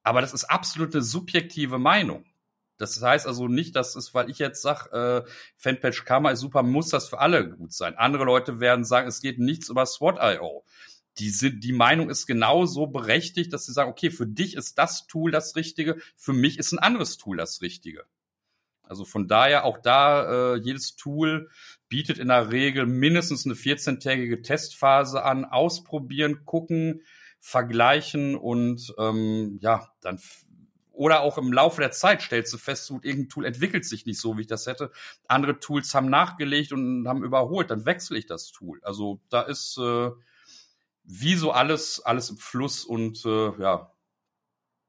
Aber 0.04 0.20
das 0.20 0.34
ist 0.34 0.44
absolut 0.44 0.94
eine 0.94 1.02
subjektive 1.02 1.78
Meinung. 1.78 2.24
Das 2.76 3.00
heißt 3.00 3.26
also 3.26 3.48
nicht, 3.48 3.76
dass 3.76 3.94
es, 3.94 4.14
weil 4.14 4.30
ich 4.30 4.38
jetzt 4.38 4.62
sage, 4.62 5.24
äh, 5.26 5.30
Fanpage 5.56 6.04
Karma 6.04 6.30
ist 6.30 6.40
super, 6.40 6.62
muss 6.62 6.88
das 6.88 7.08
für 7.08 7.18
alle 7.18 7.48
gut 7.48 7.72
sein. 7.72 7.96
Andere 7.96 8.24
Leute 8.24 8.60
werden 8.60 8.84
sagen, 8.84 9.08
es 9.08 9.20
geht 9.20 9.38
nichts 9.38 9.68
über 9.68 9.86
SWOT.io. 9.86 10.64
Die, 11.18 11.30
sind, 11.30 11.62
die 11.62 11.72
Meinung 11.72 12.10
ist 12.10 12.26
genauso 12.26 12.88
berechtigt, 12.88 13.52
dass 13.52 13.66
sie 13.66 13.72
sagen, 13.72 13.90
okay, 13.90 14.10
für 14.10 14.26
dich 14.26 14.56
ist 14.56 14.78
das 14.78 15.06
Tool 15.06 15.30
das 15.30 15.54
Richtige, 15.54 15.96
für 16.16 16.32
mich 16.32 16.58
ist 16.58 16.72
ein 16.72 16.80
anderes 16.80 17.16
Tool 17.16 17.36
das 17.36 17.62
Richtige. 17.62 18.04
Also 18.82 19.04
von 19.04 19.28
daher 19.28 19.64
auch 19.64 19.78
da, 19.78 20.54
äh, 20.54 20.56
jedes 20.56 20.96
Tool 20.96 21.48
bietet 21.88 22.18
in 22.18 22.28
der 22.28 22.50
Regel 22.50 22.86
mindestens 22.86 23.46
eine 23.46 23.54
14-tägige 23.54 24.42
Testphase 24.42 25.22
an, 25.22 25.44
ausprobieren, 25.44 26.44
gucken, 26.44 27.02
vergleichen 27.40 28.34
und 28.34 28.94
ähm, 28.98 29.58
ja, 29.60 29.88
dann 30.00 30.18
oder 30.94 31.20
auch 31.20 31.38
im 31.38 31.52
Laufe 31.52 31.80
der 31.80 31.90
Zeit 31.90 32.22
stellst 32.22 32.52
du 32.52 32.58
fest, 32.58 32.86
so, 32.86 33.00
irgendein 33.02 33.28
Tool 33.28 33.44
entwickelt 33.44 33.84
sich 33.84 34.06
nicht 34.06 34.20
so, 34.20 34.36
wie 34.36 34.42
ich 34.42 34.46
das 34.46 34.66
hätte. 34.66 34.90
Andere 35.28 35.58
Tools 35.58 35.94
haben 35.94 36.08
nachgelegt 36.08 36.72
und 36.72 37.06
haben 37.08 37.24
überholt, 37.24 37.70
dann 37.70 37.84
wechsle 37.84 38.16
ich 38.18 38.26
das 38.26 38.52
Tool. 38.52 38.80
Also 38.82 39.20
da 39.28 39.42
ist 39.42 39.76
äh, 39.78 40.10
wie 41.04 41.34
so 41.34 41.50
alles, 41.50 42.00
alles 42.00 42.30
im 42.30 42.36
Fluss 42.36 42.84
und 42.84 43.24
äh, 43.24 43.60
ja, 43.60 43.92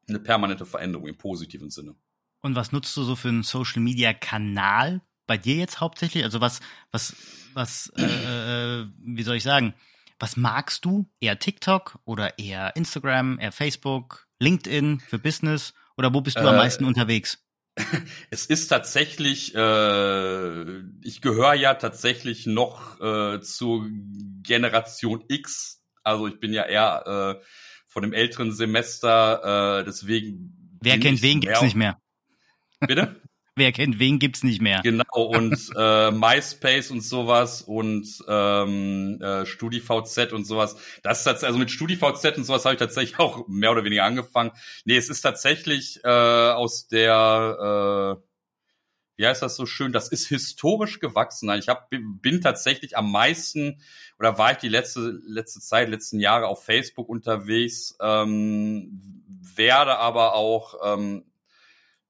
eine 0.08 0.20
permanente 0.20 0.66
Veränderung 0.66 1.08
im 1.08 1.18
positiven 1.18 1.70
Sinne. 1.70 1.96
Und 2.42 2.56
was 2.56 2.72
nutzt 2.72 2.96
du 2.96 3.04
so 3.04 3.16
für 3.16 3.30
einen 3.30 3.44
Social 3.44 3.82
Media 3.82 4.14
Kanal 4.14 5.02
bei 5.26 5.38
dir 5.38 5.56
jetzt 5.56 5.80
hauptsächlich? 5.80 6.24
Also 6.24 6.40
was, 6.40 6.60
was, 6.92 7.16
was, 7.54 7.92
äh, 7.98 8.82
äh 8.82 8.88
wie 9.00 9.24
soll 9.24 9.38
ich 9.38 9.44
sagen? 9.44 9.74
Was 10.20 10.38
magst 10.38 10.86
du? 10.86 11.10
Eher 11.20 11.40
TikTok 11.40 12.00
oder 12.06 12.38
eher 12.38 12.76
Instagram, 12.76 13.40
eher 13.40 13.52
Facebook, 13.52 14.28
LinkedIn 14.40 15.00
für 15.00 15.18
Business? 15.18 15.74
Oder 15.98 16.14
wo 16.14 16.22
bist 16.22 16.38
du 16.38 16.44
äh, 16.44 16.48
am 16.48 16.58
meisten 16.58 16.86
unterwegs? 16.86 17.42
Es 18.30 18.46
ist 18.46 18.68
tatsächlich, 18.68 19.54
äh, 19.54 20.80
ich 21.02 21.22
gehöre 21.22 21.56
ja 21.56 21.74
tatsächlich 21.74 22.46
noch 22.46 23.02
äh, 23.02 23.42
zur 23.42 23.88
Generation 24.44 25.26
X. 25.28 25.84
Also 26.04 26.28
ich 26.28 26.40
bin 26.40 26.54
ja 26.54 26.64
eher 26.64 27.38
äh, 27.42 27.46
von 27.88 28.04
dem 28.04 28.14
älteren 28.14 28.54
Semester, 28.54 29.80
äh, 29.80 29.84
deswegen. 29.84 30.80
Wer 30.82 31.00
kennt 31.00 31.22
wen, 31.22 31.42
gibt's 31.42 31.62
nicht 31.62 31.76
mehr. 31.76 32.00
Bitte? 32.80 33.22
Wer 33.58 33.72
kennt 33.72 34.00
wen 34.00 34.20
gibt's 34.20 34.44
nicht 34.44 34.62
mehr. 34.62 34.82
Genau 34.84 35.04
und 35.14 35.70
äh, 35.78 36.12
MySpace 36.12 36.92
und 36.92 37.02
sowas 37.02 37.62
und 37.62 38.06
ähm, 38.28 39.22
äh, 39.22 39.46
StudiVZ 39.46 40.34
und 40.34 40.46
sowas. 40.46 40.76
Das 41.04 41.22
ist 41.26 41.44
also 41.44 41.58
mit 41.58 41.72
StudiVZ 41.72 42.38
und 42.38 42.44
sowas 42.44 42.66
habe 42.66 42.76
ich 42.76 42.80
tatsächlich 42.80 43.20
auch 43.20 43.48
mehr 43.48 43.72
oder 43.72 43.86
weniger 43.86 44.04
angefangen. 44.04 44.52
Nee, 44.84 44.98
es 44.98 45.10
ist 45.10 45.22
tatsächlich 45.22 46.02
äh, 46.04 46.10
aus 46.10 46.88
der 46.88 48.18
äh, 48.20 48.26
wie 49.18 49.26
heißt 49.26 49.42
das 49.42 49.56
so 49.56 49.66
schön, 49.66 49.94
das 49.94 50.10
ist 50.10 50.28
historisch 50.28 51.00
gewachsen. 51.00 51.50
Ich 51.52 51.70
hab, 51.70 51.90
bin 51.90 52.42
tatsächlich 52.42 52.98
am 52.98 53.12
meisten 53.12 53.82
oder 54.20 54.38
war 54.38 54.52
ich 54.52 54.58
die 54.58 54.70
letzte, 54.70 55.22
letzte 55.26 55.60
Zeit, 55.62 55.90
letzten 55.90 56.20
Jahre 56.20 56.48
auf 56.48 56.64
Facebook 56.64 57.08
unterwegs, 57.08 57.96
ähm, 58.02 59.24
werde 59.56 59.98
aber 59.98 60.36
auch 60.36 60.76
ähm, 60.84 61.24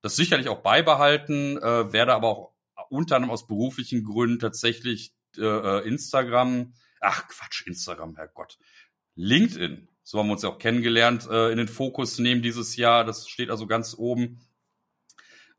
das 0.05 0.15
sicherlich 0.15 0.49
auch 0.49 0.61
beibehalten, 0.61 1.57
äh, 1.57 1.91
werde 1.91 2.13
aber 2.13 2.27
auch 2.27 2.53
unter 2.89 3.15
anderem 3.15 3.31
aus 3.31 3.47
beruflichen 3.47 4.03
Gründen 4.03 4.37
tatsächlich 4.37 5.15
äh, 5.35 5.87
Instagram, 5.87 6.75
ach 7.01 7.27
Quatsch, 7.27 7.65
Instagram, 7.65 8.15
Herrgott, 8.15 8.59
LinkedIn, 9.15 9.89
so 10.03 10.19
haben 10.19 10.27
wir 10.27 10.33
uns 10.33 10.43
ja 10.43 10.49
auch 10.49 10.59
kennengelernt, 10.59 11.27
äh, 11.27 11.49
in 11.49 11.57
den 11.57 11.67
Fokus 11.67 12.19
nehmen 12.19 12.43
dieses 12.43 12.75
Jahr. 12.75 13.03
Das 13.03 13.27
steht 13.27 13.49
also 13.49 13.65
ganz 13.65 13.95
oben. 13.97 14.47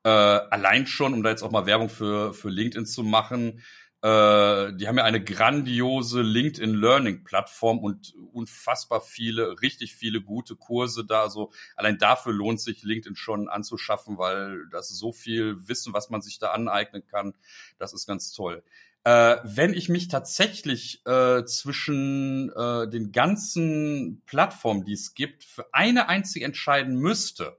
Äh, 0.04 0.10
allein 0.10 0.86
schon, 0.86 1.12
um 1.12 1.24
da 1.24 1.30
jetzt 1.30 1.42
auch 1.42 1.50
mal 1.50 1.66
Werbung 1.66 1.88
für, 1.88 2.32
für 2.32 2.48
LinkedIn 2.48 2.86
zu 2.86 3.02
machen, 3.02 3.64
äh, 4.02 4.72
die 4.74 4.86
haben 4.86 4.98
ja 4.98 5.04
eine 5.04 5.24
grandiose 5.24 6.20
LinkedIn 6.22 6.74
Learning 6.74 7.24
Plattform 7.24 7.78
und 7.78 8.14
unfassbar 8.32 9.00
viele, 9.00 9.60
richtig 9.62 9.96
viele 9.96 10.20
gute 10.20 10.54
Kurse 10.54 11.04
da. 11.04 11.22
Also 11.22 11.50
allein 11.76 11.98
dafür 11.98 12.32
lohnt 12.32 12.60
sich 12.60 12.82
LinkedIn 12.82 13.16
schon 13.16 13.48
anzuschaffen, 13.48 14.18
weil 14.18 14.68
das 14.70 14.90
ist 14.90 14.98
so 14.98 15.12
viel 15.12 15.66
Wissen, 15.66 15.94
was 15.94 16.10
man 16.10 16.20
sich 16.20 16.38
da 16.38 16.50
aneignen 16.50 17.06
kann. 17.06 17.34
Das 17.78 17.94
ist 17.94 18.06
ganz 18.06 18.32
toll. 18.32 18.62
Äh, 19.04 19.38
wenn 19.44 19.72
ich 19.72 19.88
mich 19.88 20.08
tatsächlich 20.08 21.04
äh, 21.06 21.44
zwischen 21.44 22.52
äh, 22.52 22.88
den 22.88 23.12
ganzen 23.12 24.22
Plattformen, 24.26 24.84
die 24.84 24.92
es 24.92 25.14
gibt, 25.14 25.44
für 25.44 25.72
eine 25.72 26.08
einzige 26.08 26.44
entscheiden 26.44 26.96
müsste, 26.96 27.56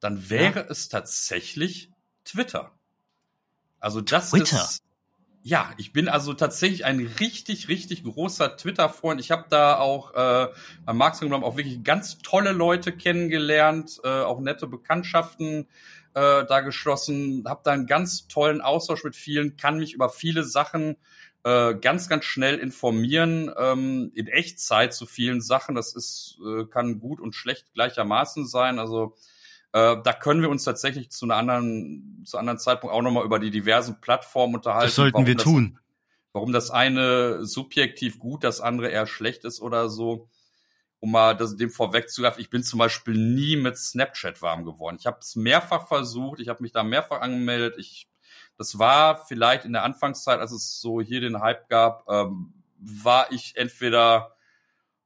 dann 0.00 0.28
wäre 0.28 0.60
ja. 0.60 0.66
es 0.68 0.88
tatsächlich 0.88 1.90
Twitter. 2.24 2.78
Also 3.80 4.00
das 4.00 4.30
Twitter. 4.30 4.56
ist 4.56 4.83
ja, 5.46 5.70
ich 5.76 5.92
bin 5.92 6.08
also 6.08 6.32
tatsächlich 6.32 6.86
ein 6.86 7.06
richtig, 7.20 7.68
richtig 7.68 8.02
großer 8.02 8.56
Twitter-Freund. 8.56 9.20
Ich 9.20 9.30
habe 9.30 9.44
da 9.50 9.78
auch 9.78 10.14
äh, 10.14 10.48
beim 10.86 10.96
Marketing 10.96 11.30
auch 11.34 11.56
wirklich 11.58 11.84
ganz 11.84 12.16
tolle 12.18 12.52
Leute 12.52 12.92
kennengelernt, 12.92 14.00
äh, 14.04 14.08
auch 14.08 14.40
nette 14.40 14.66
Bekanntschaften 14.66 15.68
äh, 16.14 16.46
da 16.46 16.60
geschlossen, 16.60 17.44
habe 17.46 17.60
da 17.62 17.72
einen 17.72 17.86
ganz 17.86 18.26
tollen 18.26 18.62
Austausch 18.62 19.04
mit 19.04 19.16
vielen, 19.16 19.58
kann 19.58 19.76
mich 19.76 19.92
über 19.92 20.08
viele 20.08 20.44
Sachen 20.44 20.96
äh, 21.42 21.74
ganz, 21.74 22.08
ganz 22.08 22.24
schnell 22.24 22.56
informieren, 22.56 23.52
ähm, 23.58 24.12
in 24.14 24.28
Echtzeit 24.28 24.94
zu 24.94 25.04
vielen 25.04 25.42
Sachen. 25.42 25.74
Das 25.74 25.94
ist, 25.94 26.38
äh, 26.42 26.64
kann 26.64 27.00
gut 27.00 27.20
und 27.20 27.34
schlecht 27.34 27.70
gleichermaßen 27.74 28.46
sein. 28.46 28.78
Also 28.78 29.14
äh, 29.74 30.00
da 30.04 30.12
können 30.12 30.40
wir 30.40 30.50
uns 30.50 30.62
tatsächlich 30.62 31.10
zu 31.10 31.26
einer 31.26 31.34
anderen, 31.34 32.22
zu 32.24 32.36
einem 32.36 32.42
anderen 32.42 32.60
Zeitpunkt 32.60 32.94
auch 32.94 33.02
nochmal 33.02 33.24
über 33.24 33.40
die 33.40 33.50
diversen 33.50 34.00
Plattformen 34.00 34.54
unterhalten. 34.54 34.86
Das 34.86 34.94
sollten 34.94 35.26
wir 35.26 35.34
das, 35.34 35.42
tun. 35.42 35.80
Warum 36.32 36.52
das 36.52 36.70
eine 36.70 37.44
subjektiv 37.44 38.20
gut, 38.20 38.44
das 38.44 38.60
andere 38.60 38.88
eher 38.88 39.08
schlecht 39.08 39.44
ist 39.44 39.60
oder 39.60 39.88
so. 39.88 40.28
Um 41.00 41.10
mal 41.10 41.36
das, 41.36 41.56
dem 41.56 41.70
vorwegzugreifen, 41.70 42.40
ich 42.40 42.50
bin 42.50 42.62
zum 42.62 42.78
Beispiel 42.78 43.14
nie 43.14 43.56
mit 43.56 43.76
Snapchat 43.76 44.42
warm 44.42 44.64
geworden. 44.64 44.96
Ich 45.00 45.06
habe 45.06 45.18
es 45.20 45.34
mehrfach 45.34 45.88
versucht, 45.88 46.38
ich 46.38 46.48
habe 46.48 46.62
mich 46.62 46.70
da 46.70 46.84
mehrfach 46.84 47.20
angemeldet. 47.20 47.74
Ich, 47.76 48.08
das 48.56 48.78
war 48.78 49.26
vielleicht 49.26 49.64
in 49.64 49.72
der 49.72 49.82
Anfangszeit, 49.82 50.38
als 50.38 50.52
es 50.52 50.80
so 50.80 51.00
hier 51.00 51.20
den 51.20 51.40
Hype 51.40 51.68
gab, 51.68 52.08
ähm, 52.08 52.54
war 52.78 53.32
ich 53.32 53.56
entweder 53.56 54.33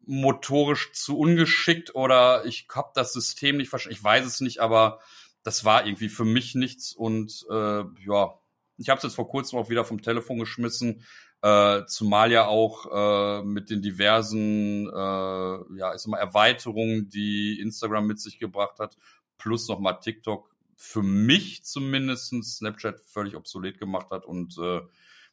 motorisch 0.09 0.93
zu 0.93 1.19
ungeschickt 1.19 1.95
oder 1.95 2.47
ich 2.47 2.67
habe 2.75 2.91
das 2.95 3.13
System 3.13 3.59
nicht 3.59 3.69
verstanden. 3.69 3.99
Ich 3.99 4.03
weiß 4.03 4.25
es 4.25 4.41
nicht, 4.41 4.61
aber 4.61 5.01
das 5.43 5.67
war 5.67 5.87
irgendwie 5.87 6.09
für 6.09 6.25
mich 6.25 6.55
nichts 6.55 6.95
und 6.95 7.45
äh, 7.51 7.85
ja, 8.07 8.35
ich 8.79 8.89
habe 8.89 8.99
es 8.99 9.03
jetzt 9.03 9.17
vor 9.17 9.29
kurzem 9.29 9.59
auch 9.59 9.69
wieder 9.69 9.85
vom 9.85 10.01
Telefon 10.01 10.39
geschmissen, 10.39 11.05
äh, 11.43 11.85
zumal 11.87 12.33
ja 12.33 12.47
auch 12.47 12.87
äh, 12.91 13.43
mit 13.45 13.69
den 13.69 13.83
diversen 13.83 14.89
äh, 14.89 15.77
ja, 15.77 15.95
ich 15.95 16.01
sag 16.01 16.07
mal, 16.07 16.19
Erweiterungen, 16.19 17.11
die 17.11 17.61
Instagram 17.61 18.07
mit 18.07 18.19
sich 18.19 18.39
gebracht 18.39 18.79
hat, 18.79 18.97
plus 19.37 19.69
nochmal 19.69 20.01
TikTok 20.01 20.49
für 20.75 21.03
mich 21.03 21.65
zumindest 21.65 22.33
Snapchat 22.43 23.03
völlig 23.05 23.37
obsolet 23.37 23.79
gemacht 23.79 24.11
hat 24.11 24.25
und 24.25 24.57
äh, 24.59 24.81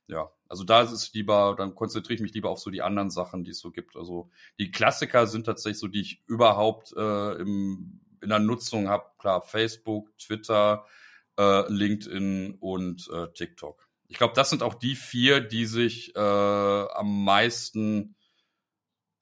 ja, 0.07 0.29
also 0.47 0.63
da 0.63 0.81
ist 0.81 0.91
es 0.91 1.13
lieber, 1.13 1.55
dann 1.57 1.75
konzentriere 1.75 2.15
ich 2.15 2.21
mich 2.21 2.33
lieber 2.33 2.49
auf 2.49 2.59
so 2.59 2.69
die 2.69 2.81
anderen 2.81 3.09
Sachen, 3.09 3.43
die 3.43 3.51
es 3.51 3.59
so 3.59 3.71
gibt. 3.71 3.95
Also 3.95 4.29
die 4.59 4.71
Klassiker 4.71 5.27
sind 5.27 5.45
tatsächlich 5.45 5.79
so, 5.79 5.87
die 5.87 6.01
ich 6.01 6.23
überhaupt 6.27 6.93
äh, 6.95 7.33
im, 7.41 8.01
in 8.21 8.29
der 8.29 8.39
Nutzung 8.39 8.87
habe. 8.87 9.05
Klar, 9.17 9.41
Facebook, 9.41 10.15
Twitter, 10.17 10.85
äh, 11.39 11.71
LinkedIn 11.71 12.57
und 12.59 13.09
äh, 13.11 13.27
TikTok. 13.33 13.87
Ich 14.07 14.17
glaube, 14.17 14.33
das 14.35 14.51
sind 14.51 14.61
auch 14.61 14.75
die 14.75 14.95
vier, 14.95 15.41
die 15.41 15.65
sich 15.65 16.15
äh, 16.15 16.19
am 16.19 17.23
meisten 17.23 18.15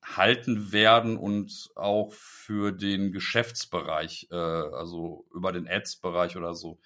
halten 0.04 0.74
werden 0.74 1.16
und 1.16 1.70
auch 1.76 2.12
für 2.12 2.74
den 2.74 3.14
Geschäftsbereich, 3.14 4.28
äh, 4.32 4.36
also 4.36 5.26
über 5.34 5.54
den 5.54 5.68
Ads-Bereich 5.68 6.36
oder 6.36 6.54
so, 6.54 6.80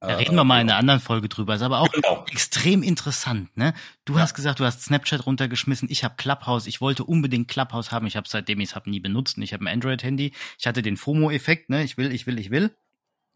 da 0.00 0.16
reden 0.16 0.36
wir 0.36 0.44
mal 0.44 0.60
in 0.60 0.70
einer 0.70 0.78
anderen 0.78 1.00
Folge 1.00 1.28
drüber. 1.28 1.54
Ist 1.54 1.62
aber 1.62 1.80
auch 1.80 1.90
genau. 1.90 2.24
extrem 2.30 2.82
interessant, 2.82 3.56
ne? 3.56 3.74
Du 4.04 4.14
ja. 4.14 4.20
hast 4.20 4.34
gesagt, 4.34 4.60
du 4.60 4.64
hast 4.64 4.82
Snapchat 4.82 5.26
runtergeschmissen. 5.26 5.88
Ich 5.90 6.04
habe 6.04 6.14
Clubhouse. 6.16 6.66
Ich 6.66 6.80
wollte 6.80 7.04
unbedingt 7.04 7.48
Clubhouse 7.48 7.90
haben. 7.90 8.06
Ich 8.06 8.16
habe 8.16 8.28
seitdem 8.28 8.60
ich 8.60 8.70
es 8.70 8.74
habe 8.76 8.90
nie 8.90 9.00
benutzt. 9.00 9.38
Ich 9.38 9.52
habe 9.52 9.64
ein 9.64 9.68
Android-Handy. 9.68 10.32
Ich 10.58 10.66
hatte 10.66 10.82
den 10.82 10.96
FOMO-Effekt, 10.96 11.70
ne? 11.70 11.82
Ich 11.82 11.96
will, 11.96 12.12
ich 12.12 12.26
will, 12.26 12.38
ich 12.38 12.50
will 12.50 12.74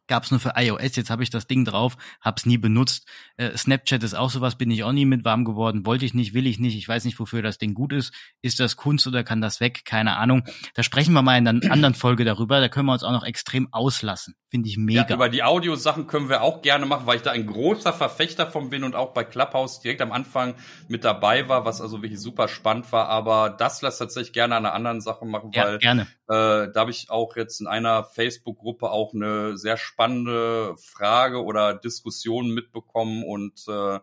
gab's 0.07 0.31
nur 0.31 0.41
für 0.41 0.53
iOS, 0.57 0.97
jetzt 0.97 1.11
habe 1.11 1.23
ich 1.23 1.31
das 1.31 1.47
Ding 1.47 1.65
drauf, 1.65 1.97
hab's 2.21 2.47
nie 2.47 2.59
benutzt. 2.59 3.09
Äh, 3.37 3.57
Snapchat 3.57 4.03
ist 4.03 4.15
auch 4.15 4.31
sowas, 4.31 4.57
bin 4.57 4.71
ich 4.71 4.85
auch 4.85 4.93
nie 4.93 5.07
mit 5.07 5.25
warm 5.25 5.45
geworden, 5.45 5.87
wollte 5.87 6.05
ich 6.05 6.15
nicht, 6.15 6.35
will 6.35 6.47
ich 6.47 6.59
nicht, 6.59 6.77
ich 6.77 6.89
weiß 6.89 7.05
nicht, 7.05 7.19
wofür 7.19 7.43
das 7.43 7.59
Ding 7.59 7.75
gut 7.75 7.93
ist. 7.93 8.13
Ist 8.43 8.61
das 8.61 8.77
Kunst 8.77 9.07
oder 9.07 9.25
kann 9.25 9.41
das 9.41 9.61
weg? 9.61 9.85
Keine 9.85 10.17
Ahnung. 10.17 10.45
Da 10.75 10.83
sprechen 10.83 11.13
wir 11.15 11.23
mal 11.23 11.39
in 11.39 11.49
einer 11.49 11.73
anderen 11.73 11.95
Folge 11.95 12.25
darüber, 12.25 12.61
da 12.61 12.69
können 12.69 12.87
wir 12.87 12.93
uns 12.93 13.05
auch 13.05 13.13
noch 13.13 13.25
extrem 13.25 13.73
auslassen. 13.73 14.35
Finde 14.49 14.69
ich 14.69 14.77
mega. 14.77 15.07
Ja, 15.09 15.15
über 15.15 15.31
die 15.31 15.43
Audiosachen 15.43 16.07
können 16.07 16.29
wir 16.29 16.43
auch 16.43 16.61
gerne 16.61 16.85
machen, 16.85 17.07
weil 17.07 17.17
ich 17.17 17.23
da 17.23 17.31
ein 17.31 17.47
großer 17.47 17.93
Verfechter 17.95 18.47
von 18.47 18.69
bin 18.69 18.85
und 18.85 18.95
auch 18.95 19.15
bei 19.15 19.25
Clubhouse 19.25 19.81
direkt 19.81 20.03
am 20.03 20.13
Anfang 20.13 20.55
mit 20.89 21.05
dabei 21.05 21.49
war, 21.49 21.65
was 21.65 21.81
also 21.81 22.03
wirklich 22.03 22.21
super 22.21 22.49
spannend 22.49 22.93
war. 22.93 23.09
Aber 23.09 23.49
das 23.49 23.81
lässt 23.81 23.99
tatsächlich 23.99 24.35
gerne 24.35 24.57
an 24.57 24.67
einer 24.67 24.75
anderen 24.75 25.01
Sache 25.01 25.25
machen, 25.25 25.53
ja, 25.55 25.65
weil 25.65 25.79
gerne. 25.79 26.03
Äh, 26.29 26.71
da 26.73 26.73
habe 26.77 26.91
ich 26.91 27.11
auch 27.11 27.35
jetzt 27.37 27.61
in 27.61 27.67
einer 27.67 28.05
Facebook-Gruppe 28.05 28.91
auch 28.91 29.15
eine 29.15 29.57
sehr 29.57 29.79
spannende 29.93 30.77
Frage 30.79 31.43
oder 31.43 31.75
Diskussion 31.75 32.51
mitbekommen 32.51 33.25
und 33.25 33.65
äh, 33.69 34.01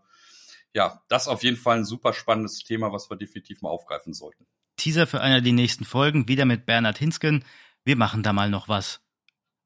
ja, 0.73 1.01
das 1.09 1.23
ist 1.23 1.27
auf 1.27 1.43
jeden 1.43 1.57
Fall 1.57 1.77
ein 1.77 1.85
super 1.85 2.13
spannendes 2.13 2.63
Thema, 2.63 2.91
was 2.91 3.09
wir 3.09 3.17
definitiv 3.17 3.61
mal 3.61 3.69
aufgreifen 3.69 4.13
sollten. 4.13 4.45
Teaser 4.77 5.07
für 5.07 5.21
einer 5.21 5.41
der 5.41 5.53
nächsten 5.53 5.83
Folgen, 5.83 6.27
wieder 6.27 6.45
mit 6.45 6.65
Bernhard 6.65 6.97
Hinsken. 6.97 7.43
Wir 7.83 7.95
machen 7.95 8.23
da 8.23 8.33
mal 8.33 8.49
noch 8.49 8.69
was. 8.69 9.01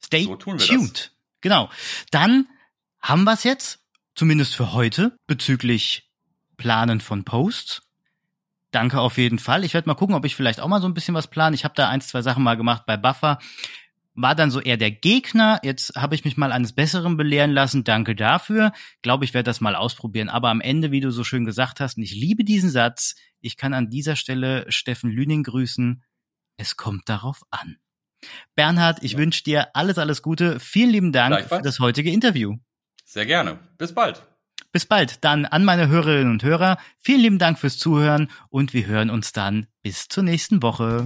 Stay 0.04 0.24
so 0.24 0.36
tuned. 0.36 0.62
Das. 0.70 1.12
Genau. 1.42 1.70
Dann 2.12 2.48
haben 3.02 3.26
wir 3.26 3.34
es 3.34 3.44
jetzt, 3.44 3.80
zumindest 4.16 4.56
für 4.56 4.74
heute, 4.74 5.18
bezüglich 5.28 6.10
Planen 6.58 7.02
von 7.02 7.26
Posts. 7.26 7.82
Danke 8.72 9.00
auf 9.00 9.18
jeden 9.18 9.40
Fall. 9.40 9.64
Ich 9.64 9.74
werde 9.74 9.88
mal 9.88 9.96
gucken, 9.96 10.16
ob 10.16 10.26
ich 10.26 10.36
vielleicht 10.36 10.60
auch 10.60 10.68
mal 10.68 10.82
so 10.82 10.88
ein 10.88 10.96
bisschen 10.96 11.14
was 11.14 11.28
plane. 11.28 11.56
Ich 11.56 11.64
habe 11.64 11.76
da 11.76 11.90
eins, 11.90 12.08
zwei 12.08 12.22
Sachen 12.22 12.44
mal 12.44 12.58
gemacht 12.58 12.86
bei 12.88 12.98
Buffer. 12.98 13.38
War 14.16 14.36
dann 14.36 14.52
so 14.52 14.60
eher 14.62 14.78
der 14.78 14.92
Gegner. 14.92 15.60
Jetzt 15.64 15.96
habe 15.96 16.14
ich 16.14 16.24
mich 16.24 16.38
mal 16.38 16.52
eines 16.52 16.74
Besseren 16.74 17.18
belehren 17.18 17.52
lassen. 17.52 17.84
Danke 17.84 18.16
dafür. 18.16 18.72
Glaube 19.02 19.26
ich, 19.26 19.34
werde 19.34 19.46
das 19.46 19.62
mal 19.62 19.76
ausprobieren. 19.76 20.30
Aber 20.30 20.50
am 20.50 20.62
Ende, 20.62 20.92
wie 20.92 21.02
du 21.02 21.12
so 21.12 21.24
schön 21.24 21.46
gesagt 21.46 21.80
hast, 21.80 21.98
und 21.98 22.04
ich 22.04 22.14
liebe 22.14 22.44
diesen 22.44 22.70
Satz, 22.70 23.16
ich 23.40 23.58
kann 23.58 23.74
an 23.74 23.90
dieser 23.90 24.16
Stelle 24.16 24.66
Steffen 24.70 25.10
Lüning 25.10 25.44
grüßen. 25.44 26.04
Es 26.58 26.78
kommt 26.78 27.10
darauf 27.10 27.42
an. 27.50 27.78
Bernhard, 28.56 29.04
ich 29.04 29.14
ja. 29.14 29.18
wünsche 29.18 29.44
dir 29.44 29.76
alles, 29.76 29.98
alles 29.98 30.22
Gute. 30.22 30.60
Vielen 30.60 30.92
lieben 30.92 31.12
Dank 31.12 31.48
für 31.48 31.62
das 31.62 31.80
heutige 31.80 32.12
Interview. 32.12 32.58
Sehr 33.06 33.26
gerne. 33.26 33.60
Bis 33.78 33.94
bald. 33.94 34.24
Bis 34.72 34.86
bald. 34.86 35.24
Dann 35.24 35.46
an 35.46 35.66
meine 35.66 35.88
Hörerinnen 35.88 36.32
und 36.32 36.44
Hörer. 36.44 36.78
Vielen 37.00 37.22
lieben 37.22 37.40
Dank 37.40 37.60
fürs 37.60 37.78
Zuhören 37.78 38.30
und 38.50 38.74
wir 38.74 38.86
hören 38.88 39.10
uns 39.10 39.34
dann 39.34 39.68
bis 39.82 40.08
zur 40.08 40.24
nächsten 40.24 40.64
Woche. 40.64 41.06